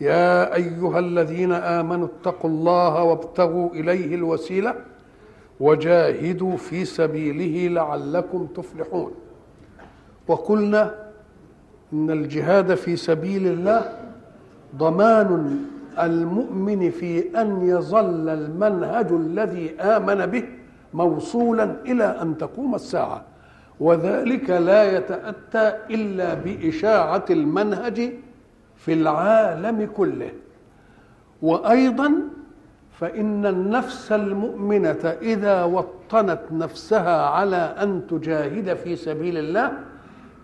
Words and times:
يا 0.00 0.54
أيها 0.54 0.98
الذين 0.98 1.52
آمنوا 1.52 2.06
اتقوا 2.06 2.50
الله 2.50 3.02
وابتغوا 3.02 3.70
إليه 3.70 4.14
الوسيلة 4.14 4.74
وجاهدوا 5.60 6.56
في 6.56 6.84
سبيله 6.84 7.74
لعلكم 7.74 8.46
تفلحون. 8.46 9.12
وقلنا 10.28 10.94
إن 11.92 12.10
الجهاد 12.10 12.74
في 12.74 12.96
سبيل 12.96 13.46
الله 13.46 13.92
ضمان 14.76 15.58
المؤمن 15.98 16.90
في 16.90 17.40
أن 17.40 17.68
يظل 17.68 18.28
المنهج 18.28 19.12
الذي 19.12 19.80
آمن 19.80 20.26
به 20.26 20.44
موصولا 20.94 21.76
إلى 21.86 22.04
أن 22.04 22.38
تقوم 22.38 22.74
الساعة 22.74 23.24
وذلك 23.80 24.50
لا 24.50 24.96
يتأتى 24.96 25.72
إلا 25.90 26.34
بإشاعة 26.34 27.24
المنهج 27.30 28.10
في 28.84 28.92
العالم 28.92 29.88
كله. 29.96 30.30
وأيضا 31.42 32.12
فإن 33.00 33.46
النفس 33.46 34.12
المؤمنة 34.12 35.16
إذا 35.22 35.64
وطنت 35.64 36.40
نفسها 36.50 37.26
على 37.26 37.74
أن 37.82 38.06
تجاهد 38.10 38.74
في 38.74 38.96
سبيل 38.96 39.38
الله 39.38 39.72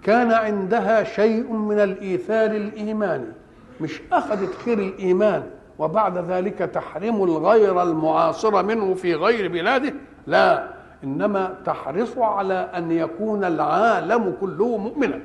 كان 0.02 0.32
عندها 0.32 1.04
شيء 1.04 1.52
من 1.52 1.78
الإيثار 1.80 2.50
الإيماني. 2.50 3.32
مش 3.80 4.00
أخذت 4.12 4.54
خير 4.64 4.78
الإيمان 4.78 5.42
وبعد 5.78 6.18
ذلك 6.18 6.58
تحرم 6.58 7.24
الغير 7.24 7.82
المعاصر 7.82 8.62
منه 8.62 8.94
في 8.94 9.14
غير 9.14 9.52
بلاده؟ 9.52 9.94
لا 10.26 10.68
إنما 11.04 11.54
تحرص 11.64 12.18
على 12.18 12.54
أن 12.54 12.92
يكون 12.92 13.44
العالم 13.44 14.34
كله 14.40 14.76
مؤمنا. 14.76 15.20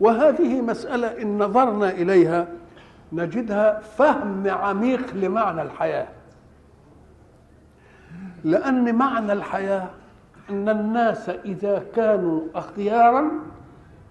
وهذه 0.00 0.60
مسألة 0.60 1.22
إن 1.22 1.38
نظرنا 1.38 1.90
إليها 1.90 2.48
نجدها 3.12 3.80
فهم 3.80 4.48
عميق 4.48 5.14
لمعنى 5.14 5.62
الحياة. 5.62 6.08
لأن 8.44 8.94
معنى 8.94 9.32
الحياة 9.32 9.90
أن 10.50 10.68
الناس 10.68 11.28
إذا 11.28 11.84
كانوا 11.96 12.40
اخيارا 12.54 13.30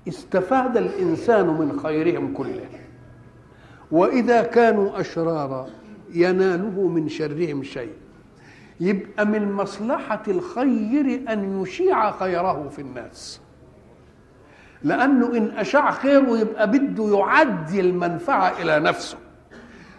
استفاد 0.08 0.78
الإنسان 0.78 1.48
من 1.48 1.80
خيرهم 1.84 2.34
كله. 2.34 2.70
وإذا 3.92 4.42
كانوا 4.42 5.00
أشرارا 5.00 5.68
يناله 6.14 6.88
من 6.88 7.10
شرهم 7.10 7.64
شيء. 7.64 7.94
يبقى 8.80 9.26
من 9.26 9.52
مصلحة 9.52 10.24
الخير 10.28 11.22
أن 11.30 11.62
يشيع 11.62 12.12
خيره 12.12 12.70
في 12.70 12.82
الناس. 12.82 13.42
لأنه 14.84 15.38
إن 15.38 15.52
أشاع 15.58 15.92
خيره 15.92 16.40
يبقى 16.40 16.72
بده 16.72 17.18
يعدي 17.18 17.80
المنفعة 17.80 18.54
إلى 18.62 18.80
نفسه. 18.80 19.18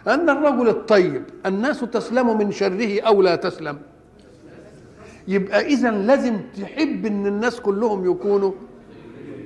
أن 0.07 0.29
الرجل 0.29 0.69
الطيب 0.69 1.23
الناس 1.45 1.79
تسلم 1.79 2.37
من 2.37 2.51
شره 2.51 3.01
أو 3.01 3.21
لا 3.21 3.35
تسلم. 3.35 3.77
يبقى 5.27 5.65
إذا 5.65 5.91
لازم 5.91 6.39
تحب 6.61 7.05
إن 7.05 7.27
الناس 7.27 7.59
كلهم 7.59 8.11
يكونوا 8.11 8.51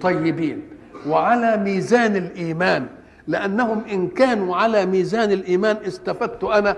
طيبين. 0.02 0.62
وعلى 1.08 1.58
ميزان 1.58 2.16
الإيمان 2.16 2.88
لأنهم 3.28 3.82
إن 3.92 4.08
كانوا 4.08 4.56
على 4.56 4.86
ميزان 4.86 5.32
الإيمان 5.32 5.78
استفدت 5.88 6.44
أنا 6.44 6.78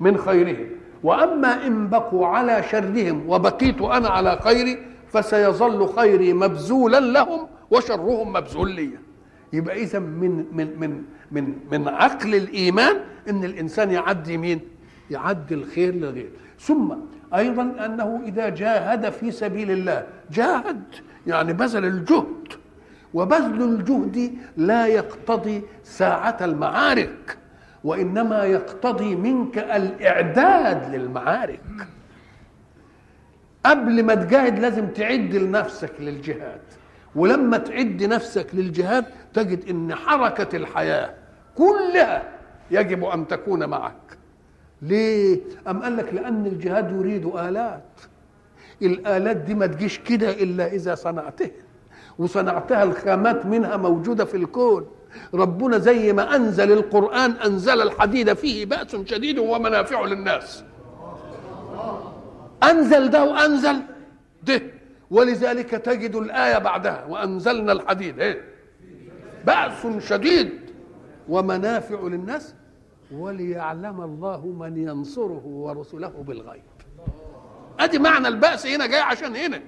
من 0.00 0.16
خيرهم. 0.16 0.66
وأما 1.02 1.66
إن 1.66 1.88
بقوا 1.88 2.26
على 2.26 2.62
شرهم 2.62 3.28
وبقيت 3.28 3.82
أنا 3.82 4.08
على 4.08 4.38
خيري 4.42 4.78
فسيظل 5.12 5.88
خيري 5.88 6.32
مبذولا 6.32 7.00
لهم 7.00 7.46
وشرهم 7.70 8.32
مبذول 8.32 8.70
لي 8.74 8.90
يبقى 9.52 9.82
إذا 9.82 9.98
من 9.98 10.44
من 10.52 10.78
من 10.80 11.02
من 11.32 11.54
من 11.72 11.88
عقل 11.88 12.34
الإيمان 12.34 12.96
إن 13.28 13.44
الإنسان 13.44 13.90
يعدي 13.90 14.36
مين؟ 14.36 14.60
يعدي 15.10 15.54
الخير 15.54 15.94
لغيره 15.94 16.30
ثم 16.60 16.94
أيضا 17.34 17.62
أنه 17.84 18.20
إذا 18.24 18.48
جاهد 18.48 19.10
في 19.10 19.30
سبيل 19.30 19.70
الله 19.70 20.06
جاهد 20.30 20.82
يعني 21.26 21.52
بذل 21.52 21.84
الجهد. 21.84 22.48
وبذل 23.14 23.62
الجهد 23.62 24.32
لا 24.56 24.86
يقتضي 24.86 25.62
ساعة 25.84 26.36
المعارك 26.40 27.38
وإنما 27.84 28.44
يقتضي 28.44 29.16
منك 29.16 29.58
الإعداد 29.58 30.94
للمعارك. 30.94 31.60
قبل 33.66 34.02
ما 34.02 34.14
تجاهد 34.14 34.58
لازم 34.58 34.86
تعد 34.86 35.34
لنفسك 35.34 35.92
للجهاد. 36.00 36.60
ولما 37.16 37.58
تعد 37.58 38.02
نفسك 38.02 38.46
للجهاد 38.52 39.04
تجد 39.34 39.68
إن 39.68 39.94
حركة 39.94 40.56
الحياة 40.56 41.14
كلها 41.54 42.28
يجب 42.70 43.04
أن 43.04 43.28
تكون 43.28 43.64
معك. 43.64 44.18
ليه؟ 44.82 45.40
أم 45.68 45.82
قال 45.82 45.96
لك 45.96 46.14
لأن 46.14 46.46
الجهاد 46.46 46.92
يريد 46.92 47.26
آلات. 47.26 47.82
الآلات 48.82 49.36
دي 49.36 49.54
ما 49.54 49.66
تجيش 49.66 49.98
كده 49.98 50.30
إلا 50.30 50.66
إذا 50.66 50.94
صنعتها. 50.94 51.50
وصنعتها 52.18 52.82
الخامات 52.82 53.46
منها 53.46 53.76
موجودة 53.76 54.24
في 54.24 54.36
الكون. 54.36 54.86
ربنا 55.34 55.78
زي 55.78 56.12
ما 56.12 56.36
أنزل 56.36 56.72
القرآن 56.72 57.30
أنزل 57.30 57.82
الحديد 57.82 58.32
فيه 58.32 58.66
بأس 58.66 58.96
شديد 59.04 59.38
ومنافع 59.38 60.04
للناس. 60.04 60.64
أنزل 62.62 63.10
ده 63.10 63.24
وأنزل 63.24 63.76
ده. 64.42 64.62
ولذلك 65.10 65.70
تجد 65.70 66.14
الآية 66.14 66.58
بعدها 66.58 67.04
وأنزلنا 67.04 67.72
الحديد 67.72 68.20
إيه؟ 68.20 68.44
بأس 69.46 69.86
شديد 70.08 70.50
ومنافع 71.28 72.00
للناس 72.00 72.54
وليعلم 73.12 74.00
الله 74.00 74.46
من 74.46 74.76
ينصره 74.76 75.42
ورسله 75.44 76.08
بالغيب. 76.08 76.62
أدي 77.80 77.98
معنى 77.98 78.28
البأس 78.28 78.66
هنا 78.66 78.86
جاي 78.86 79.00
عشان 79.00 79.36
هنا. 79.36 79.60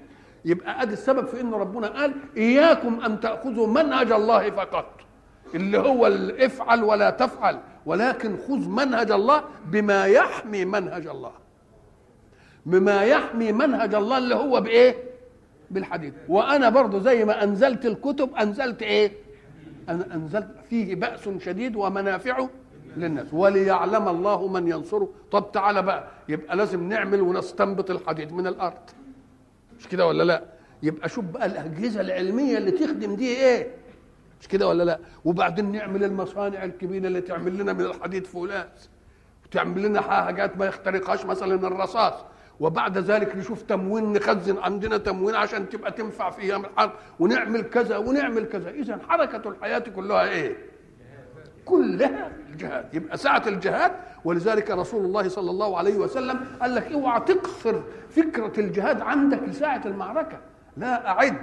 يبقى 0.44 0.82
أدي 0.82 0.92
السبب 0.92 1.26
في 1.26 1.40
إن 1.40 1.54
ربنا 1.54 1.86
قال 1.88 2.12
إياكم 2.36 3.00
أن 3.00 3.20
تأخذوا 3.20 3.66
منهج 3.66 4.12
الله 4.12 4.50
فقط 4.50 5.00
اللي 5.54 5.78
هو 5.78 6.06
افعل 6.38 6.84
ولا 6.84 7.10
تفعل 7.10 7.60
ولكن 7.86 8.36
خذ 8.48 8.68
منهج 8.68 9.10
الله 9.10 9.44
بما 9.66 10.04
يحمي 10.04 10.64
منهج 10.64 11.06
الله. 11.06 11.32
بما 12.66 13.02
يحمي 13.02 13.52
منهج 13.52 13.94
الله 13.94 14.18
اللي 14.18 14.34
هو 14.34 14.60
بإيه؟ 14.60 15.09
بالحديث. 15.70 16.14
وأنا 16.28 16.69
برضو 16.69 16.98
زي 16.98 17.25
ما 17.25 17.44
أنزلت 17.44 17.86
الكتب 17.86 18.34
أنزلت 18.34 18.82
إيه؟ 18.82 19.12
أنا 19.88 20.14
أنزلت 20.14 20.48
فيه 20.70 20.94
بأس 20.94 21.28
شديد 21.38 21.76
ومنافع 21.76 22.47
للناس. 22.97 23.26
وليعلم 23.32 24.08
الله 24.08 24.48
من 24.48 24.69
ينصره. 24.69 25.08
طب 25.31 25.53
تعالى 25.53 25.82
بقى 25.82 26.08
يبقى 26.28 26.56
لازم 26.56 26.88
نعمل 26.88 27.20
ونستنبط 27.20 27.91
الحديد 27.91 28.32
من 28.32 28.47
الأرض. 28.47 28.91
مش 29.78 29.88
كده 29.88 30.06
ولا 30.06 30.22
لا؟ 30.22 30.42
يبقى 30.82 31.08
شوف 31.08 31.25
بقى 31.25 31.47
الأجهزة 31.47 32.00
العلمية 32.00 32.58
اللي 32.58 32.70
تخدم 32.70 33.14
دي 33.16 33.37
إيه؟ 33.37 33.70
مش 34.41 34.48
كده 34.48 34.69
ولا 34.69 34.82
لا؟ 34.82 34.98
وبعدين 35.25 35.72
نعمل 35.72 36.04
المصانع 36.04 36.64
الكبيرة 36.64 37.06
اللي 37.06 37.20
تعمل 37.20 37.58
لنا 37.58 37.72
من 37.72 37.81
الحديد 37.84 38.26
فولاذ. 38.26 38.66
وتعمل 39.47 39.82
لنا 39.82 40.00
حاجات 40.00 40.56
ما 40.58 40.66
يخترقهاش 40.66 41.25
مثلا 41.25 41.55
الرصاص. 41.67 42.14
وبعد 42.60 42.98
ذلك 42.98 43.36
نشوف 43.36 43.62
تموين 43.62 44.12
نخزن 44.12 44.58
عندنا 44.58 44.96
تموين 44.98 45.34
عشان 45.34 45.68
تبقى 45.68 45.92
تنفع 45.92 46.30
في 46.30 46.42
أيام 46.42 46.64
الحرب 46.64 46.92
ونعمل 47.18 47.62
كذا 47.62 47.96
ونعمل 47.96 48.44
كذا. 48.44 48.70
اذا 48.70 48.98
حركة 49.08 49.48
الحياة 49.50 49.78
كلها 49.78 50.28
إيه؟ 50.28 50.56
كلها 51.64 52.32
الجهاد. 52.50 52.94
يبقى 52.94 53.16
ساعة 53.16 53.42
الجهاد. 53.46 53.92
ولذلك 54.24 54.70
رسول 54.70 55.04
الله 55.04 55.28
صلى 55.28 55.50
الله 55.50 55.78
عليه 55.78 55.96
وسلم 55.96 56.44
قال 56.60 56.74
لك 56.74 56.92
اوعى 56.92 57.20
تقصر 57.20 57.80
فكرة 58.10 58.60
الجهاد 58.60 59.00
عندك 59.00 59.42
لساعة 59.42 59.82
المعركة. 59.84 60.38
لا 60.76 61.08
أعد. 61.08 61.42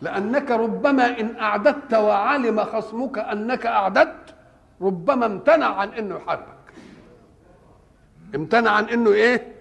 لأنك 0.00 0.50
ربما 0.50 1.20
إن 1.20 1.36
أعددت 1.36 1.94
وعلم 1.94 2.64
خصمك 2.64 3.18
أنك 3.18 3.66
أعددت 3.66 4.34
ربما 4.80 5.26
امتنع 5.26 5.74
عن 5.74 5.88
أنه 5.88 6.16
يحاربك 6.16 6.57
امتنع 8.34 8.70
عن 8.70 8.84
أنه 8.84 9.12
إيه؟ 9.12 9.52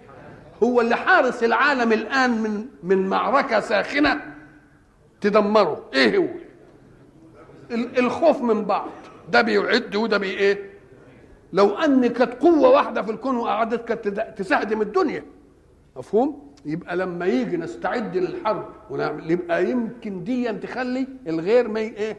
هو 0.63 0.81
اللي 0.81 0.95
حارس 0.95 1.43
العالم 1.43 1.93
الآن 1.93 2.41
من 2.41 2.65
من 2.83 3.07
معركة 3.09 3.59
ساخنة 3.59 4.21
تدمره. 5.21 5.89
إيه 5.93 6.17
هو؟ 6.17 6.27
الخوف 7.71 8.41
من 8.41 8.65
بعض. 8.65 8.89
ده 9.31 9.41
بيعد 9.41 9.95
وده 9.95 10.17
بي 10.17 10.29
إيه؟ 10.29 10.69
لو 11.53 11.75
ان 11.77 12.07
كانت 12.07 12.33
قوة 12.33 12.69
واحدة 12.69 13.01
في 13.01 13.11
الكون 13.11 13.35
وقعدت 13.37 13.87
كانت 13.87 14.33
تسهدم 14.37 14.81
الدنيا. 14.81 15.23
مفهوم؟ 15.95 16.47
يبقى 16.65 16.95
لما 16.95 17.25
يجي 17.25 17.57
نستعد 17.57 18.17
للحرب 18.17 18.65
يبقى 19.29 19.69
يمكن 19.71 20.23
دي 20.23 20.53
تخلي 20.53 21.07
الغير 21.27 21.67
ما 21.67 21.79
إيه؟ 21.79 22.17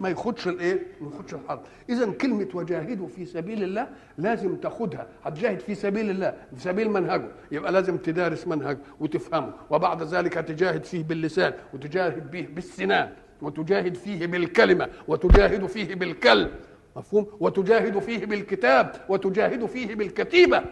ما 0.00 0.08
ياخدش 0.08 0.48
الايه؟ 0.48 0.86
ما 1.00 1.10
ياخدش 1.12 1.34
الحرب. 1.34 1.60
اذا 1.88 2.12
كلمة 2.12 2.48
وجاهدوا 2.54 3.08
في 3.08 3.24
سبيل 3.24 3.62
الله 3.62 3.88
لازم 4.18 4.56
تاخدها. 4.56 5.06
هتجاهد 5.24 5.60
في 5.60 5.74
سبيل 5.74 6.10
الله 6.10 6.34
في 6.56 6.62
سبيل 6.62 6.90
منهجه. 6.90 7.28
يبقى 7.52 7.72
لازم 7.72 7.96
تدارس 7.96 8.46
منهجه 8.48 8.78
وتفهمه. 9.00 9.52
وبعد 9.70 10.02
ذلك 10.02 10.32
تجاهد 10.34 10.84
فيه 10.84 11.04
باللسان 11.04 11.52
وتجاهد 11.74 12.30
به 12.30 12.48
بالسنان 12.54 13.08
وتجاهد 13.42 13.94
فيه 13.94 14.26
بالكلمة 14.26 14.88
وتجاهد 15.08 15.66
فيه 15.66 15.94
بالكلب 15.94 16.50
مفهوم؟ 16.96 17.26
وتجاهد 17.40 17.98
فيه 17.98 18.26
بالكتاب 18.26 18.92
وتجاهد 19.08 19.66
فيه 19.66 19.94
بالكتيبة. 19.94 20.62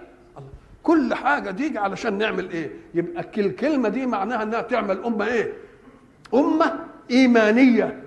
كل 0.82 1.14
حاجة 1.14 1.50
دي 1.50 1.78
علشان 1.78 2.18
نعمل 2.18 2.50
إيه؟ 2.50 2.70
يبقى 2.94 3.24
الكلمة 3.38 3.88
دي 3.88 4.06
معناها 4.06 4.42
إنها 4.42 4.60
تعمل 4.62 5.04
أمة 5.04 5.26
إيه؟ 5.26 5.52
أمة 6.34 6.78
إيمانية. 7.10 8.03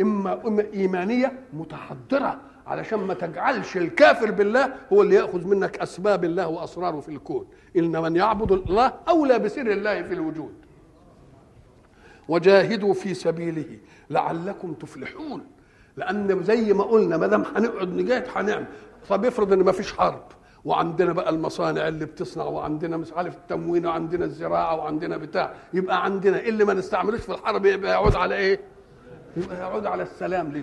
إما 0.00 0.64
إيمانية 0.74 1.32
متحضرة 1.52 2.40
علشان 2.66 2.98
ما 2.98 3.14
تجعلش 3.14 3.76
الكافر 3.76 4.30
بالله 4.30 4.72
هو 4.92 5.02
اللي 5.02 5.14
يأخذ 5.14 5.46
منك 5.46 5.78
أسباب 5.78 6.24
الله 6.24 6.48
وأسراره 6.48 7.00
في 7.00 7.08
الكون. 7.08 7.46
ان 7.76 8.02
من 8.02 8.16
يعبد 8.16 8.52
الله 8.52 8.92
أولى 9.08 9.38
بسر 9.38 9.60
الله 9.72 10.02
في 10.02 10.14
الوجود. 10.14 10.54
وجاهدوا 12.28 12.94
في 12.94 13.14
سبيله 13.14 13.78
لعلكم 14.10 14.72
تفلحون. 14.72 15.46
لأن 15.96 16.42
زي 16.42 16.72
ما 16.72 16.84
قلنا 16.84 17.16
ما 17.16 17.26
دام 17.26 17.44
هنقعد 17.56 17.88
نجاهد 17.88 18.24
هنعمل. 18.36 18.66
طب 19.08 19.24
افرض 19.24 19.52
إن 19.52 19.62
ما 19.62 19.72
فيش 19.72 19.92
حرب 19.92 20.22
وعندنا 20.64 21.12
بقى 21.12 21.30
المصانع 21.30 21.88
اللي 21.88 22.04
بتصنع 22.04 22.44
وعندنا 22.44 22.96
مش 22.96 23.12
عارف 23.12 23.36
التموين 23.36 23.86
وعندنا 23.86 24.24
الزراعة 24.24 24.76
وعندنا 24.76 25.16
بتاع. 25.16 25.54
يبقى 25.74 26.04
عندنا 26.04 26.40
اللي 26.40 26.64
ما 26.64 26.74
نستعملوش 26.74 27.20
في 27.20 27.32
الحرب؟ 27.32 27.66
يبقى 27.66 27.90
يعود 27.90 28.16
على 28.16 28.34
إيه؟ 28.34 28.60
يعود 29.50 29.86
على 29.86 30.02
السلام 30.02 30.52
ليه؟ 30.52 30.62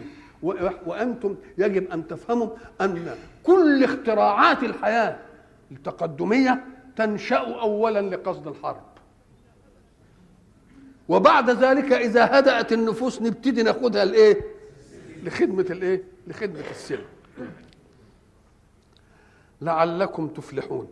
وأنتم 0.86 1.36
يجب 1.58 1.92
أن 1.92 2.08
تفهموا 2.08 2.50
أن 2.82 3.16
كل 3.44 3.84
اختراعات 3.84 4.64
الحياة 4.64 5.20
التقدمية 5.72 6.66
تنشأ 6.96 7.38
اولا 7.38 8.16
لقصد 8.16 8.48
الحرب. 8.48 8.84
وبعد 11.10 11.50
ذلك 11.50 11.92
إذا 11.94 12.40
هدأت 12.40 12.74
النفوس 12.74 13.22
نبتدي 13.22 13.64
ناخدها 13.64 14.06
لإيه؟ 14.06 14.42
لخدمة 15.24 15.66
الإيه؟ 15.70 16.04
لخدمة 16.28 16.64
السلم. 16.72 17.06
لعلكم 19.62 20.28
تفلحون. 20.28 20.88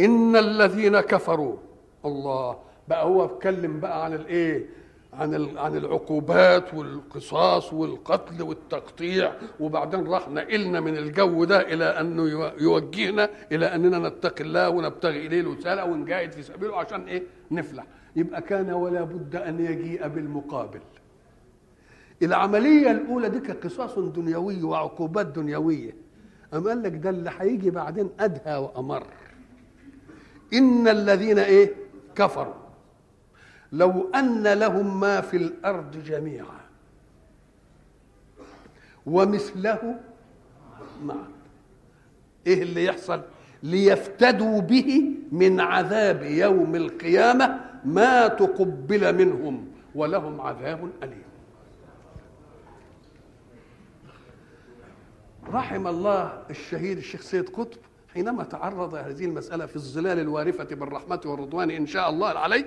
إن 0.00 0.36
الذين 0.36 1.00
كفروا 1.00 1.56
الله 2.04 2.58
بقى 2.88 3.04
هو 3.04 3.24
اتكلم 3.24 3.80
بقى 3.80 4.04
عن 4.04 4.14
الإيه؟ 4.14 4.66
عن 5.16 5.56
عن 5.58 5.76
العقوبات 5.76 6.74
والقصاص 6.74 7.72
والقتل 7.72 8.42
والتقطيع 8.42 9.32
وبعدين 9.60 10.06
راح 10.06 10.28
نقلنا 10.28 10.80
من 10.80 10.96
الجو 10.96 11.44
ده 11.44 11.60
إلى 11.60 11.84
انه 11.84 12.52
يوجهنا 12.60 13.30
إلى 13.52 13.66
أننا 13.66 14.08
نتقي 14.08 14.44
الله 14.44 14.70
ونبتغي 14.70 15.26
إليه 15.26 15.40
الوسالة 15.40 15.84
ونجاهد 15.84 16.32
في 16.32 16.42
سبيله 16.42 16.76
عشان 16.76 17.08
إيه؟ 17.08 17.22
نفلح. 17.50 17.84
يبقى 18.16 18.42
كان 18.42 18.70
ولا 18.72 19.02
بد 19.02 19.36
أن 19.36 19.60
يجيء 19.64 20.08
بالمقابل. 20.08 20.80
العملية 22.22 22.90
الأولى 22.90 23.28
دي 23.28 23.52
قصاص 23.52 23.98
دنيوي 23.98 24.62
وعقوبات 24.62 25.26
دنيوية. 25.26 25.94
أم 26.54 26.68
قال 26.68 26.82
لك 26.82 26.92
ده 26.92 27.10
اللي 27.10 27.30
هيجي 27.38 27.70
بعدين 27.70 28.10
أدهى 28.20 28.56
وأمر. 28.56 29.06
إن 30.52 30.88
الذين 30.88 31.38
إيه؟ 31.38 31.74
كفروا. 32.14 32.65
لو 33.76 34.10
أن 34.14 34.48
لهم 34.48 35.00
ما 35.00 35.20
في 35.20 35.36
الأرض 35.36 36.02
جميعا. 36.04 36.60
ومثله 39.06 40.00
معه 41.04 41.28
إيه 42.46 42.62
اللي 42.62 42.84
يحصل؟ 42.84 43.20
ليفتدوا 43.62 44.60
به 44.60 45.02
من 45.32 45.60
عذاب 45.60 46.22
يوم 46.22 46.74
القيامة 46.76 47.60
ما 47.84 48.28
تقبل 48.28 49.14
منهم 49.14 49.68
ولهم 49.94 50.40
عذاب 50.40 50.90
أليم. 51.02 51.22
رحم 55.52 55.86
الله 55.86 56.42
الشهيد 56.50 56.96
الشيخ 56.98 57.20
سيد 57.20 57.48
قطب 57.48 57.78
حينما 58.14 58.44
تعرض 58.44 58.94
هذه 58.94 59.24
المسألة 59.24 59.66
في 59.66 59.76
الظلال 59.76 60.18
الوارفة 60.18 60.64
بالرحمة 60.64 61.20
والرضوان 61.24 61.70
إن 61.70 61.86
شاء 61.86 62.10
الله 62.10 62.28
عليه 62.28 62.66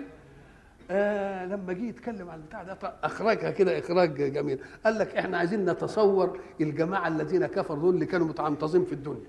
آه 0.91 1.45
لما 1.45 1.74
جه 1.74 1.83
يتكلم 1.83 2.30
عن 2.30 2.39
البتاع 2.39 2.63
ده 2.63 2.77
اخرجها 3.03 3.51
كده 3.51 3.80
إخراج 3.80 4.33
جميل. 4.33 4.59
قال 4.86 5.00
لك 5.00 5.15
إحنا 5.15 5.38
عايزين 5.38 5.69
نتصور 5.69 6.39
الجماعة 6.62 7.07
الذين 7.07 7.45
كفروا 7.45 7.80
دول 7.81 7.94
اللي 7.94 8.06
كانوا 8.06 8.27
متعنطزين 8.27 8.86
في 8.86 8.94
الدنيا. 8.94 9.27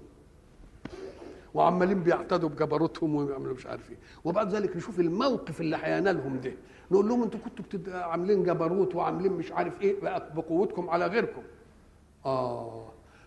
وعمالين 1.55 2.03
بيعتدوا 2.03 2.49
بجبروتهم 2.49 3.15
ويعملوا 3.15 3.55
مش 3.55 3.67
عارف 3.67 3.91
إيه. 3.91 3.97
وبعد 4.25 4.55
ذلك 4.55 4.77
نشوف 4.77 5.01
الموقف 5.01 5.61
اللي 5.61 5.77
هينالهم 5.83 6.41
ده. 6.41 6.53
نقول 6.91 7.09
لهم 7.09 7.23
أنتوا 7.23 7.41
كنتوا 7.41 7.95
عاملين 7.95 8.43
جبروت 8.43 8.95
وعاملين 8.95 9.33
مش 9.33 9.53
عارف 9.53 9.81
إيه 9.81 10.01
بقوتكم 10.35 10.91
على 10.91 11.07
غيركم. 11.07 11.43
آه 12.27 12.87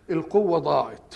القوة 0.10 0.60
ضاعت. 0.60 1.16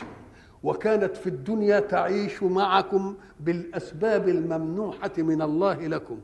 وكانت 0.63 1.17
في 1.17 1.27
الدنيا 1.27 1.79
تعيش 1.79 2.43
معكم 2.43 3.15
بالأسباب 3.39 4.29
الممنوحة 4.29 5.11
من 5.17 5.41
الله 5.41 5.87
لكم. 5.87 6.17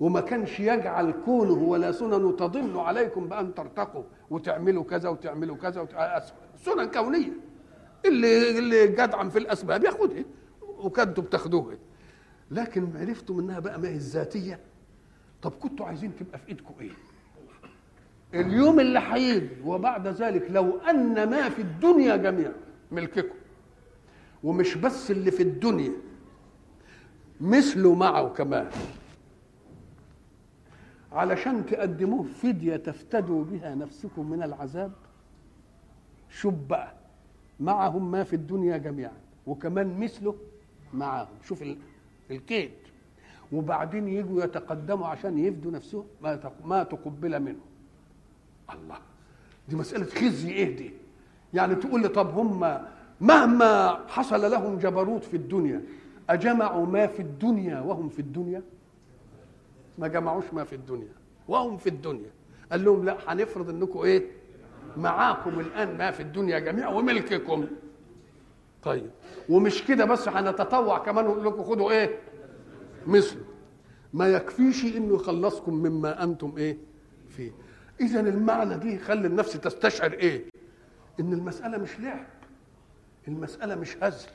وما 0.00 0.20
كانش 0.20 0.60
يجعل 0.60 1.10
كونه 1.24 1.52
ولا 1.52 1.92
سنن 1.92 2.36
تضل 2.36 2.78
عليكم 2.78 3.28
بأن 3.28 3.54
ترتقوا 3.54 4.02
وتعملوا 4.30 4.84
كذا 4.84 5.08
وتعملوا 5.08 5.56
كذا 5.56 5.80
وتعملوا 5.80 6.20
سنن 6.64 6.84
كونية. 6.90 7.32
اللي 8.06 8.58
اللي 8.58 8.86
جدعا 8.86 9.28
في 9.28 9.38
الأسباب 9.38 9.84
ياخدها 9.84 10.24
وكنتوا 10.62 11.24
بتاخدوها 11.24 11.76
لكن 12.50 12.88
عرفتم 12.96 13.38
إنها 13.38 13.58
بقى 13.58 13.80
ما 13.80 13.88
هي 13.88 13.94
الذاتية؟ 13.94 14.58
طب 15.42 15.50
كنتوا 15.52 15.86
عايزين 15.86 16.12
تبقى 16.16 16.38
في 16.38 16.48
إيدكم 16.48 16.74
إيه؟ 16.80 16.90
اليوم 18.34 18.80
اللي 18.80 18.98
هيجي 18.98 19.48
وبعد 19.64 20.06
ذلك 20.08 20.46
لو 20.50 20.78
أن 20.78 21.30
ما 21.30 21.48
في 21.48 21.62
الدنيا 21.62 22.16
جميعا 22.16 22.52
ملككم. 22.92 23.34
ومش 24.44 24.74
بس 24.76 25.10
اللي 25.10 25.30
في 25.30 25.42
الدنيا 25.42 25.92
مثله 27.40 27.94
معه 27.94 28.28
كمان. 28.28 28.70
علشان 31.12 31.66
تقدموه 31.66 32.22
فدية 32.22 32.76
تفتدوا 32.76 33.44
بها 33.44 33.74
نفسكم 33.74 34.30
من 34.30 34.42
العذاب 34.42 34.92
شوف 36.30 36.54
بقى 36.54 36.92
معهم 37.60 38.10
ما 38.10 38.24
في 38.24 38.36
الدنيا 38.36 38.76
جميعا 38.76 39.12
وكمان 39.46 40.00
مثله 40.00 40.34
معهم 40.94 41.28
شوف 41.44 41.64
الكيد 42.30 42.70
وبعدين 43.52 44.08
يجوا 44.08 44.44
يتقدموا 44.44 45.06
عشان 45.06 45.38
يفدوا 45.38 45.70
نفسهم 45.72 46.04
ما 46.64 46.82
تقبل 46.82 47.40
منهم. 47.40 47.60
الله 48.74 48.96
دي 49.68 49.76
مسألة 49.76 50.04
خزي 50.04 50.50
إيه 50.50 50.76
دي؟ 50.76 50.90
يعني 51.54 51.74
تقول 51.74 52.02
لي 52.02 52.08
طب 52.08 52.38
هم 52.38 52.78
مهما 53.20 54.00
حصل 54.08 54.50
لهم 54.50 54.78
جبروت 54.78 55.24
في 55.24 55.36
الدنيا 55.36 55.82
أجمعوا 56.30 56.86
ما 56.86 57.06
في 57.06 57.22
الدنيا 57.22 57.80
وهم 57.80 58.08
في 58.08 58.18
الدنيا؟ 58.18 58.62
ما 60.00 60.08
جمعوش 60.08 60.44
ما 60.52 60.64
في 60.64 60.74
الدنيا. 60.74 61.12
وهم 61.48 61.76
في 61.76 61.88
الدنيا. 61.88 62.30
قال 62.72 62.84
لهم 62.84 63.04
لا 63.04 63.16
هنفرض 63.32 63.68
إنكم 63.70 63.98
إيه؟ 63.98 64.26
معاكم 64.96 65.60
الآن 65.60 65.98
ما 65.98 66.10
في 66.10 66.20
الدنيا 66.22 66.58
جميعا 66.58 66.88
وملككم. 66.88 67.66
طيب. 68.82 69.10
ومش 69.48 69.84
كده 69.84 70.04
بس 70.04 70.28
هنتطوع 70.28 70.98
كمان 70.98 71.26
ونقول 71.26 71.44
لكم 71.46 71.62
خدوا 71.62 71.90
إيه؟ 71.90 72.18
مثله 73.06 73.44
ما 74.12 74.28
يكفيش 74.28 74.84
إنه 74.84 75.14
يخلصكم 75.14 75.74
مما 75.74 76.24
أنتم 76.24 76.54
إيه؟ 76.56 76.78
فيه. 77.28 77.50
اذا 78.00 78.20
المعنى 78.20 78.76
دي 78.78 78.94
يخلي 78.94 79.26
النفس 79.26 79.52
تستشعر 79.52 80.12
إيه؟ 80.12 80.44
إن 81.20 81.32
المسألة 81.32 81.78
مش 81.78 82.00
لعب. 82.00 82.26
المسألة 83.28 83.74
مش 83.74 83.96
هزل. 84.02 84.28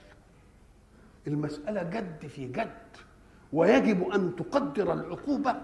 المسألة 1.28 1.84
جد 1.84 2.28
في 2.28 2.48
جد. 2.48 2.72
ويجب 3.54 4.10
أن 4.10 4.36
تقدر 4.36 4.94
العقوبة 4.94 5.56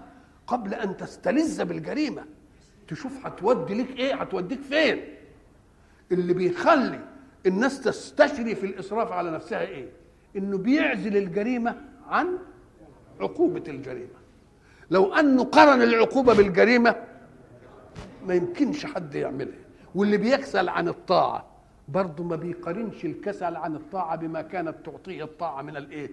قبل 0.46 0.74
أن 0.74 0.96
تستلذ 0.96 1.64
بالجريمة. 1.64 2.24
تشوف 2.88 3.26
هتودي 3.26 3.74
ليك 3.74 3.98
إيه 3.98 4.14
هتوديك 4.14 4.60
فين. 4.60 5.04
اللي 6.12 6.34
بيخلي 6.34 7.00
الناس 7.46 7.80
تستشري 7.80 8.54
في 8.54 8.66
الإسراف 8.66 9.12
على 9.12 9.30
نفسها 9.30 9.60
إيه؟ 9.60 9.88
إنه 10.36 10.58
بيعزل 10.58 11.16
الجريمة 11.16 11.76
عن 12.08 12.38
عقوبة 13.20 13.62
الجريمة. 13.68 14.22
لو 14.90 15.14
أنه 15.14 15.44
قرن 15.44 15.82
العقوبة 15.82 16.34
بالجريمة 16.34 16.96
ما 18.26 18.34
يمكنش 18.34 18.86
حد 18.86 19.14
يعملها. 19.14 19.58
واللي 19.94 20.16
بيكسل 20.16 20.68
عن 20.68 20.88
الطاعة 20.88 21.46
برضه 21.88 22.24
ما 22.24 22.36
بيقارنش 22.36 23.04
الكسل 23.04 23.56
عن 23.56 23.74
الطاعة 23.76 24.16
بما 24.16 24.42
كانت 24.42 24.74
تعطيه 24.84 25.24
الطاعة 25.24 25.62
من 25.62 25.76
الإيه؟ 25.76 26.10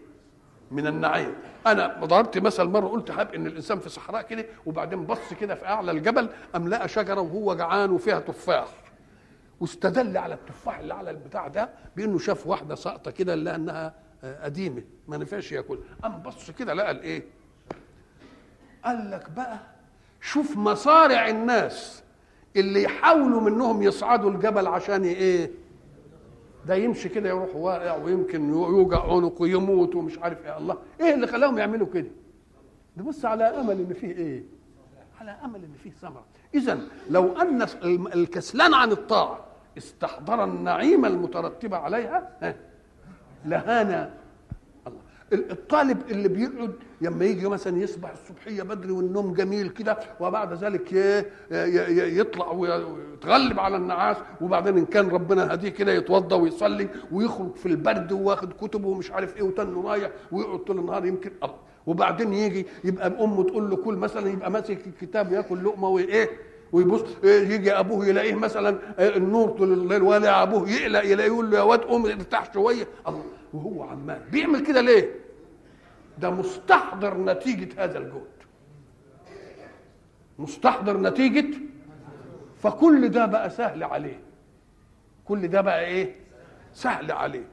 من 0.71 0.87
النعيم. 0.87 1.35
أنا 1.67 2.05
ضربت 2.05 2.37
مثل 2.37 2.63
مرة 2.63 2.87
قلت 2.87 3.11
حاب 3.11 3.33
إن 3.35 3.47
الإنسان 3.47 3.79
في 3.79 3.89
صحراء 3.89 4.21
كده 4.21 4.45
وبعدين 4.65 5.05
بص 5.05 5.33
كده 5.41 5.55
في 5.55 5.65
أعلى 5.65 5.91
الجبل 5.91 6.29
ام 6.55 6.67
لقى 6.67 6.87
شجرة 6.87 7.21
وهو 7.21 7.55
جعان 7.55 7.91
وفيها 7.91 8.19
تفاح. 8.19 8.67
واستدل 9.59 10.17
على 10.17 10.33
التفاح 10.33 10.79
اللي 10.79 10.93
على 10.93 11.09
البتاع 11.11 11.47
ده 11.47 11.69
بإنه 11.95 12.17
شاف 12.19 12.47
واحدة 12.47 12.75
ساقطة 12.75 13.11
كده 13.11 13.35
لقى 13.35 13.55
إنها 13.55 13.93
قديمة 14.43 14.81
ما 15.07 15.17
نفعش 15.17 15.51
ياكل. 15.51 15.79
قام 16.03 16.21
بص 16.21 16.51
كده 16.51 16.73
لقى 16.73 16.91
الإيه؟ 16.91 17.23
قال 18.85 19.11
لك 19.11 19.29
بقى 19.31 19.59
شوف 20.21 20.57
مصارع 20.57 21.27
الناس 21.27 22.03
اللي 22.55 22.83
يحاولوا 22.83 23.41
منهم 23.41 23.83
يصعدوا 23.83 24.31
الجبل 24.31 24.67
عشان 24.67 25.03
إيه؟ 25.03 25.51
ده 26.69 26.75
يمشي 26.75 27.09
كده 27.09 27.29
يروح 27.29 27.55
واقع 27.55 27.95
ويمكن 27.95 28.49
يوجع 28.49 29.13
عنقه 29.13 29.47
يموت 29.47 29.95
ومش 29.95 30.19
عارف 30.19 30.45
إيه. 30.45 30.57
الله 30.57 30.77
إيه 31.01 31.13
اللي 31.13 31.27
خلاهم 31.27 31.57
يعملوا 31.57 31.87
كده؟ 31.93 32.07
ده 32.97 33.03
بص 33.03 33.25
على 33.25 33.43
أمل 33.43 33.79
إن 33.79 33.93
فيه 33.93 34.11
إيه؟ 34.11 34.43
على 35.21 35.31
أمل 35.45 35.63
إن 35.63 35.73
فيه 35.83 35.91
ثمرة. 35.91 36.25
اذا 36.55 36.79
لو 37.09 37.31
أن 37.41 37.61
الكسلان 38.13 38.73
عن 38.73 38.91
الطاعة 38.91 39.39
استحضر 39.77 40.43
النعيم 40.43 41.05
المترتبه 41.05 41.77
عليها 41.77 42.55
لهانا 43.45 44.13
الطالب 45.33 45.97
اللي 46.11 46.27
بيقعد 46.27 46.73
لما 47.01 47.25
يجي 47.25 47.47
مثلا 47.49 47.77
يصبح 47.77 48.11
الصبحية 48.11 48.63
بدري 48.63 48.91
والنوم 48.91 49.33
جميل 49.33 49.69
كده 49.69 49.97
وبعد 50.19 50.63
ذلك 50.63 50.93
يطلع 52.19 52.51
ويتغلب 52.51 53.59
على 53.59 53.75
النعاس 53.77 54.17
وبعدين 54.41 54.77
إن 54.77 54.85
كان 54.85 55.09
ربنا 55.09 55.53
هديه 55.53 55.69
كده 55.69 55.91
يتوضا 55.91 56.35
ويصلي 56.35 56.87
ويخرج 57.11 57.55
في 57.55 57.65
البرد 57.65 58.11
واخد 58.11 58.53
كتبه 58.53 58.87
ومش 58.87 59.11
عارف 59.11 59.37
إيه 59.37 59.43
وتنه 59.43 59.81
رايح 59.89 60.09
ويقعد 60.31 60.59
طول 60.59 60.79
النهار 60.79 61.05
يمكن 61.05 61.31
الله 61.43 61.55
وبعدين 61.87 62.33
يجي 62.33 62.65
يبقى 62.83 63.07
امه 63.23 63.43
تقول 63.43 63.69
له 63.69 63.75
كل 63.75 63.93
مثلا 63.95 64.29
يبقى 64.29 64.51
ماسك 64.51 64.87
الكتاب 64.87 65.31
ياكل 65.31 65.63
لقمة 65.65 65.87
وإيه 65.87 66.29
ويبص 66.71 67.01
يجي 67.23 67.71
أبوه 67.73 68.05
يلاقيه 68.07 68.33
مثلا 68.35 68.79
النور 68.99 69.49
طول 69.49 69.73
الليل 69.73 70.01
ولا 70.01 70.43
أبوه 70.43 70.69
يقلق 70.69 71.05
يلاقيه 71.05 71.27
يقول 71.31 71.51
له 71.51 71.57
يا 71.57 71.63
واد 71.63 71.79
قوم 71.79 72.05
ارتاح 72.05 72.53
شوية. 72.53 72.87
الله. 73.07 73.23
وهو 73.53 73.83
عمال 73.83 74.21
بيعمل 74.31 74.65
كده 74.67 74.81
ليه؟ 74.81 75.15
ده 76.17 76.29
مستحضر 76.29 77.17
نتيجة 77.17 77.83
هذا 77.83 77.97
الجهد. 77.97 78.27
مستحضر 80.39 80.97
نتيجة؟ 81.01 81.57
فكل 82.57 83.09
ده 83.09 83.25
بقى 83.25 83.49
سهل 83.49 83.83
عليه. 83.83 84.19
كل 85.25 85.47
ده 85.47 85.61
بقى 85.61 85.85
إيه؟ 85.85 86.15
سهل 86.73 87.11
عليه. 87.11 87.45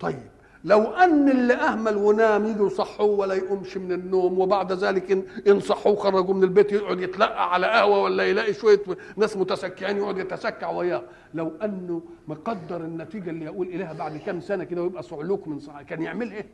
طيب 0.00 0.28
لو 0.64 0.82
أن 0.82 1.28
اللي 1.30 1.54
اهمل 1.54 1.96
ونام 1.96 2.46
يجوا 2.46 2.66
يصحوه 2.66 3.06
ولا 3.18 3.34
يقومش 3.34 3.76
من 3.76 3.92
النوم 3.92 4.38
وبعد 4.38 4.72
ذلك 4.72 5.24
ان 5.48 5.60
صحوه 5.60 5.96
خرجوا 5.96 6.34
من 6.34 6.42
البيت 6.42 6.72
يقعد 6.72 7.00
يتلقى 7.00 7.52
على 7.54 7.66
قهوة 7.66 8.02
ولا 8.02 8.24
يلاقي 8.24 8.54
شوية 8.54 8.80
ناس 9.16 9.36
متسكعين 9.36 9.96
يقعد 9.96 10.18
يتسكع 10.18 10.70
وياه 10.70 11.02
لو 11.34 11.52
أنه 11.62 12.02
مقدر 12.28 12.76
النتيجة 12.76 13.30
اللي 13.30 13.44
يقول 13.44 13.66
إليها 13.66 13.92
بعد 13.92 14.16
كام 14.16 14.40
سنة 14.40 14.64
كده 14.64 14.82
ويبقى 14.82 15.02
صعلوك 15.02 15.48
من 15.48 15.58
صح 15.58 15.82
كان 15.82 16.02
يعمل 16.02 16.32
إيه؟ 16.32 16.46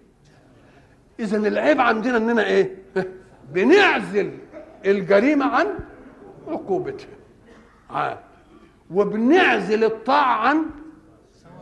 اذا 1.21 1.37
العيب 1.37 1.81
عندنا 1.81 2.17
إننا 2.17 2.45
إيه؟ 2.47 2.77
بنعزل 3.53 4.31
الجريمة 4.87 5.47
عن 5.47 5.67
عقوبتها 6.49 7.09
وبنعزل 8.91 9.85
الطاعة 9.85 10.37
عن 10.49 10.65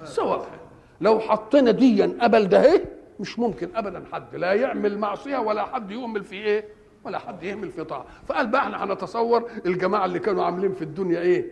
ثوابها 0.04 0.58
لو 1.00 1.20
حطينا 1.20 1.70
ديا 1.70 2.16
قبل 2.20 2.48
ده 2.48 2.64
إيه؟ 2.72 2.84
مش 3.20 3.38
ممكن 3.38 3.68
ابدا 3.76 4.04
حد 4.12 4.34
لا 4.36 4.52
يعمل 4.52 4.98
معصية 4.98 5.38
ولا 5.38 5.64
حد 5.64 5.90
يهمل 5.90 6.24
في 6.24 6.34
إيه؟ 6.34 6.64
ولا 7.04 7.18
حد 7.18 7.42
يهمل 7.42 7.70
في 7.70 7.84
طاعة. 7.84 8.04
فقال 8.26 8.46
بقى 8.46 8.62
إحنا 8.62 8.84
هنتصور 8.84 9.50
الجماعة 9.66 10.04
اللي 10.04 10.18
كانوا 10.18 10.44
عاملين 10.44 10.72
في 10.72 10.82
الدنيا 10.82 11.20
إيه؟ 11.20 11.50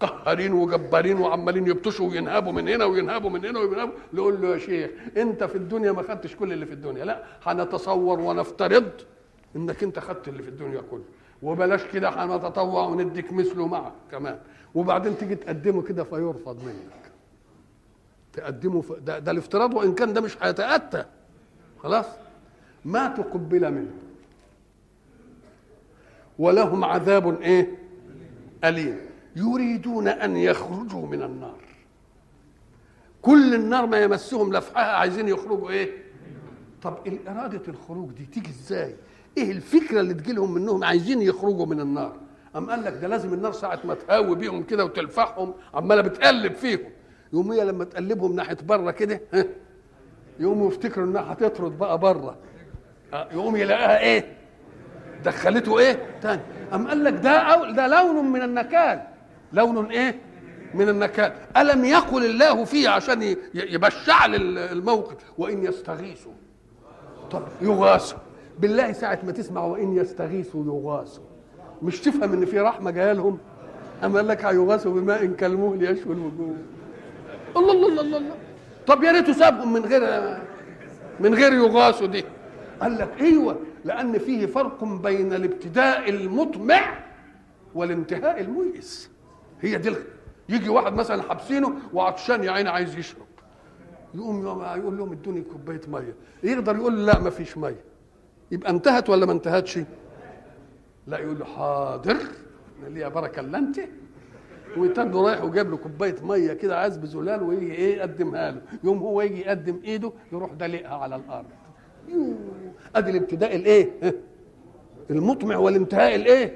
قهارين 0.00 0.52
وجبارين 0.52 1.18
وعمالين 1.18 1.66
يبطشوا 1.66 2.08
وينهبوا 2.10 2.52
من 2.52 2.68
هنا 2.68 2.84
وينهبوا 2.84 3.30
من 3.30 3.44
هنا 3.44 3.58
وينهبوا 3.60 3.94
نقول 4.12 4.42
له 4.42 4.48
يا 4.48 4.58
شيخ 4.58 4.90
أنت 5.16 5.44
في 5.44 5.54
الدنيا 5.56 5.92
ما 5.92 6.02
خدتش 6.02 6.36
كل 6.36 6.52
اللي 6.52 6.66
في 6.66 6.72
الدنيا. 6.72 7.04
لا 7.04 7.22
هنتصور 7.44 8.20
ونفترض 8.20 8.90
إنك 9.56 9.82
أنت 9.82 9.98
خدت 9.98 10.28
اللي 10.28 10.42
في 10.42 10.48
الدنيا 10.48 10.80
كله. 10.90 11.04
وبلاش 11.42 11.84
كده 11.84 12.08
هنتطوع 12.08 12.86
ونديك 12.86 13.32
مثله 13.32 13.66
معك 13.66 13.92
كمان. 14.10 14.38
وبعدين 14.74 15.18
تيجي 15.18 15.34
تقدمه 15.34 15.82
كده 15.82 16.04
فيرفض 16.04 16.64
منك. 16.64 17.09
تقدمه 18.32 18.80
ف... 18.80 18.92
ده, 18.92 19.18
ده 19.18 19.30
الافتراض 19.30 19.74
وإن 19.74 19.94
كان 19.94 20.12
ده 20.12 20.20
مش 20.20 20.36
هيتأتى. 20.42 21.04
خلاص؟ 21.82 22.06
ما 22.84 23.08
تقبل 23.08 23.72
منه. 23.72 23.92
ولهم 26.38 26.84
عذاب 26.84 27.40
إيه؟ 27.40 27.78
أليم. 28.64 28.96
يريدون 29.36 30.08
أن 30.08 30.36
يخرجوا 30.36 31.06
من 31.06 31.22
النار. 31.22 31.60
كل 33.22 33.54
النار 33.54 33.86
ما 33.86 33.98
يمسهم 34.02 34.56
لفحها 34.56 34.96
عايزين 34.96 35.28
يخرجوا 35.28 35.70
إيه؟ 35.70 35.90
طب 36.82 36.98
إرادة 37.28 37.62
الخروج 37.68 38.10
دي 38.10 38.26
تيجي 38.26 38.50
إزاي؟ 38.50 38.96
إيه 39.38 39.50
الفكرة 39.52 40.00
اللي 40.00 40.14
تجي 40.14 40.32
لهم 40.32 40.54
منهم؟ 40.54 40.84
عايزين 40.84 41.22
يخرجوا 41.22 41.66
من 41.66 41.80
النار. 41.80 42.16
أم 42.56 42.70
قال 42.70 42.84
لك 42.84 42.92
ده 42.92 43.08
لازم 43.08 43.34
النار 43.34 43.52
ساعة 43.52 43.80
ما 43.84 43.94
تهاوي 43.94 44.36
بيهم 44.36 44.62
كده 44.62 44.84
وتلفحهم 44.84 45.54
عمالة 45.74 46.02
بتقلب 46.02 46.54
فيهم. 46.54 46.90
يقوم 47.32 47.52
هي 47.52 47.64
لما 47.64 47.84
تقلبهم 47.84 48.36
ناحية 48.36 48.56
بره 48.68 48.90
كده 48.90 49.20
يقوموا 50.38 50.68
يفتكروا 50.68 51.06
إنها 51.06 51.32
هتطرد 51.32 51.78
بقى 51.78 51.98
بره 51.98 52.36
يقوم 53.12 53.56
يلاقيها 53.56 53.98
إيه؟ 54.00 54.36
دخلته 55.24 55.78
إيه؟ 55.78 55.98
تاني. 56.22 56.40
أم 56.74 56.88
قال 56.88 57.04
لك 57.04 57.12
ده 57.12 57.30
أو 57.30 57.70
ده 57.72 57.86
لون 57.86 58.32
من 58.32 58.42
النكال. 58.42 59.02
لون 59.52 59.86
إيه؟ 59.86 60.18
من 60.74 60.88
النكال. 60.88 61.32
ألم 61.56 61.84
يقل 61.84 62.24
الله 62.24 62.64
فيه 62.64 62.88
عشان 62.88 63.36
يبشع 63.54 64.24
الموقف؟ 64.24 65.16
وإن 65.38 65.64
يستغيثوا. 65.64 66.32
طب 67.30 67.42
يغاثوا. 67.62 68.18
بالله 68.58 68.92
ساعة 68.92 69.18
ما 69.26 69.32
تسمع 69.32 69.64
وإن 69.64 69.96
يستغيثوا 69.96 70.64
يغاثوا. 70.64 71.24
مش 71.82 72.00
تفهم 72.00 72.32
إن 72.32 72.44
في 72.46 72.60
رحمة 72.60 72.90
جاية 72.90 73.12
لهم؟ 73.12 73.38
أما 74.04 74.16
قال 74.16 74.28
لك 74.28 74.44
هيغاثوا 74.44 74.92
بماء 74.94 75.26
كالمهل 75.26 75.82
يشوي 75.82 76.12
الوجوه. 76.14 76.54
الله 77.56 77.72
الله 77.72 78.00
الله 78.00 78.16
الله. 78.18 78.36
طب 78.86 79.02
يا 79.04 79.12
ريته 79.12 79.32
سابهم 79.32 79.72
من 79.72 79.84
غير 79.84 80.02
من 81.20 81.34
غير 81.34 81.52
يغاثوا 81.52 82.06
دي. 82.06 82.24
قال 82.80 82.98
لك 82.98 83.10
أيوه 83.20 83.56
لأن 83.84 84.18
فيه 84.18 84.46
فرق 84.46 84.84
بين 84.84 85.32
الابتداء 85.32 86.10
المطمع 86.10 86.98
والانتهاء 87.74 88.40
الميئس 88.40 89.10
هي 89.60 89.78
دي 89.78 89.94
يجي 90.48 90.68
واحد 90.68 90.92
مثلا 90.92 91.22
حابسينه 91.22 91.72
وعطشان 91.92 92.44
يا 92.44 92.50
عيني 92.50 92.68
عايز 92.68 92.98
يشرب. 92.98 93.26
يقوم 94.14 94.42
يقول 94.76 94.98
لهم 94.98 95.12
ادوني 95.12 95.40
كوباية 95.40 95.80
مية. 95.88 96.14
يقدر 96.42 96.76
يقول 96.76 97.06
لا 97.06 97.18
ما 97.18 97.30
فيش 97.30 97.58
مية. 97.58 97.84
يبقى 98.50 98.70
انتهت 98.70 99.10
ولا 99.10 99.26
ما 99.26 99.32
انتهتش؟ 99.32 99.78
لا 101.06 101.18
يقول 101.18 101.38
له 101.38 101.44
حاضر 101.44 102.16
ليها 102.88 103.08
بركة 103.08 103.40
الا 103.40 103.58
انت 103.58 103.80
ويتنه 104.76 105.22
رايح 105.22 105.44
وجاب 105.44 105.70
له 105.70 105.76
كوباية 105.76 106.16
مية 106.22 106.52
كده 106.52 106.78
عزب 106.80 107.04
زلال 107.04 107.42
ويجي 107.42 107.72
إيه 107.72 107.96
يقدمها 107.96 108.50
له. 108.50 108.62
يوم 108.84 108.98
هو 108.98 109.22
يجي 109.22 109.40
يقدم 109.40 109.80
إيده 109.84 110.12
يروح 110.32 110.52
دلقها 110.52 110.94
على 110.94 111.16
الأرض. 111.16 111.46
أدي 112.96 113.10
الابتداء 113.10 113.56
الإيه؟ 113.56 113.90
المطمع 115.10 115.56
والانتهاء 115.56 116.14
الإيه؟ 116.14 116.54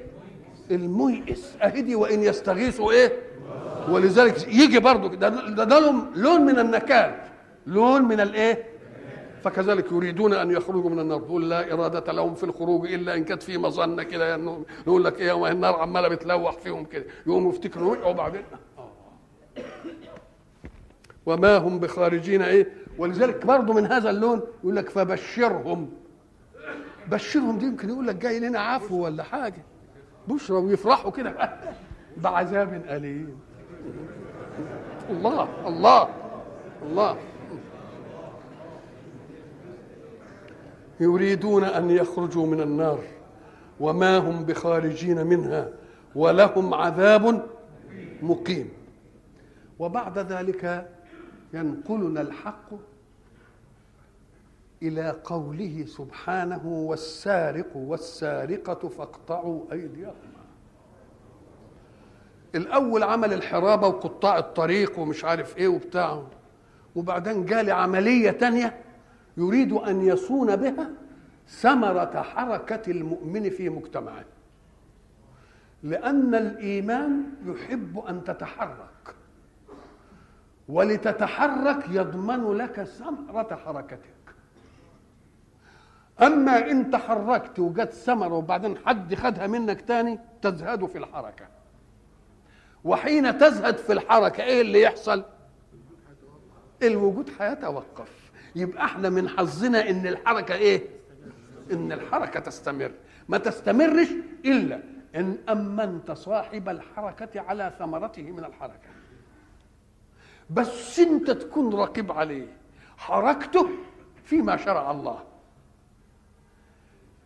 الميئس. 0.71 1.57
أهدي 1.63 1.95
وإن 1.95 2.23
يستغيثوا 2.23 2.93
إيه؟ 2.93 3.13
ولذلك 3.89 4.49
يجي 4.49 4.79
برضه. 4.79 5.15
ده 5.15 5.29
ده, 5.29 5.65
ده 5.65 5.79
لون 6.17 6.41
من 6.41 6.59
النكال. 6.59 7.15
لون 7.67 8.03
من 8.03 8.21
الإيه؟ 8.21 8.74
فكذلك 9.45 9.93
يريدون 9.93 10.33
أن 10.33 10.51
يخرجوا 10.51 10.91
من 10.91 10.99
النار. 10.99 11.21
تقول 11.21 11.51
لا 11.51 11.73
إرادة 11.73 12.13
لهم 12.13 12.35
في 12.35 12.45
الخروج 12.45 12.93
إلا 12.93 13.15
إن 13.15 13.25
كانت 13.25 13.43
في 13.43 13.59
مظنة 13.59 14.03
كده. 14.03 14.29
يعني 14.29 14.65
نقول 14.87 15.05
لك 15.05 15.21
إيه 15.21 15.33
وما 15.33 15.51
النار 15.51 15.75
عمالة 15.77 16.09
بتلوح 16.09 16.59
فيهم 16.59 16.85
كده. 16.85 17.05
يقوموا 17.27 17.53
يفتكروا 17.53 17.91
ويقعوا 17.91 18.13
بعدين. 18.13 18.43
وما 21.27 21.57
هم 21.57 21.79
بخارجين 21.79 22.43
إيه؟ 22.43 22.73
ولذلك 22.99 23.47
برضه 23.47 23.73
من 23.73 23.87
هذا 23.87 24.11
اللون 24.11 24.41
يقول 24.63 24.77
لك 24.77 24.89
فبشرهم. 24.89 25.91
بشرهم 27.07 27.59
دي 27.59 27.67
يمكن 27.67 27.89
يقول 27.89 28.07
لك 28.07 28.15
جاي 28.15 28.41
لنا 28.41 28.59
عفو 28.59 29.05
ولا 29.05 29.23
حاجة. 29.23 29.65
بشرى 30.29 30.57
ويفرحوا 30.57 31.11
كده. 31.11 31.35
بعذاب 32.23 32.85
أليم. 32.89 33.39
الله 35.11 35.49
الله 35.67 36.09
الله. 36.83 37.17
يريدون 41.01 41.65
أن 41.65 41.91
يخرجوا 41.91 42.47
من 42.47 42.61
النار 42.61 42.99
وما 43.81 44.19
هم 44.19 44.45
بخارجين 44.45 45.27
منها 45.27 45.69
ولهم 46.15 46.75
عذاب 46.75 47.47
مقيم. 48.23 48.69
وبعد 49.79 50.19
ذلك 50.19 50.91
ينقلنا 51.55 52.21
الحق 52.21 52.71
إلى 54.83 55.17
قوله 55.25 55.85
سبحانه 55.89 56.67
والسارق 56.67 57.77
والسارقة 57.77 58.89
فاقطعوا 58.89 59.61
أيديهما. 59.73 60.15
الأول 62.55 63.03
عمل 63.03 63.33
الحرابة 63.33 63.87
وقطاع 63.87 64.39
الطريق 64.39 64.99
ومش 64.99 65.25
عارف 65.25 65.57
إيه 65.59 65.69
وبتاع 65.69 66.23
وبعدين 66.97 67.47
جالي 67.47 67.73
عملية 67.73 68.31
تانية 68.31 68.84
يريد 69.37 69.73
أن 69.73 70.07
يصون 70.07 70.57
بها 70.57 70.91
ثمرة 71.49 72.23
حركة 72.23 72.91
المؤمن 72.91 73.51
في 73.51 73.69
مجتمعه. 73.69 74.25
لأن 75.83 76.35
الإيمان 76.35 77.25
يحب 77.47 77.99
أن 77.99 78.25
تتحرك. 78.25 79.15
ولتتحرك 80.69 81.89
يضمن 81.89 82.53
لك 82.53 82.83
ثمرة 82.83 83.61
حركتك. 83.65 84.15
أما 86.23 86.71
إن 86.71 86.91
تحركت 86.91 87.59
وجت 87.59 87.93
ثمرة 87.93 88.35
وبعدين 88.35 88.79
حد 88.79 89.15
خدها 89.15 89.47
منك 89.47 89.81
تاني 89.81 90.19
تزهد 90.43 90.87
في 90.87 90.99
الحركة. 90.99 91.47
وحين 92.85 93.39
تزهد 93.39 93.77
في 93.77 93.93
الحركة 93.93 94.43
إيه 94.43 94.61
اللي 94.61 94.83
يحصل؟ 94.83 95.25
الوجود 96.83 97.31
هيتوقف. 97.41 98.24
يبقى 98.57 98.85
إحنا 98.85 99.09
من 99.09 99.29
حظنا 99.29 99.91
ان 99.91 100.07
الحركة 100.07 100.55
إيه؟ 100.55 100.83
ان 101.73 101.93
الحركة 101.93 102.41
تستمر. 102.41 102.91
ما 103.29 103.39
تستمرش 103.39 104.09
إلا 104.45 104.81
إن 105.15 105.39
أمنت 105.49 106.11
صاحب 106.11 106.69
الحركة 106.69 107.41
على 107.41 107.73
ثمرته 107.79 108.23
من 108.23 108.45
الحركة. 108.45 108.89
بس 110.51 110.99
أنت 110.99 111.31
تكون 111.31 111.75
رقيب 111.75 112.13
عليه. 112.13 112.47
حركته 112.97 113.69
فيما 114.25 114.57
شرع 114.57 114.91
الله. 114.91 115.23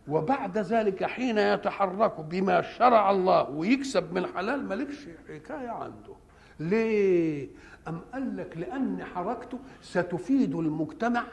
وبعد 0.07 0.57
ذلك 0.57 1.03
حين 1.03 1.37
يتحرك 1.37 2.19
بما 2.19 2.61
شرع 2.61 3.11
الله 3.11 3.49
ويكسب 3.49 4.13
من 4.13 4.25
حلال 4.27 4.65
مالكش 4.67 5.07
حكاية 5.29 5.69
عنده. 5.69 6.15
ليه؟ 6.59 7.47
أم 7.89 8.01
قال 8.13 8.37
لك 8.37 8.57
لأن 8.57 9.03
حركته 9.03 9.59
ستفيد 9.81 10.55
المجتمع؟ 10.55 11.23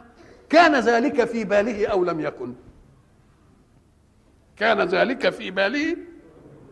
كان 0.49 0.75
ذلك 0.75 1.25
في 1.25 1.45
باله 1.45 1.87
أو 1.87 2.05
لم 2.05 2.21
يكن؟ 2.21 2.53
كان 4.57 4.81
ذلك 4.81 5.29
في 5.31 5.51
باله 5.51 5.97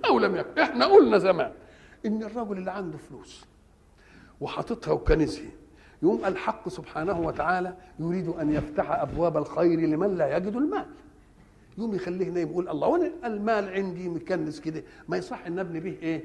أو 0.07 0.19
لم 0.19 0.37
يكن؟ 0.37 0.61
إحنا 0.61 0.87
قلنا 0.87 1.19
زمان 1.19 1.53
إن 2.07 2.23
الرجل 2.23 2.59
اللي 2.59 2.71
عنده 2.71 2.99
فلوس 2.99 3.45
وحاططها 4.41 4.93
وكنزها 4.93 5.50
يوم 6.03 6.25
الحق 6.25 6.69
سبحانه 6.69 7.21
وتعالى 7.21 7.76
يريد 7.99 8.29
أن 8.29 8.53
يفتح 8.53 8.91
أبواب 8.91 9.37
الخير 9.37 9.81
لمن 9.81 10.17
لا 10.17 10.37
يجد 10.37 10.57
المال. 10.57 10.87
يوم 11.79 11.95
يخليه 11.95 12.31
نايم 12.31 12.49
يقول 12.50 12.69
الله 12.69 12.88
وأنا 12.88 13.11
المال 13.25 13.69
عندي 13.69 14.09
مكنس 14.09 14.61
كده. 14.61 14.83
ما 15.09 15.17
يصح 15.17 15.47
إن 15.47 15.59
ابني 15.59 15.81
به 15.81 15.97
إيه؟ 16.03 16.25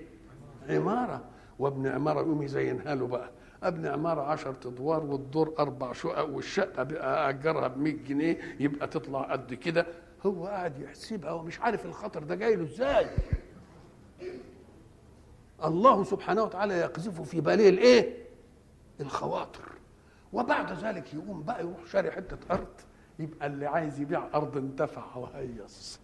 عمارة. 0.70 1.24
وابن 1.60 1.88
عمارة 1.88 2.20
يقوم 2.20 2.42
يزينها 2.44 2.96
له 2.96 3.08
بقى. 3.08 3.30
أبن 3.64 3.86
عماره 3.86 4.22
10 4.22 4.56
أدوار 4.66 5.04
والدور 5.04 5.54
أربع 5.60 5.94
شقق 5.94 6.30
والشقة 6.30 6.84
بقى 6.84 7.30
أجرها 7.30 7.68
ب 7.68 7.78
100 7.78 7.94
جنيه 7.94 8.38
يبقى 8.60 8.88
تطلع 8.88 9.22
قد 9.22 9.54
كده. 9.54 9.86
هو 10.26 10.46
قاعد 10.48 10.80
يحسبها 10.80 11.32
ومش 11.32 11.60
عارف 11.60 11.86
الخطر 11.86 12.24
ده 12.24 12.36
جاي 12.36 12.56
له 12.56 12.64
إزاي. 12.64 13.08
الله 15.66 16.04
سبحانه 16.04 16.44
وتعالى 16.44 16.74
يقذف 16.74 17.22
في 17.22 17.42
باله 17.42 17.70
الإيه؟ 17.70 18.18
الخواطر. 19.00 19.72
وبعد 20.34 20.72
ذلك 20.84 21.14
يقوم 21.14 21.44
بقى 21.44 21.60
يروح 21.62 21.86
شاري 21.86 22.12
حتة 22.12 22.38
أرض 22.52 22.68
يبقى 23.20 23.48
اللي 23.48 23.66
عايز 23.66 24.00
يبيع 24.00 24.24
أرض 24.34 24.58
انتفع 24.58 25.16
وهيص. 25.16 26.00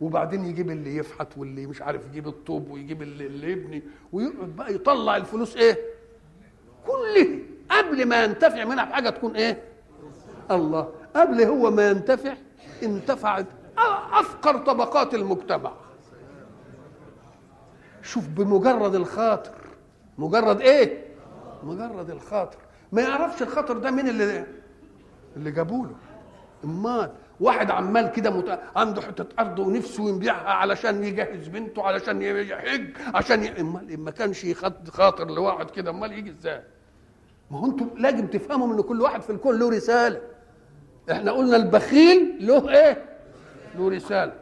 وبعدين 0.00 0.44
يجيب 0.44 0.70
اللي 0.70 0.96
يفحت 0.96 1.38
واللي 1.38 1.66
مش 1.66 1.82
عارف 1.82 2.06
يجيب 2.06 2.28
الطوب 2.28 2.70
ويجيب 2.70 3.02
اللي, 3.02 3.26
اللي 3.26 3.52
يبني 3.52 3.82
ويقعد 4.12 4.48
بقى 4.56 4.74
يطلع 4.74 5.16
الفلوس 5.16 5.56
إيه؟ 5.56 5.78
كله 6.86 7.38
قبل 7.70 8.06
ما 8.06 8.24
ينتفع 8.24 8.64
منها 8.64 8.84
بحاجة 8.84 9.10
تكون 9.10 9.36
إيه؟ 9.36 9.62
الله. 10.50 10.88
قبل 11.16 11.42
هو 11.42 11.70
ما 11.70 11.90
ينتفع 11.90 12.34
انتفعت. 12.82 13.46
أفقر 14.12 14.58
طبقات 14.58 15.14
المجتمع. 15.14 15.72
شوف 18.02 18.28
بمجرد 18.28 18.94
الخاطر. 18.94 19.50
مجرد 20.18 20.60
إيه؟ 20.60 21.04
مجرد 21.62 22.10
الخاطر. 22.10 22.58
ما 22.92 23.02
يعرفش 23.02 23.42
الخاطر 23.42 23.78
ده 23.78 23.90
مين 23.90 24.08
اللي 24.08 24.46
اللي 25.36 25.50
جابوا 25.50 25.86
له 25.86 25.94
إمال. 26.64 27.10
واحد 27.42 27.70
عمال 27.70 28.12
كده 28.12 28.30
مت... 28.30 28.60
عنده 28.76 29.02
حتة 29.02 29.26
أرض 29.38 29.58
ونفسه 29.58 30.08
يبيعها 30.16 30.50
علشان 30.50 31.04
يجهز 31.04 31.48
بنته 31.48 31.82
علشان 31.82 32.22
يحج 32.22 32.90
عشان 33.14 33.44
ي... 33.44 33.60
امال 33.60 34.00
ما 34.00 34.10
كانش 34.10 34.44
يخد 34.44 34.88
خاطر 34.88 35.30
لواحد 35.30 35.70
كده 35.70 35.90
أمال 35.90 36.12
يجي 36.12 36.30
إزاي؟ 36.30 36.62
ما 37.50 37.58
هو 37.58 37.66
أنتم 37.66 37.90
لازم 37.98 38.26
تفهموا 38.26 38.74
إن 38.74 38.80
كل 38.82 39.00
واحد 39.00 39.22
في 39.22 39.30
الكون 39.30 39.58
له 39.58 39.70
رسالة. 39.70 40.20
إحنا 41.10 41.32
قلنا 41.32 41.56
البخيل 41.56 42.36
له 42.40 42.68
إيه؟ 42.70 43.04
له 43.78 43.88
رسالة. 43.90 44.32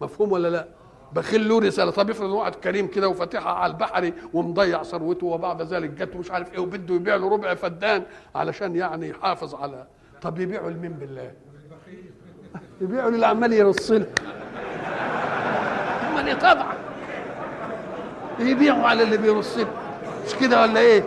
مفهوم 0.00 0.32
ولا 0.32 0.48
لا؟ 0.48 0.68
بخيل 1.12 1.48
له 1.48 1.60
رسالة. 1.60 1.90
طب 1.90 2.10
افرض 2.10 2.30
واحد 2.30 2.54
كريم 2.54 2.86
كده 2.86 3.08
وفاتحها 3.08 3.52
على 3.52 3.72
البحر 3.72 4.12
ومضيع 4.34 4.82
ثروته 4.82 5.26
وبعد 5.26 5.62
ذلك 5.62 5.90
جت 5.90 6.16
مش 6.16 6.30
عارف 6.30 6.52
إيه 6.52 6.58
وبده 6.58 6.94
يبيع 6.94 7.16
له 7.16 7.28
ربع 7.28 7.54
فدان 7.54 8.02
علشان 8.34 8.76
يعني 8.76 9.08
يحافظ 9.08 9.54
على. 9.54 9.86
طب 10.22 10.38
يبيعوا 10.40 10.70
لمين 10.70 10.92
بالله؟ 10.92 11.32
يبيعوا 12.80 13.10
للي 13.10 13.26
عمال 13.26 13.52
يرص 13.52 13.90
له 13.90 14.06
امال 16.10 16.38
طبعا. 16.38 16.72
يبيعوا 18.38 18.86
على 18.88 19.02
اللي 19.02 19.16
بيرص 19.16 19.58
له 19.58 19.66
مش 20.26 20.34
كده 20.34 20.62
ولا 20.62 20.80
إيه؟ 20.80 21.04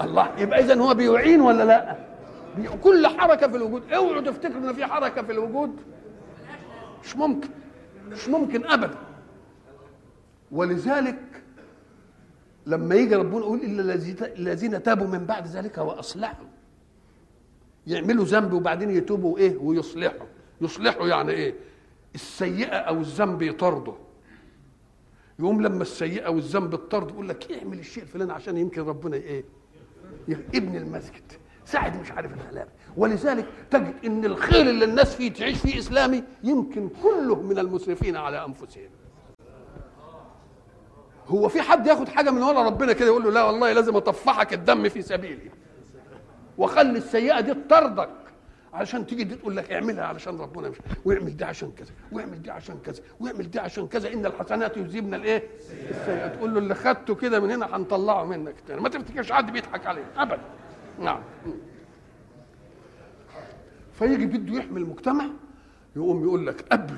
الله 0.00 0.28
يبقى 0.38 0.60
اذا 0.60 0.80
هو 0.80 0.94
بيعين 0.94 1.40
ولا 1.40 1.64
لا؟ 1.64 1.96
كل 2.82 3.06
حركة 3.06 3.48
في 3.48 3.56
الوجود. 3.56 3.92
اوعوا 3.92 4.20
تفتكروا 4.20 4.70
ان 4.70 4.72
في 4.72 4.86
حركة 4.86 5.22
في 5.22 5.32
الوجود؟ 5.32 5.76
مش 7.04 7.16
ممكن. 7.16 7.48
مش 8.10 8.28
ممكن 8.28 8.66
ابدا. 8.66 8.94
ولذلك 10.52 11.18
لما 12.66 12.94
يجي 12.94 13.14
ربنا 13.14 13.38
يقول 13.38 13.60
الا 13.60 13.94
الذين 14.38 14.82
تابوا 14.82 15.06
من 15.06 15.24
بعد 15.26 15.46
ذلك 15.46 15.78
وأصلحوا. 15.78 16.46
يعملوا 17.86 18.24
ذنب 18.24 18.52
وبعدين 18.52 18.90
يتوبوا 18.90 19.38
إيه؟ 19.38 19.56
ويصلحوا. 19.56 20.26
يصلحوا 20.60 21.08
يعني 21.08 21.32
إيه؟ 21.32 21.54
السيئة 22.14 22.76
أو 22.76 23.00
الذنب 23.00 23.42
يطرده. 23.42 23.92
يقوم 25.38 25.62
لما 25.62 25.82
السيئة 25.82 26.28
والذنب 26.28 26.74
الطرد 26.74 27.10
يقول 27.10 27.28
لك 27.28 27.52
اعمل 27.52 27.78
الشيء 27.78 28.02
الفلاني 28.02 28.32
عشان 28.32 28.56
يمكن 28.56 28.82
ربنا 28.82 29.16
إيه؟ 29.16 29.44
ابن 30.54 30.76
المسجد. 30.76 31.22
ساعد 31.64 32.00
مش 32.00 32.12
عارف 32.12 32.32
الغلابه 32.32 32.70
ولذلك 32.96 33.46
تجد 33.70 33.94
إن 34.04 34.24
الخير 34.24 34.70
اللي 34.70 34.84
الناس 34.84 35.14
فيه 35.14 35.32
تعيش 35.32 35.58
فيه 35.58 35.78
إسلامي 35.78 36.24
يمكن 36.44 36.88
كله 37.02 37.42
من 37.42 37.58
المسرفين 37.58 38.16
على 38.16 38.44
أنفسهم. 38.44 38.90
هو 41.26 41.48
في 41.48 41.62
حد 41.62 41.86
ياخد 41.86 42.08
حاجة 42.08 42.30
من 42.30 42.42
ورا 42.42 42.62
ربنا 42.62 42.92
كده 42.92 43.06
يقول 43.06 43.22
له 43.22 43.30
لا 43.30 43.44
والله 43.44 43.72
لازم 43.72 43.96
أطفحك 43.96 44.52
الدم 44.52 44.88
في 44.88 45.02
سبيلي. 45.02 45.50
واخلي 46.60 46.98
السيئة 46.98 47.40
دي 47.40 47.54
تطردك 47.54 48.10
علشان 48.74 49.06
تيجي 49.06 49.24
دي 49.24 49.34
تقول 49.34 49.56
لك 49.56 49.72
اعملها 49.72 50.04
علشان 50.04 50.38
ربنا 50.40 50.68
مش 50.68 50.76
واعمل 51.04 51.36
دي 51.36 51.44
عشان 51.44 51.70
كذا 51.72 51.90
واعمل 52.12 52.42
دي 52.42 52.50
عشان 52.50 52.78
كذا 52.84 53.02
واعمل 53.20 53.50
دي 53.50 53.58
عشان 53.60 53.88
كذا 53.88 54.12
إن 54.12 54.26
الحسنات 54.26 54.76
يذهبن 54.76 55.14
الإيه؟ 55.14 55.42
السيئات 55.90 56.34
تقول 56.36 56.54
له 56.54 56.58
اللي 56.58 56.74
خدته 56.74 57.14
كده 57.14 57.40
من 57.40 57.50
هنا 57.50 57.76
هنطلعه 57.76 58.24
منك 58.24 58.54
ما 58.70 58.88
تفتكرش 58.88 59.32
حد 59.32 59.52
بيضحك 59.52 59.86
عليه 59.86 60.04
ابدا. 60.16 60.40
نعم. 60.98 61.20
فيجي 63.92 64.26
بده 64.26 64.58
يحمي 64.58 64.80
المجتمع 64.80 65.24
يقوم 65.96 66.24
يقول 66.24 66.46
لك 66.46 66.64
قبل 66.72 66.94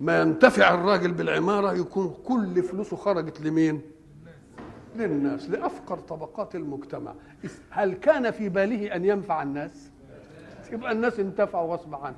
ما 0.00 0.20
ينتفع 0.20 0.74
الراجل 0.74 1.12
بالعمارة 1.12 1.72
يكون 1.72 2.14
كل 2.24 2.62
فلوسه 2.62 2.96
خرجت 2.96 3.40
لمين؟ 3.40 3.82
للناس 4.96 5.50
لأفقر 5.50 5.96
طبقات 5.98 6.54
المجتمع. 6.54 7.12
هل 7.70 7.94
كان 7.94 8.30
في 8.30 8.48
باله 8.48 8.94
أن 8.94 9.04
ينفع 9.04 9.42
الناس؟ 9.42 9.90
يبقى 10.72 10.92
الناس 10.92 11.20
انتفعوا 11.20 11.72
غصب 11.76 11.94
عنه. 11.94 12.14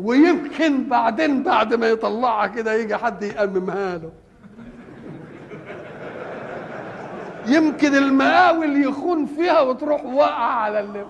ويمكن 0.00 0.88
بعدين 0.88 1.42
بعد 1.42 1.74
ما 1.74 1.86
يطلعها 1.86 2.46
كده 2.46 2.74
يجي 2.74 2.96
حد 2.96 3.22
يأممها 3.22 3.98
له 3.98 4.10
يمكن 7.46 7.94
المقاول 7.94 8.84
يخون 8.84 9.26
فيها 9.26 9.60
وتروح 9.60 10.04
واقعة 10.04 10.52
على 10.60 10.80
اللي 10.80 11.06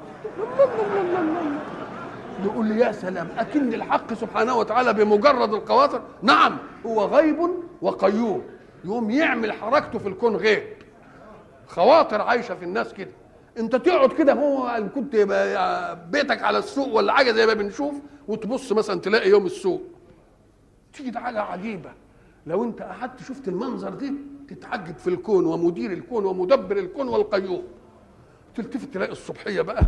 يقول 2.45 2.67
لي 2.67 2.81
يا 2.81 2.93
سلام 2.93 3.29
أكن 3.39 3.75
الحق 3.75 4.15
سبحانه 4.15 4.57
وتعالى 4.57 4.93
بمجرد 4.93 5.55
القواطر 5.55 6.01
نعم 6.23 6.59
هو 6.87 7.05
غيب 7.05 7.37
وقيوم. 7.83 8.43
يقوم 8.87 9.11
يعمل 9.11 9.53
حركته 9.53 9.99
في 9.99 10.09
الكون 10.09 10.37
غيب 10.37 10.63
خواطر 11.67 12.21
عايشة 12.21 12.55
في 12.55 12.65
الناس 12.65 12.93
كده. 12.95 13.11
انت 13.59 13.77
تقعد 13.77 14.13
كده 14.13 14.33
هو 14.33 14.89
كنت 14.95 15.17
بيتك 16.11 16.43
على 16.43 16.59
السوق 16.59 16.95
ولا 16.95 17.13
حاجة 17.13 17.33
زي 17.33 17.47
ما 17.47 17.55
بنشوف 17.55 17.95
وتبص 18.29 18.73
مثلا 18.73 19.01
تلاقي 19.01 19.31
يوم 19.31 19.47
السوق. 19.47 19.83
تيجي 20.93 21.19
حاجة 21.19 21.41
عجيبة. 21.41 21.93
لو 22.47 22.65
انت 22.65 22.83
قعدت 22.83 23.21
شفت 23.21 23.49
المنظر 23.49 23.91
دي 23.95 24.13
تتعجب 24.49 24.97
في 24.97 25.09
الكون 25.09 25.47
ومدير 25.47 25.93
الكون 25.93 26.25
ومدبر 26.25 26.77
الكون 26.77 27.09
والقيوم. 27.09 27.63
تلتفت 28.55 28.95
تلاقي 28.95 29.13
الصبحية 29.13 29.63
بقى 29.63 29.83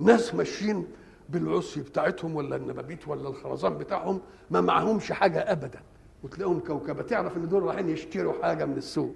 ناس 0.00 0.34
ماشيين 0.34 0.86
بالعصي 1.28 1.80
بتاعتهم 1.80 2.36
ولا 2.36 2.56
النبابيت 2.56 3.08
ولا 3.08 3.28
الخرزان 3.28 3.78
بتاعهم 3.78 4.20
ما 4.50 4.60
معهمش 4.60 5.12
حاجة 5.12 5.52
ابدا. 5.52 5.80
وتلاقيهم 6.24 6.60
كوكبة. 6.60 7.02
تعرف 7.02 7.36
إن 7.36 7.48
دول 7.48 7.62
رايحين 7.62 7.88
يشتروا 7.88 8.32
حاجة 8.42 8.64
من 8.64 8.76
السوق. 8.76 9.14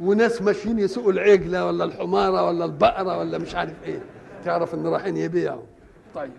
وناس 0.00 0.42
ماشيين 0.42 0.78
يسوقوا 0.78 1.12
العجلة 1.12 1.66
ولا 1.66 1.84
الحمارة 1.84 2.46
ولا 2.46 2.64
البقرة 2.64 3.18
ولا 3.18 3.38
مش 3.38 3.54
عارف 3.54 3.74
إيه. 3.84 4.02
تعرف 4.44 4.74
إن 4.74 4.86
رايحين 4.86 5.16
يبيعوا. 5.16 5.62
طيب. 6.14 6.32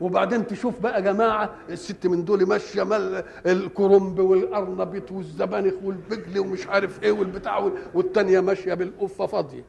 وبعدين 0.00 0.46
تشوف 0.46 0.80
بقى 0.80 1.02
جماعة 1.02 1.54
الست 1.70 2.06
من 2.06 2.24
دول 2.24 2.46
ماشية 2.46 2.82
مال 2.82 3.24
الكرنب 3.46 4.18
والأرنبيط 4.18 5.12
والزبانخ 5.12 5.74
والبجل 5.84 6.38
ومش 6.38 6.66
عارف 6.66 7.02
إيه 7.02 7.12
والبتاع 7.12 7.70
والتانية 7.94 8.40
ماشية 8.40 8.74
بالقفة 8.74 9.26
فاضية. 9.26 9.64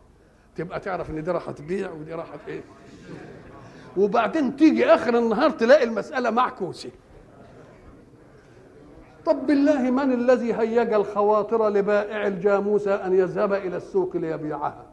تبقى 0.56 0.80
تعرف 0.80 1.10
إن 1.10 1.24
دي 1.24 1.32
راح 1.32 1.52
تبيع 1.52 1.92
ودي 1.92 2.14
راح 2.14 2.28
إيه. 2.48 2.62
وبعدين 3.98 4.56
تيجي 4.56 4.86
آخر 4.86 5.18
النهار 5.18 5.50
تلاقي 5.50 5.84
المسألة 5.84 6.30
معكوسه 6.30 6.90
طب 9.26 9.48
بالله 9.48 9.92
من 9.92 10.14
الذي 10.14 10.54
هيج 10.54 10.94
الخواطر 10.94 11.70
لبائع 11.70 12.28
الجاموسة 12.28 12.96
أن 13.06 13.14
يذهب 13.20 13.54
إلى 13.54 13.78
السوق 13.78 14.18
ليبيعها؟ 14.18 14.86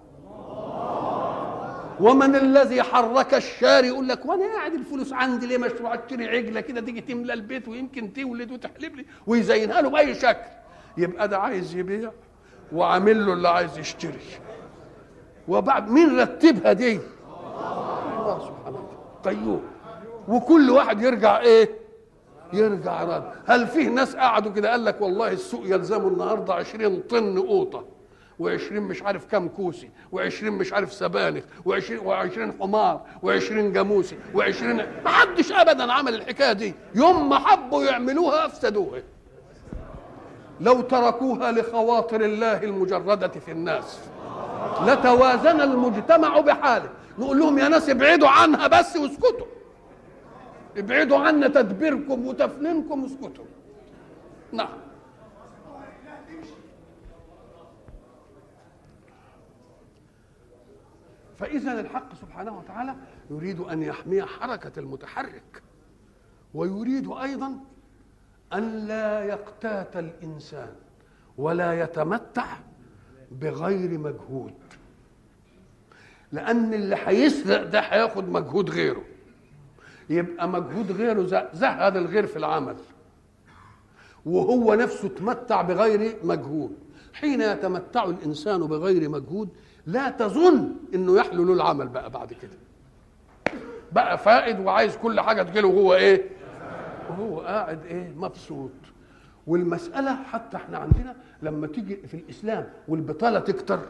ومن 2.00 2.36
الذي 2.36 2.82
حرك 2.82 3.34
الشاري 3.34 3.86
يقول 3.88 4.08
لك 4.08 4.26
وأنا 4.26 4.44
قاعد 4.54 4.72
الفلوس 4.74 5.12
عندي 5.12 5.46
ليه 5.46 5.58
مشروع 5.58 5.94
اشتري 5.94 6.28
عجلة 6.28 6.60
كده 6.60 6.80
تيجي 6.80 7.00
تملى 7.00 7.32
البيت 7.32 7.68
ويمكن 7.68 8.12
تولد 8.12 8.50
وتحلب 8.52 8.96
لي 8.96 9.06
ويزينها 9.26 9.80
له 9.80 9.90
بأي 9.90 10.14
شكل؟ 10.14 10.46
يبقى 10.98 11.28
ده 11.28 11.38
عايز 11.38 11.76
يبيع 11.76 12.10
وعامل 12.72 13.26
له 13.26 13.32
اللي 13.32 13.48
عايز 13.48 13.78
يشتري. 13.78 14.18
وبعد 15.48 15.90
مين 15.90 16.20
رتبها 16.20 16.72
دي؟ 16.72 16.92
الله 18.18 18.38
سبحانه 18.38 18.78
وتعالى. 19.20 19.38
قيوم 19.38 19.62
وكل 20.28 20.70
واحد 20.70 21.02
يرجع 21.02 21.40
إيه؟ 21.40 21.70
يرجع 22.52 23.04
رد. 23.04 23.24
هل 23.46 23.66
فيه 23.66 23.88
ناس 23.88 24.16
قعدوا 24.16 24.52
كده؟ 24.52 24.70
قال 24.70 24.84
لك 24.84 25.00
والله 25.00 25.32
السوق 25.32 25.62
يلزمه 25.64 26.08
النهارده 26.08 26.54
20 26.54 27.00
طن 27.10 27.38
قوطة 27.38 27.84
و20 28.42 28.72
مش 28.72 29.02
عارف 29.02 29.24
كام 29.24 29.48
كوسي 29.48 29.90
و20 30.12 30.44
مش 30.44 30.72
عارف 30.72 30.92
سبانخ 30.92 31.42
و20 31.68 32.04
و20 32.06 32.60
حمار 32.60 33.00
و20 33.24 33.52
جاموسي 33.52 34.16
و20 34.34 34.62
ما 35.04 35.10
حدش 35.10 35.52
ابدا 35.52 35.92
عمل 35.92 36.14
الحكاية 36.14 36.52
دي. 36.52 36.74
يوم 36.94 37.28
ما 37.28 37.38
حبوا 37.38 37.84
يعملوها 37.84 38.46
أفسدوها. 38.46 39.02
لو 40.60 40.80
تركوها 40.80 41.52
لخواطر 41.52 42.20
الله 42.20 42.62
المجردة 42.62 43.28
في 43.28 43.50
الناس. 43.52 43.98
لتوازن 44.86 45.60
المجتمع 45.60 46.40
بحاله. 46.40 46.88
نقول 47.18 47.38
لهم 47.38 47.58
يا 47.58 47.68
ناس 47.68 47.90
ابعدوا 47.90 48.28
عنها 48.28 48.66
بس 48.66 48.96
واسكتوا. 48.96 49.46
ابعدوا 50.76 51.18
عنا 51.18 51.48
تدبيركم 51.48 52.26
وتفنينكم 52.26 53.02
واسكتوا. 53.02 53.44
نعم. 54.52 54.78
فإذا 61.38 61.80
الحق 61.80 62.14
سبحانه 62.14 62.58
وتعالى 62.58 62.94
يريد 63.30 63.60
أن 63.60 63.82
يحمي 63.82 64.22
حركة 64.22 64.80
المتحرك 64.80 65.62
ويريد 66.54 67.10
أيضا 67.12 67.52
أن 68.52 68.86
لا 68.86 69.24
يقتات 69.24 69.96
الإنسان 69.96 70.72
ولا 71.38 71.82
يتمتع 71.82 72.46
بغير 73.30 73.98
مجهود 73.98 74.54
لأن 76.32 76.74
اللي 76.74 76.96
هيسرق 77.04 77.62
ده 77.62 77.80
هياخد 77.80 78.28
مجهود 78.28 78.70
غيره. 78.70 79.04
يبقى 80.10 80.48
مجهود 80.48 80.92
غيره 80.92 81.48
زهد 81.52 81.96
الغير 81.96 82.26
في 82.26 82.36
العمل. 82.36 82.76
وهو 84.26 84.74
نفسه 84.74 85.08
تمتع 85.08 85.62
بغير 85.62 86.16
مجهود. 86.24 86.72
حين 87.14 87.40
يتمتع 87.40 88.04
الإنسان 88.04 88.60
بغير 88.60 89.08
مجهود 89.08 89.48
لا 89.86 90.10
تظن 90.10 90.72
إنه 90.94 91.16
يحلو 91.16 91.44
له 91.44 91.52
العمل 91.52 91.88
بقى 91.88 92.10
بعد 92.10 92.32
كده. 92.32 92.58
بقى 93.92 94.18
فائد 94.18 94.60
وعايز 94.60 94.96
كل 94.96 95.20
حاجة 95.20 95.42
تجيله 95.42 95.68
وهو 95.68 95.94
إيه؟ 95.94 96.30
وهو 97.10 97.40
قاعد 97.40 97.86
إيه؟ 97.86 98.12
مبسوط. 98.16 98.70
والمسألة 99.46 100.14
حتى 100.14 100.56
إحنا 100.56 100.78
عندنا 100.78 101.16
لما 101.42 101.66
تيجي 101.66 101.96
في 101.96 102.14
الإسلام 102.14 102.68
والبطالة 102.88 103.38
تكتر 103.40 103.80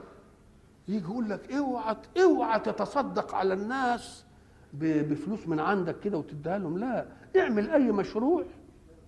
يجي 0.89 1.05
يقول 1.05 1.31
لك 1.31 1.53
اوعى 1.53 1.97
اوعى 2.23 2.61
تتصدق 2.61 3.35
على 3.35 3.55
الناس 3.55 4.25
بفلوس 4.73 5.49
من 5.49 5.61
عندك 5.61 6.01
كده 6.01 6.19
وتديها 6.19 6.59
لهم 6.59 6.79
لا 6.79 7.07
اعمل 7.39 7.71
أي 7.71 7.93
مشروع 7.93 8.45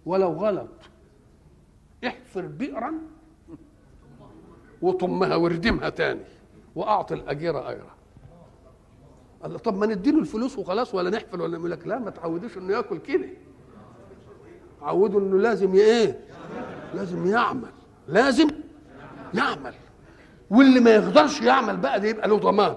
ولو 0.07 0.33
غلط. 0.33 0.69
احفر 2.07 2.47
بئرا 2.47 2.93
وطمها 4.83 5.37
واردمها 5.37 5.89
تاني 5.89 6.21
وأعطي 6.75 7.15
الاجير 7.15 7.71
اجره 7.71 7.95
قال 9.43 9.59
طب 9.59 9.77
ما 9.77 9.87
نديله 9.87 10.19
الفلوس 10.19 10.59
وخلاص 10.59 10.95
ولا 10.95 11.11
نحفل 11.11 11.41
ولا 11.41 11.57
يقول 11.59 11.71
لك 11.71 11.87
لا 11.87 11.99
ما 11.99 12.11
تعودوش 12.11 12.59
إنه 12.59 12.73
يأكل 12.73 12.99
كده. 12.99 13.29
عودوا 14.83 15.21
إنه 15.21 15.39
لازم 15.39 15.75
إيه؟ 15.75 16.21
لازم 16.95 17.27
يعمل 17.27 17.69
لازم 18.09 18.49
يعمل. 19.35 19.75
واللي 20.51 20.81
ما 20.81 20.91
يقدرش 20.91 21.41
يعمل 21.41 21.77
بقى 21.77 22.01
ده 22.01 22.09
يبقى 22.09 22.29
له 22.29 22.39
ضمان. 22.39 22.77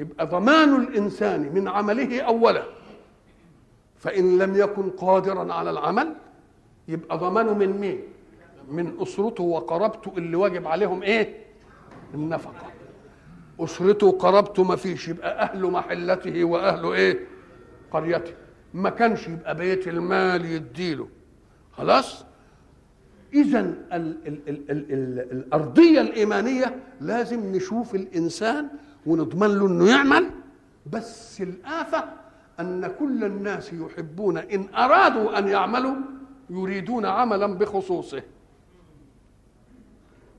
يبقى 0.00 0.26
ضمان 0.26 0.74
الإنسان 0.82 1.50
من 1.54 1.68
عمله 1.68 2.20
أولا. 2.20 2.62
فإن 3.96 4.38
لم 4.38 4.56
يكن 4.56 4.90
قادرا 4.90 5.52
على 5.54 5.70
العمل 5.70 6.14
يبقى 6.88 7.18
ضمانه 7.18 7.54
من 7.54 7.68
مين؟ 7.80 8.00
من 8.70 8.92
أسرته. 9.00 9.44
وقرابته 9.44 10.12
اللي 10.16 10.36
واجب 10.36 10.66
عليهم 10.66 11.02
إيه؟ 11.02 11.34
النفقة. 12.14 12.70
أسرته 13.60 14.06
وقرابته 14.06 14.64
ما 14.64 14.76
فيش 14.76 15.08
يبقى 15.08 15.42
أهل 15.42 15.62
محلته 15.70 16.44
وأهل 16.44 16.84
إيه؟ 16.92 17.20
قريته. 17.90 18.32
ما 18.74 18.90
كانش 18.90 19.28
يبقى 19.28 19.56
بيت 19.56 19.88
المال 19.88 20.44
يديله. 20.44 21.08
خلاص؟ 21.72 22.24
اذا 23.34 23.60
ال 23.60 23.76
ال 23.92 24.48
ال 24.48 24.70
ال 24.70 24.92
ال 24.92 25.32
الأرضية 25.32 26.00
الإيمانية 26.00 26.76
لازم 27.00 27.52
نشوف 27.52 27.94
الإنسان 27.94 28.68
ونضمن 29.06 29.58
له 29.58 29.66
إنه 29.66 29.88
يعمل. 29.90 30.30
بس 30.92 31.40
الآفة 31.40 32.04
أن 32.60 32.90
كل 32.98 33.24
الناس 33.24 33.72
يحبون 33.72 34.38
إن 34.38 34.66
أرادوا 34.74 35.38
أن 35.38 35.48
يعملوا 35.48 35.94
يريدون 36.50 37.06
عملا 37.06 37.46
بخصوصه. 37.46 38.22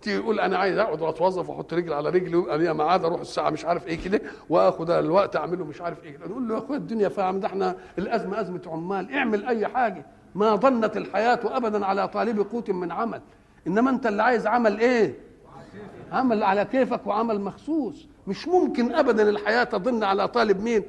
تيجي 0.01 0.15
يقول 0.15 0.39
أنا 0.39 0.57
عايز 0.57 0.77
أقعد 0.77 1.01
وأتوظف 1.01 1.49
وأحط 1.49 1.73
رجل 1.73 1.93
على 1.93 2.09
رجلي 2.09 2.55
أنا 2.55 2.73
معاد 2.73 3.05
أروح 3.05 3.21
الساعة 3.21 3.49
مش 3.49 3.65
عارف 3.65 3.87
إيه 3.87 4.03
كده 4.03 4.21
وآخد 4.49 4.89
الوقت 4.91 5.35
أعمله 5.35 5.65
مش 5.65 5.81
عارف 5.81 6.03
إيه 6.03 6.17
نقول 6.17 6.47
له 6.47 6.53
يا 6.53 6.59
أخويا 6.59 6.77
الدنيا 6.77 7.09
فاهم 7.09 7.39
ده 7.39 7.47
إحنا 7.47 7.75
الأزمة 7.97 8.41
أزمة 8.41 8.61
عمال. 8.67 9.13
اعمل 9.13 9.45
أي 9.45 9.67
حاجة. 9.67 10.05
ما 10.35 10.55
ضنت 10.55 10.97
الحياة 10.97 11.39
ابدا 11.43 11.85
على 11.85 12.07
طالب 12.07 12.39
قوت 12.39 12.69
من 12.71 12.91
عمل. 12.91 13.21
إنما 13.67 13.89
أنت 13.89 14.07
اللي 14.07 14.23
عايز 14.23 14.47
عمل 14.47 14.79
إيه؟ 14.79 15.15
عمل 16.11 16.43
على 16.43 16.65
كيفك 16.65 17.07
وعمل 17.07 17.41
مخصوص. 17.41 18.07
مش 18.27 18.47
ممكن 18.47 18.93
ابدا 18.95 19.29
الحياة 19.29 19.63
تضن 19.63 20.03
على 20.03 20.27
طالب 20.27 20.61
مين؟ 20.61 20.83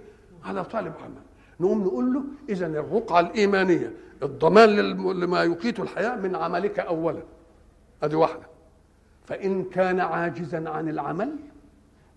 على 0.45 0.64
طالب 0.64 0.92
عمل 1.05 1.23
نقوم 1.61 1.83
نقول 1.85 2.12
له 2.14 2.23
اذا 2.49 2.66
الرقعة 2.66 3.21
الإيمانية 3.21 3.92
الضمان 4.23 4.68
لما 5.21 5.45
يقيت 5.45 5.81
الحياة 5.81 6.16
من 6.16 6.37
عملك 6.37 6.81
اولا. 6.81 7.23
أدي 8.03 8.16
واحدة. 8.16 8.47
فإن 9.25 9.64
كان 9.64 10.01
عاجزا 10.01 10.68
عن 10.71 10.88
العمل 10.88 11.37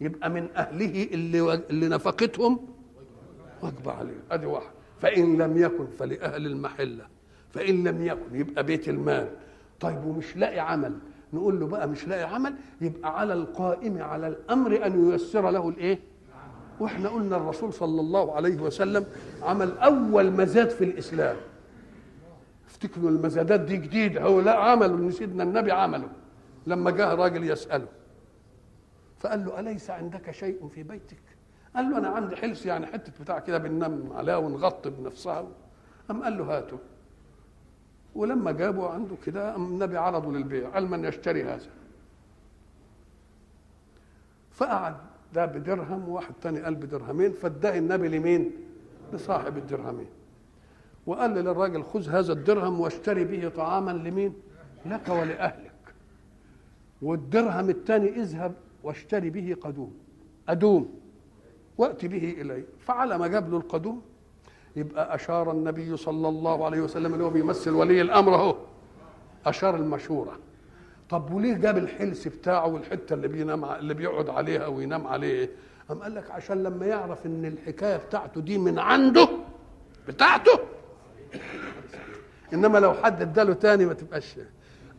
يبقى 0.02 0.30
من 0.30 0.48
أهله 0.56 1.04
اللي 1.04 1.54
اللي 1.70 1.88
نفقتهم 1.88 2.60
واجب 3.62 3.90
عليه. 3.90 4.20
أدي 4.32 4.46
واحدة. 4.46 4.70
فإن 5.02 5.38
لم 5.42 5.58
يكن 5.58 5.88
فلأهل 6.00 6.46
المحلة. 6.46 7.06
فإن 7.54 7.88
لم 7.88 8.06
يكن 8.06 8.36
يبقى 8.36 8.64
بيت 8.64 8.90
المال. 8.90 9.30
طيب 9.80 10.06
ومش 10.06 10.38
لاقي 10.38 10.60
عمل. 10.60 10.94
نقول 11.34 11.60
له 11.60 11.68
بقى 11.68 11.88
مش 11.88 12.08
لاقي 12.08 12.24
عمل 12.24 12.56
يبقى 12.82 13.20
على 13.20 13.34
القائم 13.34 14.02
على 14.02 14.28
الأمر 14.28 14.86
أن 14.86 15.12
ييسر 15.12 15.50
له 15.50 15.70
الإيه؟ 15.70 16.00
وإحنا 16.80 17.10
قلنا 17.10 17.38
الرسول 17.38 17.74
صلى 17.74 18.02
الله 18.02 18.36
عليه 18.36 18.62
وسلم 18.62 19.06
عمل 19.44 19.78
أول 19.78 20.32
مزاد 20.32 20.70
في 20.70 20.84
الإسلام. 20.84 21.36
افتكروا 22.70 23.10
المزادات 23.10 23.60
دي 23.60 23.78
جديدة. 23.78 24.22
هو 24.22 24.42
لا 24.42 24.56
عمله 24.56 24.96
ان 24.96 25.12
سيدنا 25.12 25.44
النبي 25.44 25.72
عمله. 25.72 26.08
لما 26.68 26.92
جاء 26.92 27.16
راجل 27.16 27.50
يسأله 27.50 27.88
فقال 29.20 29.46
له 29.46 29.60
أليس 29.60 29.90
عندك 29.90 30.32
شيء 30.32 30.68
في 30.68 30.84
بيتك؟ 30.84 31.22
قال 31.76 31.90
له 31.90 31.98
أنا 31.98 32.08
عندي 32.08 32.36
حلس 32.36 32.66
يعني 32.66 32.86
حتة 32.86 33.12
بتاع 33.22 33.40
كده 33.40 33.58
بننام 33.58 34.10
عليها 34.14 34.38
ونغطي 34.38 34.90
بنفسها. 34.90 35.48
قام 36.10 36.24
قال 36.24 36.38
له 36.38 36.44
هاته. 36.58 36.78
ولما 38.16 38.52
جابوا 38.52 38.88
عنده 38.88 39.16
كده 39.26 39.56
النبي 39.56 39.98
عرضه 39.98 40.32
للبيع 40.32 40.70
قال 40.70 40.88
من 40.88 41.06
يشتري 41.06 41.44
هذا 41.44 41.70
فقعد 44.52 44.96
ده 45.34 45.46
بدرهم 45.46 46.10
وواحد 46.10 46.34
تاني 46.42 46.60
قال 46.62 46.76
بدرهمين 46.76 47.32
فاداه 47.34 47.78
النبي 47.78 48.08
لمين؟ 48.08 48.52
لصاحب 49.14 49.58
الدرهمين 49.58 50.08
وقال 51.06 51.32
للراجل 51.32 51.84
خذ 51.84 52.10
هذا 52.10 52.34
الدرهم 52.34 52.80
واشتري 52.80 53.24
به 53.24 53.50
طعاما 53.50 53.92
لمين؟ 53.92 54.34
لك 54.86 55.10
ولأهلك 55.10 55.72
والدرهم 57.02 57.70
الثاني 57.70 58.10
اذهب 58.10 58.54
واشتري 58.84 59.30
به 59.30 59.56
قدوم 59.62 59.94
أدوم 60.50 61.00
وأت 61.78 62.06
به 62.06 62.36
إلي 62.42 62.64
فعلى 62.80 63.18
ما 63.18 63.28
جاب 63.28 63.50
له 63.50 63.58
القدوم 63.58 64.02
يبقى 64.76 65.16
أشار 65.16 65.52
النبي 65.52 65.98
صلى 65.98 66.28
الله 66.30 66.66
عليه 66.66 66.82
وسلم 66.82 67.14
اللي 67.14 67.24
هو 67.24 67.30
بيمثل 67.30 67.72
ولي 67.72 68.02
الأمر 68.02 68.36
أهو. 68.36 68.56
أشار 69.46 69.76
المشورة. 69.76 70.40
طب 71.10 71.34
وليه 71.34 71.54
جاب 71.54 71.78
الحلس 71.78 72.28
بتاعه 72.28 72.68
والحتة 72.68 73.14
اللي 73.14 73.28
بينام 73.28 73.66
اللي 73.66 73.94
بيقعد 73.94 74.30
عليها 74.30 74.68
وينام 74.68 75.08
عليه؟ 75.08 75.50
قام 75.90 76.00
قال 76.00 76.16
لك 76.16 76.32
عشان 76.32 76.64
لما 76.64 76.86
يعرف 76.86 77.26
إن 77.26 77.46
الحكاية 77.46 77.98
بتاعته 77.98 78.42
دي 78.42 78.58
من 78.58 78.80
عنده 78.80 79.28
بتاعته. 80.08 80.60
إنما 82.54 82.78
لو 82.78 82.94
حد 82.94 83.22
اداله 83.22 83.54
تاني 83.54 83.86
ما 83.86 83.94
تبقاش. 83.94 84.36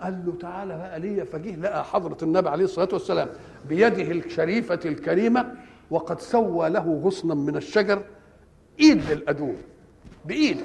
قال 0.02 0.22
له 0.26 0.32
تعالى 0.40 0.76
بقى 0.76 1.00
ليا. 1.00 1.24
فجه 1.24 1.56
لقى 1.56 1.84
حضرة 1.84 2.16
النبي 2.22 2.48
عليه 2.48 2.64
الصلاة 2.64 2.88
والسلام 2.92 3.28
بيده 3.68 4.10
الشريفة 4.10 4.80
الكريمة 4.84 5.54
وقد 5.90 6.20
سوى 6.20 6.68
له 6.68 7.00
غصنا 7.04 7.34
من 7.34 7.56
الشجر 7.56 8.02
إيد 8.80 9.10
للأدوم 9.10 9.56
بايده 10.24 10.64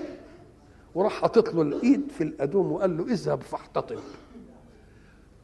وراح 0.95 1.21
حاطط 1.21 1.53
له 1.53 1.61
الإيد 1.61 2.11
في 2.17 2.23
الأدوم 2.23 2.71
وقال 2.71 2.97
له 2.97 3.03
اذهب 3.03 3.41
فاحتطب 3.41 3.99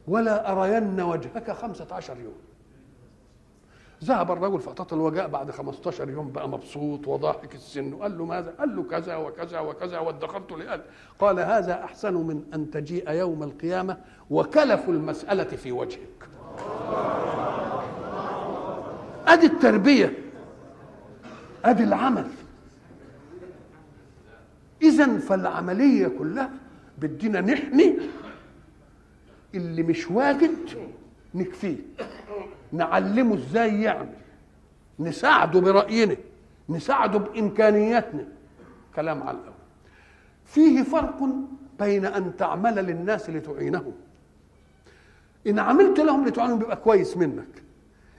ولا 0.08 0.52
أرين 0.52 1.00
وجهك 1.00 1.50
خمسة 1.50 1.86
عشر 1.90 2.16
يوم. 2.20 2.36
ذهب 4.04 4.30
الرجل 4.30 4.60
فاعتطل 4.60 4.98
وجاء 4.98 5.28
بعد 5.28 5.50
15 5.50 6.10
يوم 6.10 6.32
بقى 6.32 6.48
مبسوط 6.48 7.08
وضاحك 7.08 7.54
السن 7.54 7.92
وقال 7.92 8.18
له 8.18 8.24
ماذا؟ 8.24 8.54
قال 8.58 8.76
له 8.76 8.82
كذا 8.82 9.16
وكذا 9.16 9.60
وكذا 9.60 9.98
وادخرت 9.98 10.52
لأهل. 10.52 10.82
قال 11.18 11.40
هذا 11.40 11.84
أحسن 11.84 12.14
من 12.14 12.42
أن 12.54 12.70
تجيء 12.70 13.10
يوم 13.10 13.42
القيامة 13.42 13.96
وكلف 14.30 14.88
المسألة 14.88 15.44
في 15.44 15.72
وجهك. 15.72 16.28
أدي 19.26 19.46
التربية. 19.46 20.18
أدي 21.64 21.84
العمل. 21.84 22.26
إذا 24.98 25.18
فالعملية 25.18 26.08
كلها 26.08 26.50
بدنا 26.98 27.40
نحمي 27.40 27.98
اللي 29.54 29.82
مش 29.82 30.10
واجد 30.10 30.56
نكفيه. 31.34 31.76
نعلمه 32.72 33.34
إزاي 33.34 33.82
يعمل. 33.82 34.14
نساعده 35.00 35.60
برأينا. 35.60 36.16
نساعده 36.68 37.18
بإمكانياتنا. 37.18 38.24
كلام 38.96 39.22
على 39.22 39.38
الأول. 39.38 39.52
فيه 40.44 40.82
فرق 40.82 41.28
بين 41.80 42.04
أن 42.04 42.36
تعمل 42.36 42.74
للناس 42.74 43.30
لتعينهم 43.30 43.92
إن 45.46 45.58
عملت 45.58 46.00
لهم 46.00 46.28
لتعينهم 46.28 46.58
بيبقى 46.58 46.76
كويس 46.76 47.16
منك. 47.16 47.62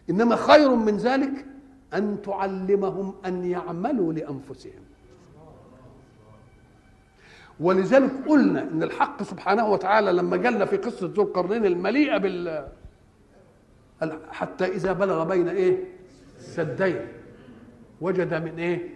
إنما 0.09 0.35
خير 0.35 0.75
من 0.75 0.97
ذلك 0.97 1.45
أن 1.93 2.17
تعلمهم 2.25 3.13
أن 3.25 3.45
يعملوا 3.45 4.13
لأنفسهم. 4.13 4.88
ولذلك 7.59 8.11
قلنا 8.27 8.61
إن 8.63 8.83
الحق 8.83 9.23
سبحانه 9.23 9.69
وتعالى 9.71 10.11
لما 10.11 10.37
جالنا 10.37 10.65
في 10.65 10.77
قصة 10.77 11.07
ذو 11.13 11.23
القرنين 11.23 11.65
المليئة 11.65 12.17
بال 12.17 12.67
حتى 14.31 14.65
إذا 14.65 14.93
بلغ 14.93 15.23
بين 15.23 15.47
إيه؟ 15.49 15.83
سدين. 16.37 17.07
وجد 18.01 18.33
من 18.33 18.59
إيه؟ 18.59 18.89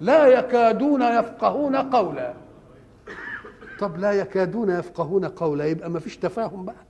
لا 0.00 0.26
يكادون 0.26 1.02
يفقهون 1.02 1.76
قولا. 1.76 2.34
طب 3.78 3.96
لا 3.98 4.12
يكادون 4.12 4.70
يفقهون 4.70 5.24
قولا 5.24 5.64
يبقى 5.64 5.90
ما 5.90 5.98
فيش 6.00 6.16
تفاهم 6.16 6.64
بقى. 6.64 6.84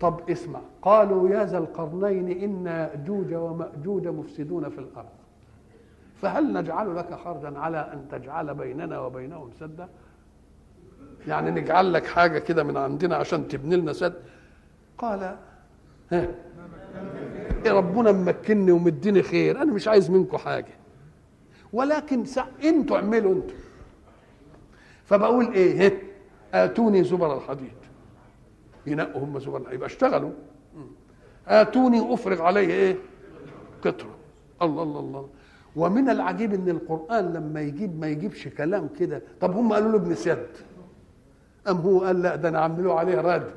طب 0.00 0.30
اسمع 0.30 0.60
قالوا 0.82 1.28
يا 1.28 1.44
ذا 1.44 1.58
القرنين 1.58 2.28
إن 2.42 2.66
ياجوج 2.66 3.34
ومأجوج 3.34 4.08
مفسدون 4.08 4.68
في 4.68 4.78
الأرض. 4.78 5.21
فهل 6.22 6.52
نجعل 6.52 6.96
لك 6.96 7.14
خرجا 7.14 7.58
على 7.58 7.78
أن 7.92 8.08
تجعل 8.08 8.54
بيننا 8.54 9.00
وبينهم 9.00 9.50
سدا؟ 9.60 9.88
يعني 11.26 11.50
نجعل 11.50 11.92
لك 11.92 12.06
حاجة 12.06 12.38
كده 12.38 12.62
من 12.62 12.76
عندنا 12.76 13.16
عشان 13.16 13.48
تبني 13.48 13.76
لنا 13.76 13.92
سد؟ 13.92 14.14
قال 14.98 15.36
ها 16.12 16.28
إيه 17.66 17.72
ربنا 17.72 18.12
ممكنني 18.12 18.72
ومديني 18.72 19.22
خير 19.22 19.62
أنا 19.62 19.72
مش 19.72 19.88
عايز 19.88 20.10
منكم 20.10 20.36
حاجة. 20.36 20.74
ولكن 21.72 22.24
سع... 22.24 22.46
أنتوا 22.64 22.96
اعملوا 22.96 23.34
أنتوا. 23.34 23.56
فبقول 25.04 25.52
إيه 25.52 26.02
آتوني 26.54 27.04
زبر 27.04 27.36
الحديد. 27.36 27.74
ينقوا 28.86 29.24
هم 29.24 29.38
زبر 29.38 29.72
يبقى 29.72 29.86
اشتغلوا. 29.86 30.32
آتوني 31.48 32.14
أفرغ 32.14 32.42
عليه 32.42 32.68
إيه؟ 32.68 32.96
قطرة. 33.84 34.14
الله 34.62 34.82
الله 34.82 35.00
الله. 35.00 35.28
ومن 35.76 36.10
العجيب 36.10 36.54
إن 36.54 36.68
القرآن 36.68 37.32
لما 37.32 37.60
يجيب 37.60 38.00
ما 38.00 38.06
يجيبش 38.06 38.48
كلام 38.48 38.88
كده. 38.98 39.22
طب 39.40 39.56
هم 39.56 39.72
قالوا 39.72 39.90
له 39.90 39.96
ابن 39.96 40.14
سد 40.14 40.46
أم 41.68 41.76
هو 41.76 42.00
قال 42.04 42.22
لا 42.22 42.36
ده 42.36 42.48
أنا 42.48 42.60
عملوا 42.60 42.94
عليه 42.94 43.20
ردم 43.20 43.54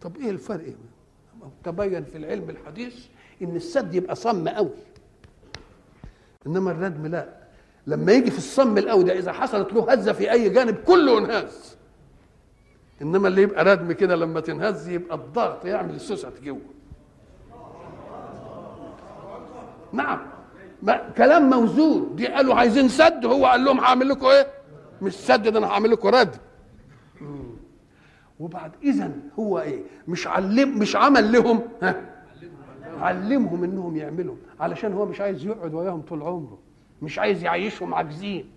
طب 0.00 0.16
إيه 0.16 0.30
الفرق؟ 0.30 0.74
تبين 1.64 2.04
في 2.04 2.18
العلم 2.18 2.50
الحديث 2.50 3.06
إن 3.42 3.56
السد 3.56 3.94
يبقى 3.94 4.14
صم 4.16 4.48
قوي. 4.48 4.70
إنما 6.46 6.70
الردم 6.70 7.06
لا. 7.06 7.28
لما 7.86 8.12
يجي 8.12 8.30
في 8.30 8.38
الصم 8.38 8.78
القوي 8.78 9.04
ده 9.04 9.18
إذا 9.18 9.32
حصلت 9.32 9.72
له 9.72 9.92
هزة 9.92 10.12
في 10.12 10.30
أي 10.32 10.48
جانب 10.48 10.74
كله 10.74 11.18
انهز 11.18 11.76
إنما 13.02 13.28
اللي 13.28 13.42
يبقى 13.42 13.64
ردم 13.64 13.92
كده 13.92 14.16
لما 14.16 14.40
تنهز 14.40 14.88
يبقى 14.88 15.16
الضغط 15.16 15.64
يعمل 15.64 15.94
السوسة 15.94 16.32
جوه 16.44 16.60
نعم. 19.92 20.18
ما 20.82 21.10
كلام 21.16 21.50
موزون. 21.50 22.16
دي 22.16 22.26
قالوا 22.28 22.54
عايزين 22.54 22.88
سد 22.88 23.24
هو 23.26 23.46
قال 23.46 23.64
لهم 23.64 23.80
هعمل 23.80 24.08
لكم 24.08 24.26
إيه؟ 24.26 24.46
مش 25.02 25.12
سد 25.14 25.48
ده 25.48 25.58
أنا 25.58 25.66
هعمل 25.66 25.90
لكم 25.90 26.08
رد. 26.08 26.36
وبعد 28.40 28.72
اذا 28.82 29.12
هو 29.38 29.58
إيه؟ 29.58 29.82
مش 30.08 30.26
علم 30.26 30.78
مش 30.78 30.96
عمل 30.96 31.32
لهم 31.32 31.62
ها؟ 31.82 32.00
علمهم 32.98 33.64
إنهم 33.64 33.96
يعملوا 33.96 34.36
علشان 34.60 34.92
هو 34.92 35.06
مش 35.06 35.20
عايز 35.20 35.46
يقعد 35.46 35.74
وياهم 35.74 36.00
طول 36.02 36.22
عمره. 36.22 36.58
مش 37.02 37.18
عايز 37.18 37.42
يعيشهم 37.42 37.94
عاجزين. 37.94 38.50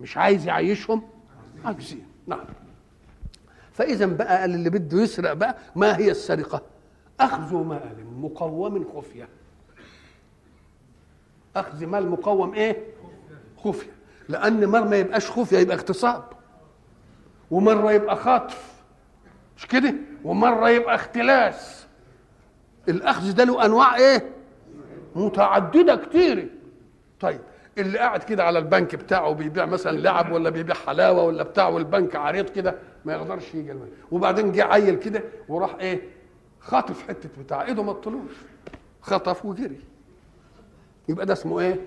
مش 0.00 0.16
عايز 0.16 0.46
يعيشهم 0.46 1.02
عاجزين. 1.64 2.06
نعم. 2.26 2.44
فاذا 3.72 4.06
بقى 4.06 4.40
قال 4.40 4.54
اللي 4.54 4.70
بده 4.70 5.02
يسرق 5.02 5.32
بقى 5.32 5.56
ما 5.76 5.98
هي 5.98 6.10
السرقة؟ 6.10 6.62
اخذ 7.20 7.54
مال 7.56 8.06
مقوم 8.20 8.84
خفية. 8.96 9.28
أخذ 11.60 11.86
مال 11.86 12.08
مقوم 12.10 12.54
إيه؟ 12.54 12.84
خفية. 13.56 13.90
لأن 14.28 14.66
مره 14.66 14.80
ما 14.84 14.96
يبقاش 14.96 15.30
خفية 15.30 15.58
يبقى 15.58 15.76
اغتصاب. 15.76 16.24
ومرة 17.50 17.92
يبقى 17.92 18.16
خطف. 18.16 18.72
مش 19.56 19.66
كده؟ 19.66 19.94
ومرة 20.24 20.68
يبقى 20.70 20.94
اختلاس. 20.94 21.86
الأخذ 22.88 23.32
ده 23.32 23.44
له 23.44 23.64
أنواع 23.64 23.96
إيه؟ 23.96 24.30
متعددة 25.14 25.96
كتير. 25.96 26.48
طيب 27.20 27.40
اللي 27.78 27.98
قاعد 27.98 28.22
كده 28.22 28.44
على 28.44 28.58
البنك 28.58 28.94
بتاعه 28.94 29.32
بيبيع 29.32 29.66
مثلا 29.66 29.98
لعب 29.98 30.32
ولا 30.32 30.50
بيبيع 30.50 30.74
حلاوة 30.74 31.22
ولا 31.24 31.42
بتاع 31.42 31.68
والبنك 31.68 32.16
عريض 32.16 32.48
كده 32.50 32.74
ما 33.04 33.12
يقدرش 33.12 33.54
يجي 33.54 33.72
المال. 33.72 33.88
وبعدين 34.10 34.52
جه 34.52 34.64
عيل 34.64 34.94
كده 34.96 35.22
وراح 35.48 35.74
إيه؟ 35.80 36.00
خاطف 36.60 37.08
حتة 37.08 37.28
بتاع. 37.42 37.62
إيده 37.64 37.82
ما 37.82 37.92
طلوش 37.92 38.32
خطف 39.00 39.44
وجري. 39.44 39.80
يبقى 41.08 41.26
ده 41.26 41.32
اسمه 41.32 41.60
إيه؟ 41.60 41.80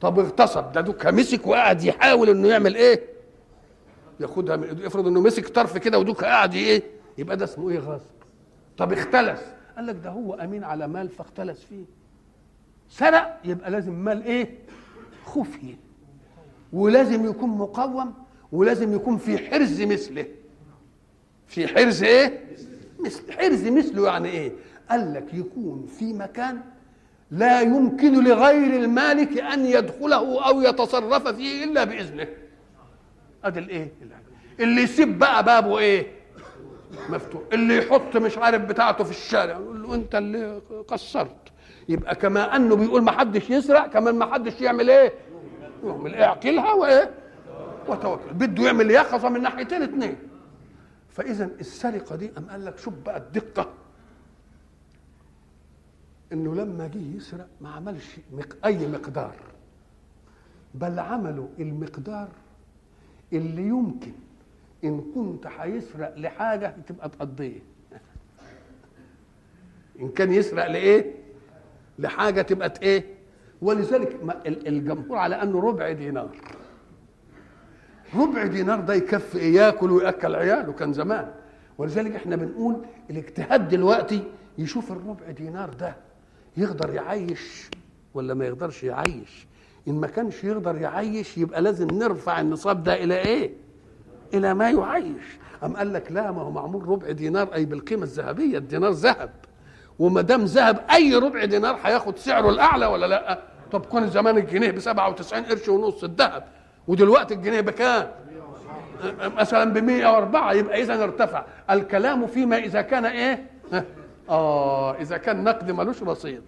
طب 0.00 0.18
اغتصب. 0.18 0.72
ده 0.72 0.80
دوكا 0.80 1.10
مسك 1.10 1.46
وقعد 1.46 1.84
يحاول 1.84 2.28
انه 2.28 2.48
يعمل 2.48 2.74
إيه؟ 2.76 3.00
ياخدها 4.20 4.56
من 4.56 4.64
ايده. 4.64 4.86
افرض 4.86 5.06
انه 5.06 5.20
مسك 5.20 5.48
طرف 5.48 5.78
كده 5.78 5.98
ودوكا 5.98 6.26
قاعد 6.26 6.54
إيه؟ 6.54 6.82
يبقى 7.18 7.36
ده 7.36 7.44
اسمه 7.44 7.70
إيه 7.70 7.78
غصب؟ 7.78 8.06
طب 8.78 8.92
اختلس. 8.92 9.40
قال 9.76 9.86
لك 9.86 9.96
ده 10.04 10.10
هو 10.10 10.34
امين 10.34 10.64
على 10.64 10.88
مال 10.88 11.08
فاختلس 11.08 11.64
فيه. 11.64 11.84
سرق 12.88 13.40
يبقى 13.44 13.70
لازم 13.70 13.92
مال 13.94 14.22
إيه؟ 14.22 14.58
خفي. 15.24 15.76
ولازم 16.72 17.26
يكون 17.26 17.50
مقوم 17.50 18.14
ولازم 18.52 18.94
يكون 18.94 19.16
في 19.18 19.38
حرز 19.38 19.82
مثله. 19.82 20.26
في 21.46 21.68
حرز 21.68 22.02
إيه؟ 22.02 22.40
مثل 23.00 23.32
حرز 23.32 23.64
مثله 23.68 24.06
يعني 24.06 24.28
إيه؟ 24.28 24.52
قال 24.90 25.14
لك 25.14 25.34
يكون 25.34 25.86
في 25.86 26.12
مكان 26.12 26.60
لا 27.30 27.60
يمكن 27.60 28.24
لغير 28.24 28.80
المالك 28.84 29.38
أن 29.38 29.66
يدخله 29.66 30.46
أو 30.48 30.60
يتصرف 30.60 31.28
فيه 31.28 31.64
إلا 31.64 31.84
بإذنه. 31.84 32.26
ادي 33.44 33.58
الايه 33.58 33.92
اللي 34.60 34.82
يسيب 34.82 35.18
بقى 35.18 35.44
بابه 35.44 35.78
إيه؟ 35.78 36.06
مفتوح. 37.08 37.42
اللي 37.52 37.76
يحط 37.78 38.16
مش 38.16 38.38
عارف 38.38 38.62
بتاعته 38.62 39.04
في 39.04 39.10
الشارع. 39.10 39.52
يقول 39.58 39.82
له 39.82 39.94
أنت 39.94 40.14
اللي 40.14 40.60
قصرت. 40.88 41.36
يبقى 41.88 42.14
كما 42.14 42.56
أنه 42.56 42.76
بيقول 42.76 43.02
ما 43.02 43.10
حدش 43.12 43.50
يسرق 43.50 43.86
كمان 43.86 44.14
ما 44.14 44.34
حدش 44.34 44.60
يعمل 44.60 44.90
إيه؟ 44.90 45.12
يعمل 45.84 46.14
إيه؟ 46.14 46.24
اعقلها 46.24 46.72
وايه 46.72 47.10
وتوكل. 47.88 48.32
بده 48.34 48.64
يعمل 48.64 48.90
يقظه 48.90 49.28
من 49.28 49.42
ناحيتين 49.42 49.82
اثنين 49.82 50.16
فاذا 51.08 51.50
السرقة 51.60 52.16
دي 52.16 52.30
أم 52.38 52.46
قال 52.50 52.64
لك 52.64 52.78
شوف 52.78 52.94
بقى 53.06 53.16
الدقة. 53.16 53.68
إنه 56.32 56.54
لما 56.54 56.86
جه 56.86 57.16
يسرق 57.16 57.48
ما 57.60 57.68
عملش 57.70 58.16
مق... 58.32 58.56
أي 58.64 58.86
مقدار. 58.86 59.34
بل 60.74 60.98
عملوا 60.98 61.48
المقدار 61.58 62.28
اللي 63.32 63.62
يمكن 63.62 64.12
إن 64.84 65.00
كنت 65.14 65.46
هيسرق 65.46 66.18
لحاجة 66.18 66.74
تبقى 66.86 67.08
تقضيه. 67.08 67.60
إن 70.00 70.08
كان 70.08 70.32
يسرق 70.32 70.66
لإيه؟ 70.66 71.14
لحاجة 71.98 72.42
تبقى 72.42 72.74
إيه؟ 72.82 73.04
ولذلك 73.62 74.20
الجمهور 74.46 75.18
على 75.18 75.42
أنه 75.42 75.60
ربع 75.60 75.92
دينار. 75.92 76.30
ربع 78.14 78.46
دينار 78.46 78.80
ده 78.80 78.94
يكفي 78.94 79.54
ياكل 79.54 79.90
ويأكل 79.90 80.34
عياله 80.36 80.72
كان 80.72 80.92
زمان. 80.92 81.30
ولذلك 81.78 82.14
إحنا 82.16 82.36
بنقول 82.36 82.84
الاجتهاد 83.10 83.68
دلوقتي 83.68 84.24
يشوف 84.58 84.92
الربع 84.92 85.30
دينار 85.30 85.70
ده. 85.74 85.96
يقدر 86.60 86.94
يعيش 86.94 87.70
ولا 88.14 88.34
ما 88.34 88.44
يقدرش 88.46 88.82
يعيش؟ 88.84 89.46
إن 89.88 89.94
ما 90.00 90.06
كانش 90.06 90.44
يقدر 90.44 90.76
يعيش 90.76 91.38
يبقى 91.38 91.62
لازم 91.62 91.86
نرفع 91.86 92.40
النصاب 92.40 92.82
ده 92.82 92.94
إلى 93.04 93.18
إيه؟ 93.18 93.50
إلى 94.34 94.54
ما 94.54 94.70
يعيش. 94.70 95.38
أم 95.64 95.76
قال 95.76 95.92
لك 95.92 96.12
لا 96.12 96.30
ما 96.32 96.42
هو 96.42 96.50
معمول 96.50 96.88
ربع 96.88 97.10
دينار 97.10 97.54
أي 97.54 97.64
بالقيمة 97.64 98.02
الذهبية 98.02 98.58
الدينار 98.58 98.90
ذهب. 98.90 99.30
وما 99.98 100.20
دام 100.20 100.44
ذهب 100.44 100.84
أي 100.90 101.14
ربع 101.14 101.44
دينار 101.44 101.78
هياخد 101.84 102.16
سعره 102.18 102.50
الأعلى 102.50 102.86
ولا 102.86 103.06
لأ؟ 103.06 103.42
طب 103.72 103.86
كون 103.86 104.10
زمان 104.10 104.38
الجنيه 104.38 104.70
ب 104.70 104.78
97 104.78 105.42
قرش 105.44 105.68
ونص 105.68 106.04
الذهب 106.04 106.44
ودلوقتي 106.88 107.34
الجنيه 107.34 107.60
بكام؟ 107.60 108.10
مثلا 109.20 109.72
ب 109.72 109.78
104 109.78 110.52
يبقى 110.52 110.82
اذا 110.82 111.02
ارتفع. 111.04 111.44
الكلام 111.70 112.26
فيما 112.26 112.58
إذا 112.58 112.82
كان 112.82 113.04
إيه؟ 113.04 113.50
آه 114.30 114.94
إذا 114.94 115.16
كان 115.16 115.44
نقد 115.44 115.70
ملوش 115.70 116.02
رصيد 116.02 116.42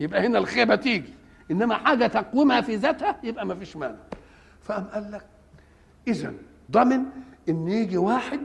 يبقى 0.00 0.26
هنا 0.26 0.38
الخيبة 0.38 0.74
تيجي. 0.74 1.14
إنما 1.50 1.74
حاجة 1.74 2.06
تقومها 2.06 2.60
في 2.60 2.76
ذاتها 2.76 3.16
يبقى 3.22 3.46
ما 3.46 3.54
فيش 3.54 3.76
مانع. 3.76 3.98
فقام 4.62 4.84
قال 4.84 5.12
لك 5.12 5.24
إذا 6.08 6.32
ضمن 6.70 7.04
إن 7.48 7.68
يجي 7.68 7.96
واحد 7.96 8.40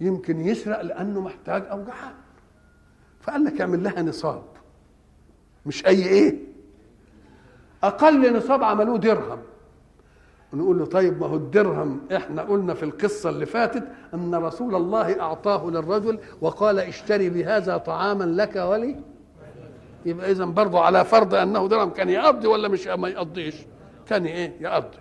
يمكن 0.00 0.40
يسرق 0.40 0.80
لأنه 0.80 1.20
محتاج 1.20 1.64
أو 1.70 1.84
جعان 1.84 2.14
فقال 3.20 3.44
لك 3.44 3.60
اعمل 3.60 3.82
لها 3.84 4.02
نصاب. 4.02 4.44
مش 5.66 5.86
أي 5.86 6.06
إيه؟ 6.06 6.38
أقل 7.82 8.36
نصاب 8.36 8.64
عملوه 8.64 8.98
درهم. 8.98 9.38
نقول 10.56 10.78
له 10.78 10.86
طيب 10.86 11.20
ما 11.20 11.26
هو 11.26 11.36
الدرهم. 11.36 12.00
إحنا 12.16 12.42
قلنا 12.42 12.74
في 12.74 12.82
القصة 12.82 13.30
اللي 13.30 13.46
فاتت 13.46 13.84
أن 14.14 14.34
رسول 14.34 14.74
الله 14.74 15.20
أعطاه 15.20 15.70
للرجل 15.70 16.18
وقال 16.40 16.78
اشتري 16.78 17.30
بهذا 17.30 17.76
طعاما 17.76 18.24
لك 18.24 18.56
ولي. 18.56 18.96
يبقى 20.06 20.30
اذا 20.30 20.44
برضه 20.44 20.80
على 20.80 21.04
فرض 21.04 21.34
أنه 21.34 21.68
درهم. 21.68 21.90
كان 21.90 22.08
يقضي 22.08 22.46
ولا 22.46 22.68
مش 22.68 22.86
ما 22.86 23.08
يقضيش؟ 23.08 23.54
كان 24.06 24.24
إيه؟ 24.26 24.56
يقضي. 24.60 24.98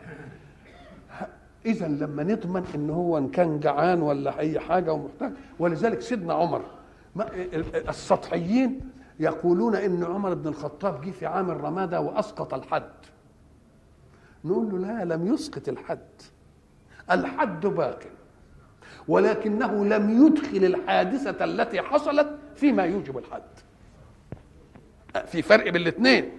اذا 1.65 1.87
لما 1.87 2.23
نضمن 2.23 2.63
إن 2.75 2.89
هو 2.89 3.17
إن 3.17 3.27
كان 3.27 3.59
جعان 3.59 4.01
ولا 4.01 4.39
أي 4.39 4.59
حاجة 4.59 4.93
ومحتاج 4.93 5.31
ولذلك 5.59 6.01
سيدنا 6.01 6.33
عمر 6.33 6.61
السطحيين 7.89 8.79
يقولون 9.19 9.75
إن 9.75 10.03
عمر 10.03 10.33
بن 10.33 10.47
الخطاب 10.47 11.01
جه 11.01 11.11
في 11.11 11.25
عام 11.25 11.51
الرمادة 11.51 12.01
وأسقط 12.01 12.53
الحد. 12.53 12.89
نقول 14.45 14.71
له 14.71 14.77
لا 14.77 15.15
لم 15.15 15.33
يسقط 15.33 15.69
الحد. 15.69 16.21
الحد 17.11 17.65
باق 17.65 17.99
ولكنه 19.07 19.85
لم 19.85 20.25
يدخل 20.25 20.65
الحادثة 20.65 21.45
التي 21.45 21.81
حصلت 21.81 22.37
فيما 22.55 22.83
يوجب 22.83 23.17
الحد. 23.17 23.41
في 25.25 25.41
فرق 25.41 25.63
بين 25.63 25.81
الاثنين. 25.81 26.37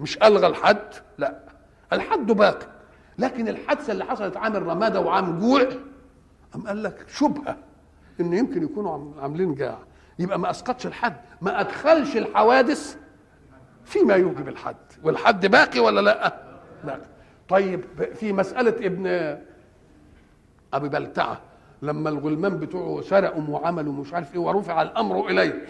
مش 0.00 0.18
ألغى 0.22 0.46
الحد 0.46 0.94
لا. 1.18 1.38
الحد 1.92 2.26
باق 2.26 2.70
لكن 3.18 3.48
الحادثة 3.48 3.92
اللي 3.92 4.04
حصلت 4.04 4.36
عام 4.36 4.56
الرمادة 4.56 5.00
وعام 5.00 5.38
جوع 5.38 5.68
أم 6.54 6.66
قال 6.66 6.82
لك 6.82 7.04
شبهة 7.08 7.56
إن 8.20 8.32
يمكن 8.32 8.62
يكونوا 8.62 9.22
عاملين 9.22 9.54
جاع. 9.54 9.78
يبقى 10.18 10.38
ما 10.38 10.50
أسقطش 10.50 10.86
الحد 10.86 11.16
ما 11.40 11.60
أدخلش 11.60 12.16
الحوادث 12.16 12.96
فيما 13.84 14.14
يوجب 14.14 14.48
الحد. 14.48 14.76
والحد 15.02 15.46
باقي 15.46 15.80
ولا 15.80 16.00
لا؟ 16.00 16.42
باقي. 16.84 17.13
طيب 17.48 17.84
في 18.14 18.32
مسألة 18.32 18.86
ابن 18.86 19.06
أبي 20.74 20.88
بلتعة 20.88 21.40
لما 21.82 22.08
الغلمان 22.10 22.58
بتوعه 22.58 23.00
سرقوا 23.02 23.42
وعملوا 23.48 23.92
مش 23.92 24.14
عارف 24.14 24.34
إيه 24.34 24.40
ورفع 24.40 24.82
الأمر 24.82 25.28
إليه 25.28 25.62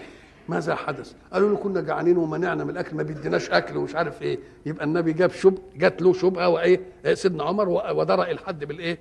ماذا 0.48 0.74
حدث؟ 0.74 1.14
قالوا 1.32 1.50
له 1.50 1.56
كنا 1.56 1.80
جعانين 1.80 2.16
ومنعنا 2.16 2.64
من 2.64 2.70
الأكل 2.70 2.96
ما 2.96 3.02
بيديناش 3.02 3.50
أكل 3.50 3.76
ومش 3.76 3.94
عارف 3.94 4.22
إيه 4.22 4.38
يبقى 4.66 4.84
النبي 4.84 5.12
جاب 5.12 5.30
شب 5.30 5.58
جات 5.76 6.02
له 6.02 6.12
شبهة 6.12 6.48
وإيه 6.48 6.80
سيدنا 7.14 7.44
عمر 7.44 7.68
ودرأ 7.68 8.30
الحد 8.30 8.64
بالإيه؟ 8.64 8.98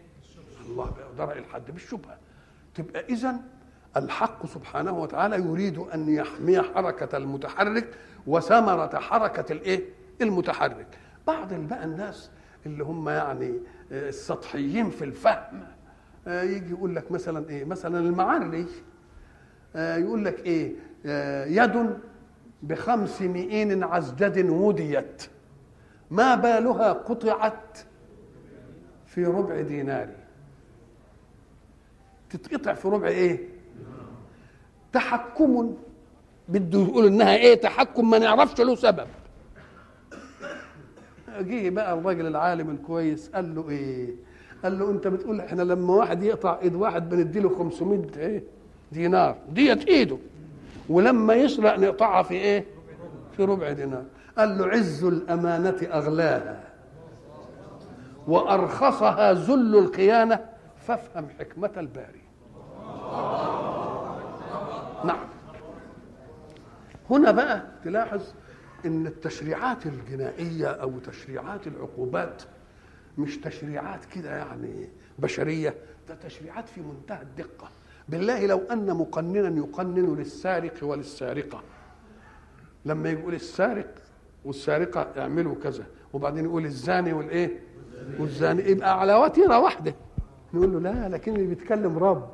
الله 0.65 0.91
درأ 1.17 1.33
الحد 1.33 1.71
بالشبهة 1.71 2.17
تبقى 2.75 3.05
اذا 3.09 3.35
الحق 3.97 4.45
سبحانه 4.45 4.99
وتعالى 4.99 5.35
يريد 5.35 5.77
أن 5.77 6.09
يحمي 6.09 6.61
حركة 6.61 7.17
المتحرك 7.17 7.87
وثمرة 8.27 8.99
حركة 8.99 9.51
الإيه؟ 9.53 9.81
المتحرك 10.21 10.87
بعض 11.27 11.53
بقى 11.53 11.83
الناس 11.85 12.29
اللي 12.65 12.83
هم 12.83 13.09
يعني 13.09 13.53
السطحيين 13.91 14.89
في 14.89 15.03
الفهم. 15.05 15.67
يجي 16.27 16.69
يقول 16.69 16.95
لك 16.95 17.11
مثلا 17.11 17.49
إيه؟ 17.49 17.65
مثلا 17.65 17.99
المعري 17.99 18.65
يقول 19.75 20.25
لك 20.25 20.39
إيه؟ 20.45 20.73
يد 21.63 21.97
بخمس 22.63 23.21
مئين 23.21 23.83
عزجد 23.83 24.49
وديت. 24.49 25.23
ما 26.11 26.35
بالها 26.35 26.93
قطعت 26.93 27.79
في 29.05 29.25
ربع 29.25 29.61
دينار 29.61 30.09
تتقطع 32.29 32.73
في 32.73 32.87
ربع 32.87 33.07
إيه؟ 33.07 33.49
تحكم 34.93 35.77
بده 36.47 36.79
يقول 36.79 37.05
إنها 37.05 37.35
إيه؟ 37.35 37.61
تحكم 37.61 38.09
ما 38.09 38.19
نعرفش 38.19 38.61
له 38.61 38.75
سبب. 38.75 39.07
جه 41.41 41.69
بقى 41.69 41.93
الراجل 41.93 42.27
العالم 42.27 42.69
الكويس 42.69 43.29
قال 43.29 43.55
له 43.55 43.69
إيه؟ 43.69 44.15
قال 44.63 44.79
له 44.79 44.91
أنت 44.91 45.07
بتقول 45.07 45.41
إحنا 45.41 45.61
لما 45.61 45.93
واحد 45.93 46.23
يقطع 46.23 46.59
إيد 46.61 46.75
واحد 46.75 47.09
بندي 47.09 47.39
له 47.39 47.49
500 47.57 48.01
إيه؟ 48.17 48.43
دينار. 48.91 49.35
ديت 49.49 49.87
إيده. 49.87 50.17
ولما 50.89 51.33
يسرق 51.33 51.79
نقطعها 51.79 52.23
في 52.23 52.33
إيه؟ 52.33 52.65
في 53.37 53.43
ربع 53.43 53.71
دينار. 53.71 54.03
قال 54.37 54.57
له 54.57 54.67
عز 54.67 55.03
الأمانة 55.03 55.77
أغلاها. 55.93 56.63
وأرخصها 58.27 59.33
ذل 59.33 59.75
الخيانة. 59.77 60.39
فافهم 60.87 61.27
حكمة 61.39 61.69
الباري. 61.77 62.21
نعم. 65.05 65.17
هنا 67.09 67.31
بقى 67.31 67.61
تلاحظ 67.83 68.21
إن 68.85 69.07
التشريعات 69.07 69.85
الجنائية 69.85 70.67
أو 70.67 70.99
تشريعات 70.99 71.67
العقوبات 71.67 72.43
مش 73.17 73.37
تشريعات 73.37 74.05
كده 74.05 74.37
يعني 74.37 74.89
بشرية 75.19 75.75
ده 76.09 76.15
تشريعات 76.15 76.69
في 76.69 76.81
منتهى 76.81 77.21
الدقة. 77.21 77.69
بالله 78.09 78.45
لو 78.45 78.57
أن 78.71 78.93
مقننا 78.93 79.57
يقنن 79.57 80.15
للسارق 80.15 80.73
وللسارقة. 80.81 81.61
لما 82.85 83.09
يقول 83.09 83.33
السارق 83.33 83.95
والسارقة 84.45 85.21
اعملوا 85.21 85.55
كذا 85.63 85.83
وبعدين 86.13 86.45
يقول 86.45 86.65
الزاني 86.65 87.13
والإيه؟ 87.13 87.59
والزاني. 88.19 88.61
يبقى 88.71 88.99
على 88.99 89.15
وتيره 89.15 89.59
واحدة 89.59 89.95
نقول 90.53 90.73
له 90.73 90.79
لا 90.79 91.09
لكن 91.09 91.35
اللي 91.35 91.47
بيتكلم 91.47 91.97
رب. 91.97 92.29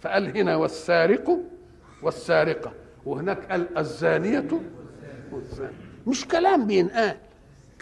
فقال 0.00 0.36
هنا 0.38 0.56
والسارق 0.56 1.38
والسارقة. 2.02 2.72
وهناك 3.06 3.50
قال 3.52 3.78
الزانيه 3.78 4.48
والزاني 5.32 5.72
مش 6.06 6.28
كلام 6.28 6.66
بينقال 6.66 7.16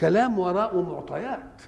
كلام 0.01 0.39
وراءه 0.39 0.83
معطيات. 0.83 1.63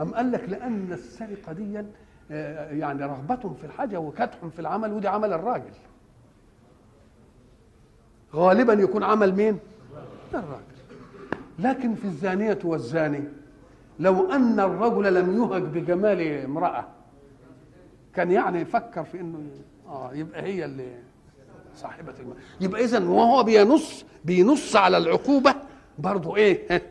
أم 0.00 0.14
قال 0.14 0.32
لك 0.32 0.48
لأن 0.48 0.92
السرقة 0.92 1.52
دي 1.52 1.84
آه، 2.30 2.70
يعني 2.72 3.04
رغبة 3.04 3.54
في 3.54 3.64
الحاجة 3.64 4.00
وكدح 4.00 4.46
في 4.52 4.58
العمل 4.58 4.92
ودي 4.92 5.08
عمل 5.08 5.32
الراجل. 5.32 5.72
غالبا 8.34 8.72
يكون 8.72 9.02
عمل 9.02 9.34
مين؟ 9.34 9.58
الراجل. 10.34 10.60
لكن 11.58 11.94
في 11.94 12.04
الزانية 12.04 12.58
والزاني 12.64 13.24
لو 13.98 14.32
أن 14.32 14.60
الرجل 14.60 15.14
لم 15.14 15.42
يهج 15.42 15.62
بجمال 15.62 16.20
امرأة 16.44 16.88
كان 18.14 18.30
يعني 18.30 18.60
يفكر 18.60 19.04
في 19.04 19.20
إنه 19.20 19.38
آه 19.86 20.14
يبقى 20.14 20.42
هي 20.42 20.64
اللي 20.64 21.02
صاحبة 21.80 22.14
المال 22.20 22.36
يبقى 22.60 22.84
اذا 22.84 22.98
وهو 23.08 23.42
بينص 23.42 24.04
بينص 24.24 24.76
على 24.76 24.96
العقوبة 24.96 25.54
برضه 25.98 26.36
إيه؟ 26.36 26.82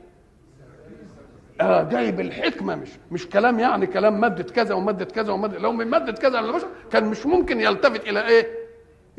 آه 1.61 1.83
جايب 1.83 2.19
الحكمة 2.19 2.75
مش 2.75 2.89
مش 3.11 3.27
كلام 3.29 3.59
يعني 3.59 3.87
كلام 3.87 4.19
مادة 4.21 4.43
كذا 4.43 4.73
ومادة 4.75 5.05
كذا 5.05 5.31
ومادة 5.33 5.57
لو 5.59 5.71
من 5.71 5.87
مادة 5.87 6.11
كذا 6.11 6.37
على 6.37 6.47
البشر 6.49 6.67
كان 6.91 7.05
مش 7.05 7.25
ممكن 7.25 7.61
يلتفت 7.61 8.07
إلى 8.07 8.27
إيه؟ 8.27 8.47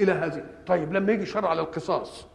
إلى 0.00 0.12
هذه. 0.12 0.44
طيب 0.66 0.92
لما 0.92 1.12
يجي 1.12 1.26
شرع 1.26 1.48
على 1.48 1.60
القصاص 1.60 2.26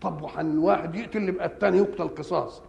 طب 0.00 0.22
وحن 0.22 0.58
واحد 0.58 0.94
يقتل 0.94 1.28
يبقى 1.28 1.46
الثاني 1.46 1.78
يقتل 1.78 2.08
قصاص. 2.08 2.62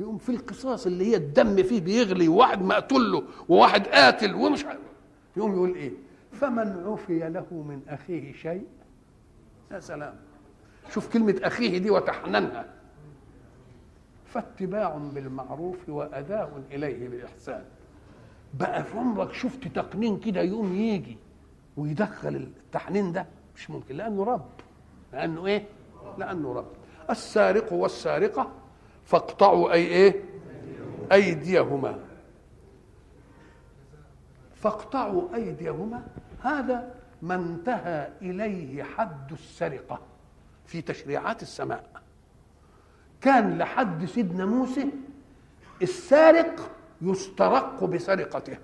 يقوم 0.00 0.18
في 0.18 0.28
القصاص 0.28 0.86
اللي 0.86 1.04
هي 1.12 1.16
الدم 1.16 1.62
فيه 1.62 1.80
بيغلي 1.80 2.28
وواحد 2.28 2.62
مقتول 2.62 3.12
له 3.12 3.22
وواحد 3.48 3.86
قاتل 3.86 4.34
ومش 4.34 4.64
يقوم 5.36 5.54
يقول 5.54 5.74
إيه؟ 5.74 5.90
فمن 6.40 6.84
عفي 6.86 7.18
له 7.28 7.46
من 7.52 7.80
أخيه 7.88 8.32
شيء؟ 8.32 8.66
يا 9.72 9.80
سلام. 9.80 10.14
شوف 10.90 11.12
كلمة 11.12 11.40
أخيه 11.42 11.78
دي 11.78 11.90
وتحننها. 11.90 12.64
فاتباع 14.26 14.88
بالمعروف 15.14 15.88
واداء 15.88 16.62
إليه 16.70 17.08
باحسان 17.08 17.64
بقى 18.54 18.84
في 18.84 18.98
عمرك 18.98 19.32
شفت 19.32 19.68
تقنين 19.68 20.20
كده 20.20 20.40
يقوم 20.40 20.74
يجي 20.74 21.16
ويدخل 21.76 22.36
التحنين 22.36 23.12
ده؟ 23.12 23.26
مش 23.56 23.70
ممكن. 23.70 23.96
لأنه 23.96 24.24
رب. 24.24 24.48
لأنه 25.12 25.46
إيه؟ 25.46 25.64
لأنه 26.18 26.52
رب. 26.52 26.66
السارق 27.10 27.72
والسارقة 27.72 28.50
فاقطعوا 29.04 29.72
أي 29.72 29.86
إيه؟ 29.86 30.24
أيديهما. 31.12 31.98
فاقطعوا 34.54 35.34
أيديهما. 35.34 36.06
هذا 36.42 36.94
ما 37.22 37.34
انتهى 37.34 38.08
إليه 38.22 38.82
حد 38.82 39.32
السرقة 39.32 40.00
في 40.66 40.82
تشريعات 40.82 41.42
السماء. 41.42 42.02
كان 43.20 43.58
لحد 43.58 44.04
سيدنا 44.04 44.46
موسى 44.46 44.86
السارق 45.82 46.70
يسترق 47.02 47.84
بسرقته. 47.84 48.56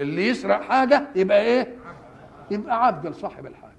اللي 0.00 0.28
يسرق 0.28 0.62
حاجة 0.62 1.08
يبقى 1.16 1.42
إيه؟ 1.42 1.74
يبقى 2.50 2.86
عبد 2.86 3.06
لصاحب 3.06 3.46
الحاجة. 3.46 3.72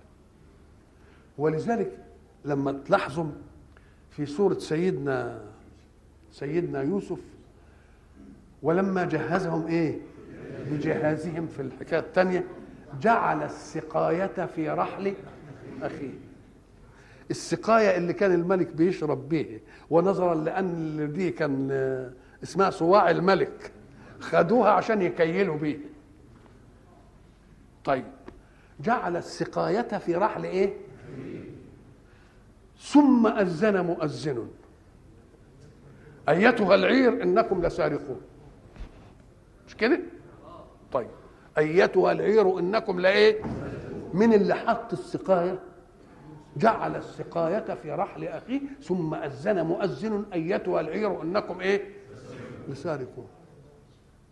ولذلك 1.38 1.98
لما 2.46 2.72
تلاحظوا 2.72 3.32
في 4.10 4.26
سورة 4.26 4.60
سيدنا 4.60 5.42
سيدنا 6.32 6.82
يوسف 6.82 7.20
ولما 8.64 9.06
جهزهم 9.06 9.68
إيه؟ 9.68 10.00
بجهازهم 10.72 11.48
في 11.48 11.62
الحكاية 11.62 12.00
الثانية 12.00 12.44
جعل 13.02 13.44
السقاية 13.44 14.46
في 14.56 14.70
رحل 14.70 15.14
أخيه. 15.82 16.14
السقاية 17.32 17.98
اللي 17.98 18.14
كان 18.14 18.34
الملك 18.34 18.68
بيشرب 18.68 19.30
به 19.30 19.60
ونظرا 19.90 20.36
لأن 20.36 21.14
دي 21.14 21.32
كان 21.32 21.72
اسمها 22.44 22.70
صواع 22.70 23.10
الملك 23.10 23.72
خدوها 24.20 24.70
عشان 24.72 25.02
يكيلوا 25.02 25.58
بيه. 25.58 25.78
طيب 27.86 28.06
جعل 28.80 29.18
السقاية 29.18 29.98
في 29.98 30.16
رحل 30.16 30.44
إيه؟ 30.44 30.74
ثم 32.80 33.28
أذن 33.28 33.82
مؤذن. 33.86 34.48
أيتها 36.30 36.76
العير 36.76 37.24
إنكم 37.24 37.66
لسارقون. 37.66 38.22
مش 39.68 39.76
كده؟ 39.76 40.00
طيب 40.92 41.08
أيتها 41.58 42.12
العير 42.12 42.60
إنكم 42.60 43.00
لإيه؟ 43.00 43.42
من 44.14 44.34
اللي 44.34 44.56
حط 44.56 44.94
السقاية؟ 44.94 45.60
جعل 46.58 46.96
السقاية 46.96 47.74
في 47.76 47.92
رحل 47.92 48.24
أخيه 48.24 48.62
ثم 48.82 49.14
أذن 49.14 49.66
مؤذن 49.66 50.26
أيتها 50.34 50.82
العير 50.82 51.22
إنكم 51.22 51.60
إيه؟ 51.62 51.82
لسارقون 52.70 53.28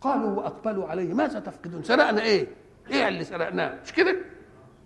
قالوا 0.00 0.30
وأقبلوا 0.30 0.86
عليه 0.88 1.14
ماذا 1.14 1.40
تفقدون؟ 1.40 1.82
سرقنا 1.82 2.22
إيه؟ 2.22 2.46
إيه 2.90 3.08
اللي 3.08 3.24
سرقناه؟ 3.24 3.78
مش 3.84 3.92
كده؟ 3.92 4.16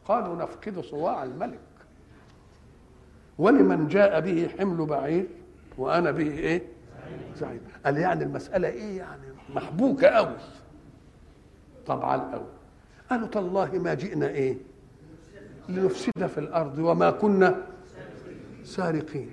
قالوا 0.05 0.37
نفقد 0.37 0.81
صواع 0.81 1.25
الملك 1.25 1.59
ولمن 3.39 3.89
جاء 3.89 4.21
به 4.21 4.49
حمل 4.59 4.87
بعير 4.87 5.27
وأنا 5.79 6.11
به 6.11 6.31
إيه 6.31 6.63
سعيد 7.35 7.61
قال 7.85 7.97
يعني 7.97 8.25
المسألة 8.25 8.69
إيه 8.69 8.99
يعني 8.99 9.23
محبوكة 9.55 10.09
قوي 10.09 10.37
طبعا 11.87 12.17
قوي 12.17 12.47
قالوا 13.11 13.27
تالله 13.29 13.71
ما 13.79 13.95
جئنا 13.95 14.29
إيه؟ 14.29 14.57
لنفسد 15.69 16.27
في 16.27 16.39
الأرض 16.39 16.79
وما 16.79 17.11
كنا 17.11 17.63
سارقين. 18.65 19.31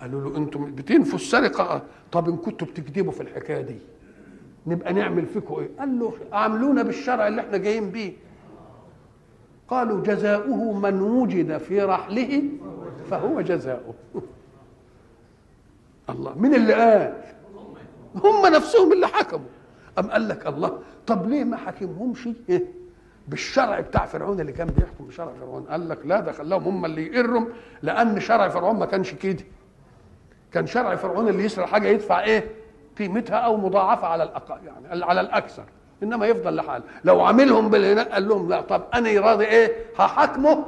قالوا 0.00 0.30
له 0.30 0.36
أنتم 0.36 0.74
بتنفوا 0.74 1.14
السرقة؟ 1.18 1.82
طب 2.12 2.28
إن 2.28 2.36
كنتوا 2.36 2.66
بتكذبوا 2.66 3.12
في 3.12 3.20
الحكاية 3.20 3.60
دي. 3.60 3.76
نبقى 4.66 4.92
نعمل 4.92 5.26
فيكم 5.26 5.54
إيه؟ 5.54 5.68
قال 5.78 5.98
له 5.98 6.12
عاملونا 6.32 6.82
بالشرع 6.82 7.28
اللي 7.28 7.40
إحنا 7.40 7.56
جايين 7.56 7.90
بيه. 7.90 8.12
قالوا 9.68 10.02
جزاؤه 10.02 10.72
من 10.72 11.02
وجد 11.02 11.58
في 11.58 11.82
رحله 11.82 12.42
فهو 13.10 13.40
جزاؤه. 13.40 13.94
الله 16.10 16.38
من 16.38 16.54
اللي 16.54 16.74
قال؟ 16.74 17.14
هم 18.14 18.46
نفسهم 18.46 18.92
اللي 18.92 19.06
حكموا. 19.06 19.48
أم 19.98 20.10
قال 20.10 20.28
لك 20.28 20.46
الله؟ 20.46 20.78
طب 21.06 21.28
ليه 21.28 21.44
ما 21.44 21.56
حكمهمش 21.56 22.28
بالشرع 23.28 23.80
بتاع 23.80 24.06
فرعون 24.06 24.40
اللي 24.40 24.52
كان 24.52 24.66
بيحكم 24.66 25.04
بشرع 25.06 25.32
فرعون. 25.40 25.62
قال 25.62 25.88
لك 25.88 25.98
لا 26.06 26.20
ده 26.20 26.32
خلاهم 26.32 26.62
هم 26.64 26.84
اللي 26.84 27.06
يقرهم 27.06 27.48
لأن 27.82 28.20
شرع 28.20 28.48
فرعون 28.48 28.76
ما 28.78 28.86
كانش 28.86 29.14
كده. 29.14 29.44
كان 30.52 30.66
شرع 30.66 30.96
فرعون 30.96 31.28
اللي 31.28 31.44
يسرق 31.44 31.66
حاجة 31.66 31.88
يدفع 31.88 32.20
إيه؟ 32.24 32.44
قيمتها 32.98 33.36
أو 33.36 33.56
مضاعفة 33.56 34.06
على 34.06 34.22
الأقل 34.22 34.56
يعني 34.66 35.04
على 35.04 35.20
الأكثر. 35.20 35.64
إنما 36.02 36.26
يفضل 36.26 36.56
لحاله 36.56 36.84
لو 37.04 37.20
عاملهم 37.20 37.70
بالهناء 37.70 38.12
قال 38.12 38.28
لهم 38.28 38.48
لا. 38.48 38.60
طب 38.60 38.82
أنا 38.94 39.20
راضي 39.20 39.44
إيه؟ 39.44 39.72
هحاكمه؟ 39.98 40.64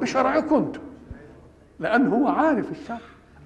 بشرعكم 0.00 0.56
أنتم 0.56 0.80
لأن 1.80 2.06
هو 2.06 2.28
عارف 2.28 2.70
الشرع. 2.70 2.98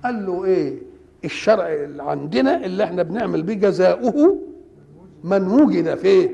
قال 0.05 0.27
له 0.27 0.45
إيه؟ 0.45 0.79
الشرع 1.25 1.69
اللي 1.73 2.03
عندنا 2.03 2.65
اللي 2.65 2.85
إحنا 2.85 3.03
بنعمل 3.03 3.43
بيه 3.43 3.55
جزاؤه 3.55 4.39
من 5.25 5.49
وجد 5.49 5.95
فيه 5.95 6.31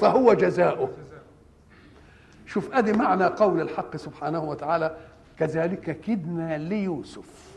فهو 0.00 0.32
جزاؤه. 0.32 0.90
شوف 2.46 2.74
أدي 2.74 2.92
معنى 2.92 3.24
قول 3.24 3.60
الحق 3.60 3.96
سبحانه 3.96 4.44
وتعالى 4.44 4.96
كذلك 5.38 6.00
كدنا 6.00 6.58
ليوسف. 6.58 7.54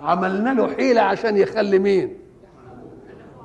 عملنا 0.00 0.50
له 0.54 0.74
حيلة 0.74 1.00
عشان 1.00 1.36
يخلي 1.36 1.78
مين؟ 1.78 2.18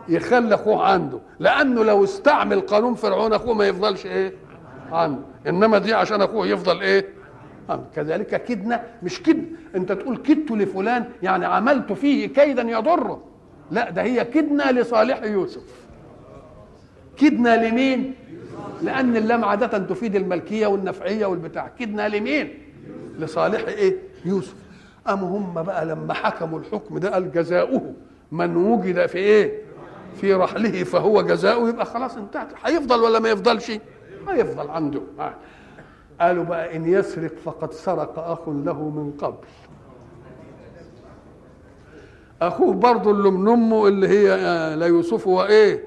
يخلي 0.10 0.56
أخوه 0.56 0.86
عنده. 0.86 1.20
لأنه 1.40 1.84
لو 1.84 2.04
استعمل 2.04 2.60
قانون 2.62 2.94
فرعون 2.94 3.34
أخوه 3.34 3.54
ما 3.54 3.68
يفضلش 3.68 4.06
إيه؟ 4.06 4.34
عنده 4.92 5.22
إنما 5.48 5.78
دي 5.78 5.94
عشان 5.94 6.22
أخوه 6.22 6.48
يفضل 6.48 6.82
إيه؟ 6.82 7.06
عنده 7.70 7.86
كذلك 7.96 8.44
كدنا 8.44 8.84
مش 9.04 9.24
كد 9.24 9.46
أنت 9.76 9.92
تقول 9.92 10.18
كدت 10.18 10.52
لفلان 10.52 11.10
يعني 11.24 11.46
عملت 11.46 11.94
فيه 11.94 12.28
كيدا 12.28 12.62
يضره. 12.62 13.24
لا 13.72 13.90
ده 13.90 14.02
هي 14.04 14.26
كدنا 14.26 14.72
لصالح 14.72 15.24
يوسف. 15.24 15.62
كدنا 17.18 17.68
لمين؟ 17.70 18.16
لأن 18.82 19.18
اللام 19.18 19.46
عادة 19.46 19.78
تفيد 19.78 20.16
الملكية 20.16 20.68
والنفعية 20.68 21.26
والبتاع. 21.26 21.68
كدنا 21.80 22.08
لمين؟ 22.08 22.54
لصالح 23.20 23.68
إيه؟ 23.68 23.96
يوسف. 24.26 24.56
أم 25.10 25.20
هم 25.20 25.64
بقى 25.64 25.86
لما 25.86 26.14
حكموا 26.14 26.60
الحكم 26.60 26.98
ده 26.98 27.14
قال 27.14 27.32
جزاؤه. 27.32 27.94
من 28.32 28.56
وجد 28.56 29.06
في 29.06 29.18
إيه؟ 29.18 29.62
في 30.22 30.34
رحله 30.34 30.84
فهو 30.84 31.22
جزاؤه. 31.22 31.70
يبقى 31.70 31.86
خلاص 31.86 32.18
انتهت. 32.18 32.48
هيفضل 32.64 33.00
ولا 33.00 33.20
ما 33.20 33.30
يفضلش؟ 33.30 33.72
هيفضل 34.30 34.70
عنده. 34.70 35.02
قالوا 36.22 36.44
بقى 36.44 36.76
إن 36.76 36.86
يسرق 36.94 37.32
فقد 37.46 37.74
سرق 37.74 38.20
أخ 38.20 38.50
له 38.50 38.90
من 38.90 39.12
قبل. 39.12 39.38
أخوه 42.42 42.74
برضه 42.74 43.12
اللي 43.12 43.32
من 43.32 43.48
أمه 43.50 43.88
اللي 43.88 44.08
هي 44.08 44.26
لا 44.76 44.86
يوسف 44.86 45.28
وايه 45.28 45.84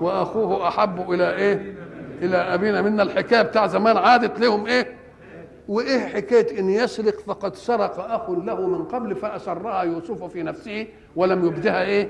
وأخوه 0.00 0.68
أحب 0.68 1.12
إلى 1.12 1.34
إيه؟ 1.36 1.74
إلى 2.22 2.36
أبينا. 2.36 2.82
منا 2.82 3.02
الحكاية 3.02 3.42
بتاع 3.42 3.66
زمان 3.66 3.96
عادت 3.96 4.40
لهم 4.40 4.66
إيه؟ 4.66 4.96
وإيه 5.68 5.98
حكاية 5.98 6.58
إن 6.60 6.70
يسرق 6.70 7.20
فقد 7.26 7.54
سرق 7.56 8.00
أخ 8.12 8.30
له 8.30 8.66
من 8.66 8.84
قبل 8.84 9.14
فأسرها 9.16 9.82
يوسف 9.82 10.24
في 10.24 10.42
نفسه 10.42 10.86
ولم 11.16 11.46
يبدها 11.46 11.82
إيه؟ 11.82 12.08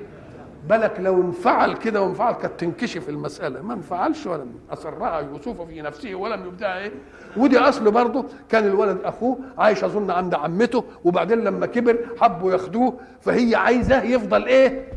بالك 0.69 1.01
لو 1.01 1.23
انفعل 1.23 1.73
كده 1.77 2.03
وانفعل 2.03 2.33
كانت 2.35 2.61
تنكشف 2.61 3.09
المسألة. 3.09 3.63
ما 3.63 3.75
انفعلش 3.75 4.27
ولا 4.27 4.47
اصرها 4.71 5.21
يوسف 5.21 5.61
في 5.63 5.83
نفسه 5.83 6.15
ولم 6.15 6.47
يبدأ 6.47 6.77
إيه. 6.79 6.93
ودي 7.37 7.59
اصله 7.59 7.91
برضه 7.91 8.25
كان 8.49 8.67
الولد 8.67 8.99
أخوه 9.05 9.39
عايش 9.59 9.85
أظن 9.85 10.11
عند 10.11 10.35
عمته 10.35 10.85
وبعدين 11.05 11.39
لما 11.45 11.67
كبر 11.67 11.99
حبوا 12.21 12.53
ياخدوه 12.53 13.01
فهي 13.21 13.55
عايزه 13.55 14.03
يفضل 14.03 14.45
إيه. 14.47 14.89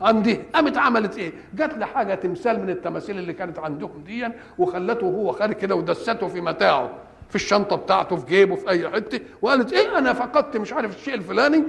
عندها 0.00 0.36
قامت 0.54 0.78
عملت 0.78 1.18
إيه. 1.18 1.32
جات 1.54 1.78
لي 1.78 1.86
حاجة 1.86 2.14
تمثال 2.14 2.62
من 2.62 2.70
التماثيل 2.70 3.18
اللي 3.18 3.32
كانت 3.32 3.58
عندهم 3.58 4.02
دي 4.06 4.28
وخلته 4.58 5.06
وهو 5.06 5.32
خارج 5.32 5.52
كده 5.54 5.74
ودسته 5.74 6.28
في 6.28 6.40
متاعه. 6.40 6.90
في 7.34 7.40
الشنطة 7.40 7.76
بتاعته 7.76 8.16
في 8.16 8.26
جيبه 8.26 8.56
في 8.56 8.68
أي 8.70 8.90
حتة. 8.90 9.20
وقالت 9.42 9.72
إيه 9.72 9.98
أنا 9.98 10.12
فقدت 10.12 10.56
مش 10.56 10.72
عارف 10.72 10.96
الشيء 10.96 11.14
الفلاني. 11.14 11.64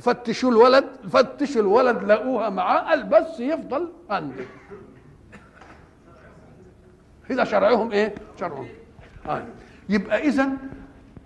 ففتشوا 0.00 0.50
الولد 0.50 0.84
فتشوا 1.12 1.62
الولد 1.62 2.04
لقوها 2.04 2.48
معاه 2.48 2.80
قال 2.90 3.02
بس 3.02 3.40
يفضل 3.40 3.88
عندي 4.10 4.44
هذا 7.30 7.44
شرعهم 7.44 7.92
إيه؟ 7.92 8.14
شرعهم. 8.40 8.68
آه. 9.28 9.42
يبقى 9.88 10.18
إذا 10.18 10.48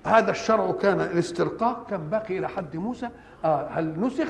هذا 0.06 0.30
الشرع 0.30 0.72
كان 0.72 1.00
الاسترقاق 1.00 1.90
كان 1.90 2.00
باقي 2.10 2.38
إلى 2.38 2.48
حد 2.48 2.76
موسى. 2.76 3.08
آه 3.44 3.68
هل 3.68 4.00
نسخ؟ 4.00 4.28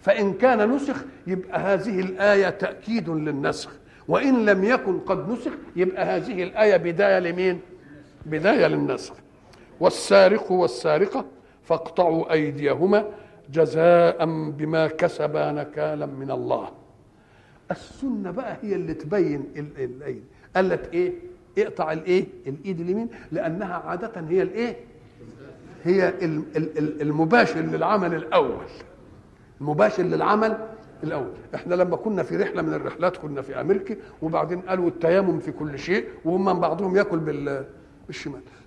فإن 0.00 0.32
كان 0.34 0.70
نسخ 0.70 0.96
يبقى 1.26 1.60
هذه 1.60 2.00
الآية 2.00 2.50
تأكيد 2.50 3.08
للنسخ. 3.08 3.70
وإن 4.08 4.46
لم 4.46 4.64
يكن 4.64 4.98
قد 5.00 5.28
نسخ 5.30 5.52
يبقى 5.76 6.04
هذه 6.04 6.42
الآية 6.42 6.76
بداية 6.76 7.18
لمين؟ 7.18 7.60
بداية 8.26 8.66
للنسخ 8.66 9.14
والسارق 9.80 10.52
والسارقة 10.52 11.24
فاقطعوا 11.62 12.32
أيديهما 12.32 13.06
جزاء 13.52 14.24
بما 14.50 14.86
كسبا 14.86 15.52
نكالا 15.52 16.06
من 16.06 16.30
الله 16.30 16.68
السنة 17.70 18.30
بقى 18.30 18.56
هي 18.62 18.74
اللي 18.74 18.94
تبين 18.94 19.44
الأيدي 19.56 20.22
قالت 20.56 20.94
إيه؟ 20.94 21.12
اقطع 21.58 21.92
الإيه؟ 21.92 22.26
الإيد 22.46 22.80
اليمين 22.80 23.08
لأنها 23.32 23.74
عادة 23.74 24.12
هي 24.28 24.42
الإيه؟ 24.42 24.76
هي 25.84 26.12
المباشر 26.76 27.60
للعمل 27.60 28.14
الأول 28.14 28.64
المباشر 29.60 30.02
للعمل 30.02 30.56
الأول 31.02 31.30
إحنا 31.54 31.74
لما 31.74 31.96
كنا 31.96 32.22
في 32.22 32.36
رحلة 32.36 32.62
من 32.62 32.74
الرحلات 32.74 33.16
كنا 33.16 33.42
في 33.42 33.60
أمريكا 33.60 33.96
وبعدين 34.22 34.60
قالوا 34.60 34.88
التيمم 34.88 35.38
في 35.40 35.52
كل 35.52 35.78
شيء 35.78 36.04
وهم 36.24 36.60
بعضهم 36.60 36.96
يأكل 36.96 37.18
بالشمال 37.18 37.64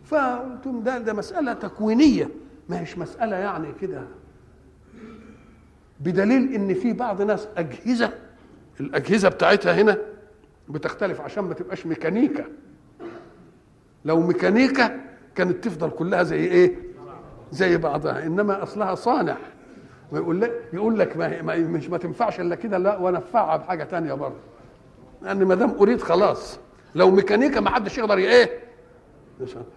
فقلت 0.05 0.65
لهم 0.65 0.83
ده 0.83 0.97
ده 0.97 1.13
مسألة 1.13 1.53
تكوينية. 1.53 2.29
ما 2.69 2.79
هيش 2.79 2.97
مسألة 2.97 3.35
يعني 3.35 3.67
كده 3.81 4.01
بدليل 5.99 6.53
إن 6.53 6.73
في 6.73 6.93
بعض 6.93 7.21
ناس 7.21 7.47
أجهزة 7.57 8.13
الأجهزة 8.79 9.29
بتاعتها 9.29 9.81
هنا 9.81 9.97
بتختلف 10.69 11.21
عشان 11.21 11.43
ما 11.43 11.53
تبقاش 11.53 11.85
ميكانيكا. 11.85 12.45
لو 14.05 14.19
ميكانيكا 14.19 14.99
كانت 15.35 15.63
تفضل 15.63 15.89
كلها 15.89 16.23
زي 16.23 16.39
إيه؟ 16.39 16.75
زي 17.51 17.77
بعضها 17.77 18.25
إنما 18.25 18.63
أصلها 18.63 18.95
صانع. 18.95 19.37
ويقول 20.11 20.41
لك 20.41 20.51
يقول 20.73 20.99
لك 20.99 21.17
ما, 21.17 21.41
ما 21.41 21.55
مش 21.57 21.89
ما 21.89 21.97
تنفعش 21.97 22.39
إلا 22.39 22.55
كده 22.55 22.77
لا 22.77 22.97
وانفعها 22.97 23.57
بحاجة 23.57 23.83
تانية 23.83 24.13
برضه. 24.13 24.35
لأن 25.21 25.43
ما 25.45 25.55
دام 25.55 25.69
أريد 25.79 26.01
خلاص. 26.01 26.59
لو 26.95 27.11
ميكانيكا 27.11 27.59
ما 27.59 27.69
حدش 27.69 27.97
يقدر 27.97 28.17
إيه؟ 28.17 28.66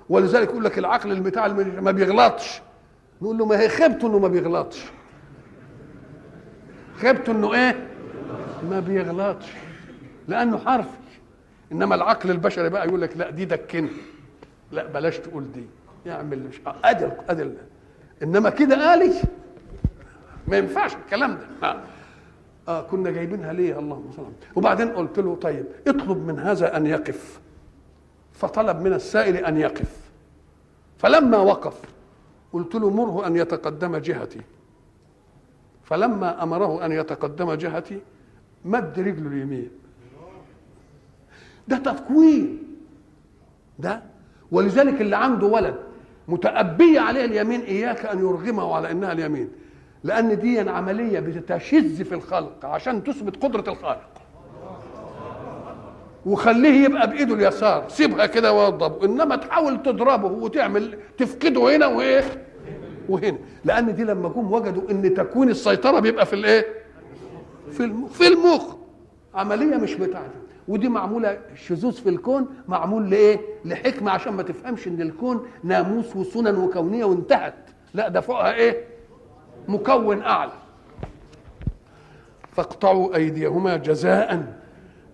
ولذلك 0.09 0.49
يقول 0.49 0.65
لك 0.65 0.79
العقل 0.79 1.13
البتاع 1.13 1.49
ما 1.81 1.91
بيغلطش. 1.91 2.63
نقول 3.23 3.39
له 3.39 3.47
ما 3.47 3.61
هي 3.61 3.69
خيبته 3.69 4.07
إنه 4.09 4.19
ما 4.19 4.29
بيغلطش. 4.29 4.85
خيبته 6.97 7.33
إنه 7.33 7.55
إيه؟ 7.55 7.89
ما 8.71 8.81
بيغلطش. 8.81 9.47
لأنه 10.29 10.59
حرفي. 10.59 10.89
إنما 11.73 11.95
العقل 11.95 12.31
البشري 12.31 12.69
بقى 12.69 12.89
يقول 12.89 13.01
لك 13.03 13.17
لا 13.17 13.31
دي 13.31 13.45
دكني 13.45 13.91
لا 14.73 14.87
بلاش 14.87 15.19
تقول 15.19 15.53
دي. 15.53 15.65
يعمل 16.07 16.39
مش 16.49 16.61
ادل 16.85 17.13
ادل 17.29 17.55
إنما 18.23 18.51
كده 18.51 18.95
آلي 18.95 19.13
ما 20.49 20.57
ينفعش 20.59 20.95
الكلام 20.95 21.39
ده. 21.39 21.69
آه. 21.69 21.81
آه 22.69 22.83
كنا 22.83 23.11
جايبينها 23.11 23.53
ليه؟ 23.53 23.79
اللهم 23.79 24.11
صل 24.17 24.33
وبعدين 24.57 24.89
قلت 24.89 25.19
له 25.19 25.37
طيب 25.37 25.65
اطلب 25.89 26.27
من 26.27 26.39
هذا 26.39 26.77
أن 26.77 26.87
يقف. 26.87 27.41
فطلب 28.41 28.81
من 28.81 28.93
السائل 28.93 29.37
أن 29.37 29.57
يقف. 29.57 30.11
فلما 30.99 31.39
وقف 31.39 31.81
قلت 32.53 32.75
له 32.75 32.91
مره 32.91 33.27
أن 33.27 33.37
يتقدم 33.37 33.97
جهتي. 33.97 34.41
فلما 35.85 36.43
أمره 36.43 36.87
أن 36.87 36.93
يتقدم 36.93 37.53
جهتي 37.53 38.01
مد 38.65 38.99
رجله 38.99 39.29
اليمين. 39.29 39.71
ده 41.69 41.77
تكوين 41.77 42.63
ده. 43.79 44.03
ولذلك 44.53 45.01
اللي 45.01 45.17
عنده 45.17 45.47
ولد 45.47 45.75
متأبية 46.29 47.01
عليه 47.01 47.25
اليمين 47.25 47.61
إياك 47.61 48.07
أن 48.07 48.19
يرغمه 48.19 48.75
على 48.75 48.91
إنها 48.91 49.13
اليمين. 49.13 49.51
لأن 50.05 50.39
دي 50.39 50.61
عملية 50.61 51.21
بتشذ 51.21 52.05
في 52.05 52.15
الخلق 52.15 52.67
عشان 52.67 53.05
تثبت 53.05 53.43
قدرة 53.43 53.73
الخالق. 53.73 54.10
وخليه 56.27 56.85
يبقى 56.85 57.11
بإيده 57.11 57.35
اليسار. 57.35 57.85
سيبها 57.89 58.27
كده 58.27 58.53
وضب 58.53 59.05
إنما 59.05 59.37
تحاول 59.37 59.83
تضربه 59.83 60.29
وتعمل 60.29 60.99
تفقده 61.19 61.77
هنا 61.77 61.87
وإيه؟ 61.87 62.25
وهنا. 63.09 63.39
لأن 63.65 63.95
دي 63.95 64.05
لما 64.05 64.29
جم 64.29 64.53
وجدوا 64.53 64.91
إن 64.91 65.15
تكوين 65.15 65.49
السيطرة 65.49 66.01
بيبقى 66.01 66.27
في 66.27 66.33
الإيه؟ 66.33 66.67
في 67.71 67.85
المخ 67.85 68.11
في 68.11 68.27
المخ. 68.29 68.75
عملية 69.35 69.77
مش 69.77 69.95
بتاعته 69.95 70.41
ودي 70.69 70.89
معمولة 70.89 71.39
شذوذ 71.55 71.93
في 71.93 72.09
الكون 72.09 72.47
معمول 72.69 73.11
لإيه؟ 73.11 73.41
لحكمة 73.65 74.11
عشان 74.11 74.33
ما 74.33 74.43
تفهمش 74.43 74.89
إن 74.89 75.03
الكون 75.03 75.47
ناموس 75.65 76.17
وسنن 76.17 76.57
وكونية 76.59 77.05
وانتهت. 77.05 77.55
لا 77.95 78.09
ده 78.09 78.21
فوقها 78.21 78.55
إيه؟ 78.55 78.85
مكون 79.69 80.23
أعلى. 80.23 80.53
فاقطعوا 82.53 83.17
أيديهما 83.17 83.77
جزاء. 83.77 84.60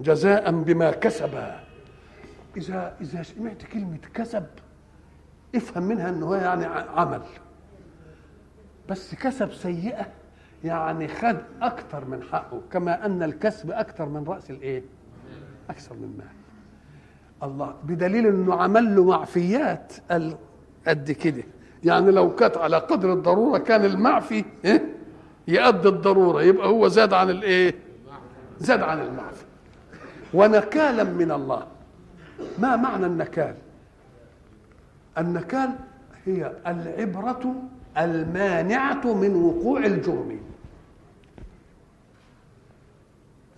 جزاء 0.01 0.51
بما 0.51 0.90
كسبا 0.90 1.61
اذا 2.57 2.94
إذا 3.01 3.22
سمعت 3.22 3.62
كلمة 3.72 3.99
كسب 4.14 4.47
افهم 5.55 5.82
منها 5.82 6.09
إنه 6.09 6.36
يعني 6.36 6.64
عمل. 6.97 7.22
بس 8.88 9.14
كسب 9.14 9.53
سيئة 9.53 10.07
يعني 10.64 11.09
خد 11.09 11.36
أكتر 11.62 12.05
من 12.05 12.22
حقه 12.22 12.61
كما 12.72 13.07
أن 13.07 13.22
الكسب 13.22 13.70
أكتر 13.70 14.09
من 14.09 14.24
رأس 14.24 14.51
الإيه؟ 14.51 14.82
أكثر 15.70 15.94
من 15.94 16.14
مال. 16.18 16.26
الله 17.42 17.74
بدليل 17.84 18.26
إنه 18.26 18.55
عمل 18.55 18.97
له 18.97 19.05
معفيات. 19.05 19.92
قد 20.88 21.11
كده. 21.11 21.42
يعني 21.84 22.11
لو 22.11 22.34
كانت 22.34 22.57
على 22.57 22.76
قدر 22.76 23.12
الضرورة 23.12 23.59
كان 23.59 23.84
المعفي 23.84 24.44
إيه؟ 24.64 24.82
يؤدي 25.49 25.88
الضرورة 25.88 26.42
يبقى 26.42 26.68
هو 26.68 26.88
زاد 26.88 27.12
عن 27.12 27.30
الإيه؟ 27.30 27.74
زاد 28.59 28.82
عن 28.82 29.01
المعفي. 29.01 29.44
ونكالا 30.37 31.05
من 31.05 31.30
الله. 31.32 31.66
ما 32.59 32.76
معنى 32.76 33.07
النكال؟ 33.07 33.55
النكال 35.18 35.70
هي 36.26 36.53
العبرة 36.66 37.55
المانعة 37.99 39.14
من 39.14 39.34
وقوع 39.34 39.87
الجرم. 39.87 40.41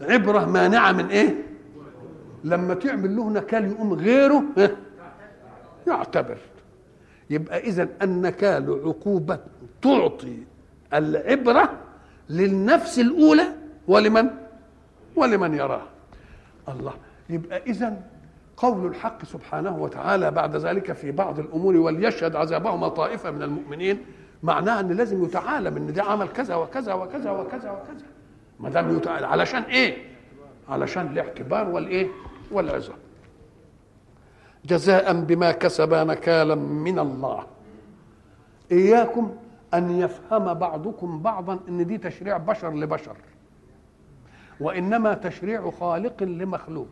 عبرة 0.01 0.45
مانعة 0.45 0.93
من 0.93 1.07
إيه؟ 1.07 1.35
لما 2.45 2.75
تعمل 2.75 3.17
له 3.17 3.31
نكال 3.31 3.71
يقوم 3.71 3.93
غيره؟ 3.93 4.45
يعتبر. 5.87 6.39
يبقى 7.31 7.59
إذا 7.59 7.89
النكال 8.03 8.83
عقوبة 8.85 9.39
تعطي 9.83 10.37
العبرة 10.95 11.73
للنفس 12.31 12.99
الأولى 12.99 13.45
ولمن؟ 13.89 14.31
ولمن 15.17 15.55
يراها. 15.55 15.98
الله. 16.69 16.93
يبقى 17.31 17.63
اذا 17.63 18.03
قول 18.57 18.87
الحق 18.87 19.25
سبحانه 19.25 19.77
وتعالى 19.79 20.31
بعد 20.31 20.57
ذلك 20.57 20.93
في 20.93 21.11
بعض 21.11 21.39
الأمور 21.39 21.77
وليشهد 21.77 22.37
عذابهما 22.37 22.89
طائفة 22.89 23.31
من 23.31 23.43
المؤمنين 23.43 23.99
معناها 24.43 24.81
أن 24.81 24.93
لازم 24.93 25.25
يتعالم 25.25 25.77
ان 25.77 25.93
ده 25.93 26.03
عمل 26.03 26.29
كذا 26.29 26.55
وكذا 26.55 26.93
وكذا 26.95 27.31
وكذا 27.31 27.71
وكذا. 27.71 28.07
ما 28.61 28.69
دام 28.69 28.97
يتعالم 28.97 29.27
علشان 29.27 29.63
إيه؟ 29.63 29.97
علشان 30.69 31.07
الاعتبار 31.07 31.69
والإيه؟ 31.69 32.09
والعظه 32.53 32.93
جزاء 34.65 35.21
بما 35.21 35.53
كسب 35.53 35.95
نكالا 35.95 36.55
من 36.55 36.99
الله. 36.99 37.47
إياكم 38.73 39.37
أن 39.75 39.91
يفهم 39.91 40.55
بعضكم 40.55 41.23
بعضا 41.23 41.59
إن 41.69 41.87
دي 41.87 41.99
تشريع 41.99 42.37
بشر 42.37 42.75
لبشر. 42.75 43.17
وإنما 44.61 45.15
تشريع 45.15 45.71
خالق 45.71 46.23
لمخلوق. 46.23 46.89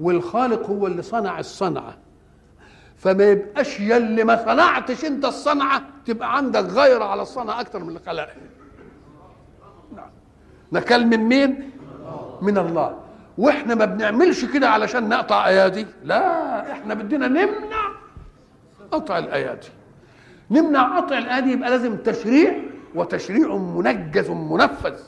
والخالق 0.00 0.66
هو 0.66 0.86
اللي 0.86 1.02
صنع 1.02 1.38
الصنعة. 1.38 1.96
فما 2.96 3.24
يبقاش 3.24 3.80
يلي 3.80 4.24
ما 4.24 4.44
صنعتش 4.44 5.04
أنت 5.04 5.24
الصنعة 5.24 5.82
تبقى 6.06 6.36
عندك 6.36 6.64
غيرة 6.64 7.04
على 7.04 7.22
الصنعة 7.22 7.60
أكتر 7.60 7.78
من 7.78 7.88
اللي 7.88 8.00
نعم. 9.96 10.10
نكال 10.72 11.06
من 11.06 11.18
مين؟ 11.18 11.70
من 12.42 12.58
الله. 12.58 12.98
وإحنا 13.38 13.74
ما 13.74 13.84
بنعملش 13.84 14.44
كده 14.44 14.68
علشان 14.70 15.08
نقطع 15.08 15.46
أيادي. 15.46 15.86
لا 16.04 16.72
إحنا 16.72 16.94
بدنا 16.94 17.28
نمنع 17.28 17.88
قطع 18.90 19.18
الأيادي. 19.18 19.68
نمنع 20.50 20.96
قطع 21.00 21.18
الأيادي 21.18 21.52
يبقى 21.52 21.70
لازم 21.70 21.96
تشريع 21.96 22.54
وتشريع 22.94 23.56
منجز 23.56 24.30
منفذ. 24.30 24.98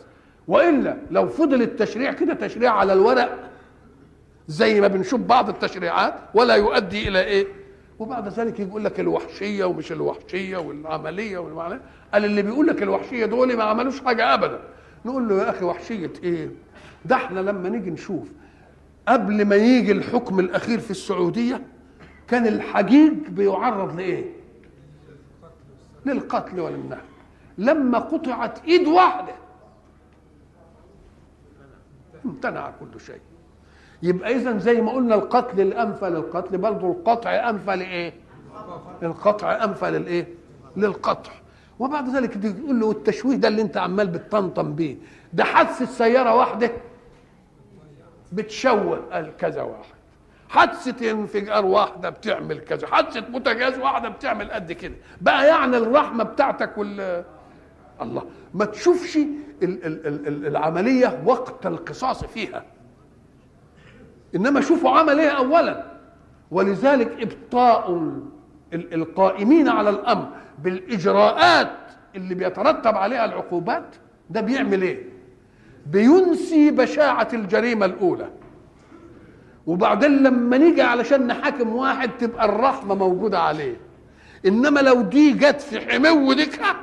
وإلا 0.51 0.97
لو 1.11 1.29
فضل 1.29 1.63
التشريع 1.63 2.13
كده 2.13 2.35
تشريع 2.35 2.73
على 2.73 2.93
الورق 2.93 3.51
زي 4.49 4.81
ما 4.81 4.87
بنشوف 4.89 5.21
بعض 5.21 5.49
التشريعات 5.49 6.15
ولا 6.35 6.55
يؤدي 6.55 7.09
إلى 7.09 7.21
إيه؟ 7.25 7.47
وبعد 7.99 8.29
ذلك 8.29 8.61
يقول 8.61 8.85
لك 8.85 9.01
الوحشية 9.01 9.65
ومش 9.65 9.93
الوحشية 9.93 10.57
والعملية 10.57 11.39
والمعنى. 11.39 11.81
قال 12.15 12.25
اللي 12.25 12.43
بيقول 12.43 12.67
لك 12.67 12.83
الوحشية 12.83 13.27
دول 13.27 13.57
ما 13.57 13.65
عملوش 13.65 14.01
حاجة 14.01 14.35
ابدا. 14.35 14.61
نقول 15.05 15.29
له 15.29 15.43
يا 15.43 15.51
أخي 15.51 15.65
وحشية 15.65 16.13
إيه؟ 16.23 16.51
ده 17.05 17.17
إحنا 17.17 17.41
لما 17.41 17.69
نيجي 17.69 17.91
نشوف 17.91 18.29
قبل 19.09 19.45
ما 19.45 19.57
يجي 19.57 19.93
الحكم 19.93 20.41
الأخير 20.41 20.79
في 20.79 20.91
السعودية 20.91 21.61
كان 22.29 22.47
الحجيج 22.47 23.13
بيعرض 23.29 23.97
لإيه؟ 23.97 24.25
للقتل 26.07 26.61
وللنهب. 26.61 27.01
لما 27.59 27.99
قطعت 27.99 28.65
إيد 28.65 28.89
واحدة 28.89 29.33
امتنع 32.25 32.71
كل 32.71 33.01
شيء. 33.01 33.21
يبقى 34.03 34.37
اذا 34.37 34.59
زي 34.59 34.81
ما 34.81 34.93
قلنا 34.93 35.15
القتل 35.15 35.61
الانفى 35.61 36.05
للقتل 36.05 36.59
برضه 36.59 36.91
القطع 36.91 37.31
انفى 37.51 37.77
لايه 37.77 38.13
القطع 39.03 39.65
انفى 39.65 39.91
للايه 39.91 40.29
للقطع. 40.77 41.33
وبعد 41.79 42.09
ذلك 42.09 42.35
تقول 42.35 42.81
له 42.81 42.91
التشويه 42.91 43.37
ده 43.37 43.49
اللي 43.49 43.63
أنت 43.63 43.77
عمال 43.77 44.07
بتطنطن 44.07 44.75
بيه. 44.75 44.97
ده 45.33 45.45
حادثه 45.45 45.85
سياره 45.85 46.35
واحدة 46.35 46.71
بتشوه 48.33 49.31
كذا 49.39 49.63
واحد. 49.63 49.95
حادثة 50.49 51.11
انفجار 51.11 51.67
واحدة 51.67 52.11
بتعمل 52.11 52.61
كذا. 52.61 52.87
حادثة 52.87 53.21
بوتاجاز 53.21 53.79
واحدة 53.79 54.09
بتعمل 54.09 54.51
قد 54.51 54.73
كده. 54.73 54.95
بقى 55.21 55.49
يعني 55.49 55.77
الرحمة 55.77 56.25
بتاعتك 56.25 56.79
وال 56.79 57.25
الله. 58.03 58.23
ما 58.55 58.65
تشوفش 58.65 59.17
ال 59.17 59.27
ال 59.63 60.07
ال 60.29 60.47
العملية 60.47 61.23
وقت 61.27 61.67
القصاص 61.67 62.25
فيها. 62.25 62.65
إنما 64.35 64.61
شوفوا 64.61 64.91
عمل 64.91 65.21
إيه 65.21 65.29
اولا. 65.31 65.85
ولذلك 66.51 67.23
إبطاء 67.23 68.13
القائمين 68.73 69.69
على 69.69 69.91
الأمر 69.91 70.29
بالإجراءات 70.63 71.77
اللي 72.17 72.35
بيترتب 72.35 72.95
عليها 72.97 73.25
العقوبات 73.25 73.97
ده 74.31 74.41
بيعمل 74.41 74.83
إيه؟ 74.83 75.05
بينسي 75.87 76.71
بشاعة 76.71 77.29
الجريمة 77.33 77.87
الأولى. 77.87 78.29
وبعدين 79.67 80.23
لما 80.23 80.59
نيجي 80.59 80.83
علشان 80.83 81.27
نحاكم 81.27 81.77
واحد 81.77 82.11
تبقى 82.19 82.45
الرحمة 82.45 82.95
موجودة 82.95 83.39
عليه. 83.39 83.77
إنما 84.47 84.81
لو 84.81 85.03
دي 85.03 85.33
جت 85.33 85.61
في 85.61 85.81
حمو 85.81 86.33
ديكها 86.33 86.77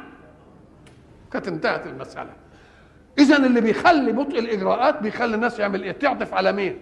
كانت 1.34 1.48
انتهت 1.48 1.88
المسألة. 1.88 2.30
اذا 3.20 3.38
اللي 3.38 3.62
بيخلي 3.62 4.12
بطء 4.12 4.40
الإجراءات 4.40 5.02
بيخلي 5.02 5.36
الناس 5.36 5.60
يعمل 5.60 5.84
إيه؟ 5.84 5.92
تعطف 5.92 6.34
على 6.34 6.52
مين؟ 6.52 6.80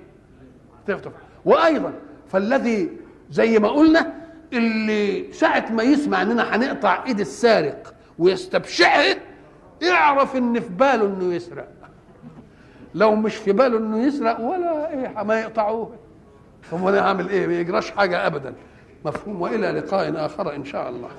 تعطف. 0.87 1.11
وأيضا 1.45 1.93
فالذي 2.27 2.89
زي 3.31 3.59
ما 3.59 3.67
قلنا 3.67 4.13
اللي 4.53 5.33
ساعة 5.33 5.71
ما 5.71 5.83
يسمع 5.83 6.21
إننا 6.21 6.55
هنقطع 6.55 7.03
إيد 7.05 7.19
السارق 7.19 7.93
ويستبشعه 8.19 9.15
يعرف 9.81 10.35
إن 10.35 10.59
في 10.59 10.69
باله 10.69 11.05
إنه 11.05 11.33
يسرق. 11.33 11.67
لو 12.95 13.15
مش 13.15 13.35
في 13.35 13.51
باله 13.51 13.77
إنه 13.77 14.03
يسرق 14.03 14.39
ولا 14.39 14.89
إيه 14.89 15.23
ما 15.23 15.39
يقطعوه. 15.39 15.95
هو 16.73 16.89
أنا 16.89 17.01
هعمل 17.01 17.29
إيه؟ 17.29 17.47
ما 17.47 17.59
يجراش 17.59 17.91
حاجة 17.91 18.27
ابدا. 18.27 18.53
مفهوم. 19.05 19.41
وإلى 19.41 19.71
لقاء 19.71 20.25
آخر 20.25 20.55
إن 20.55 20.65
شاء 20.65 20.89
الله. 20.89 21.09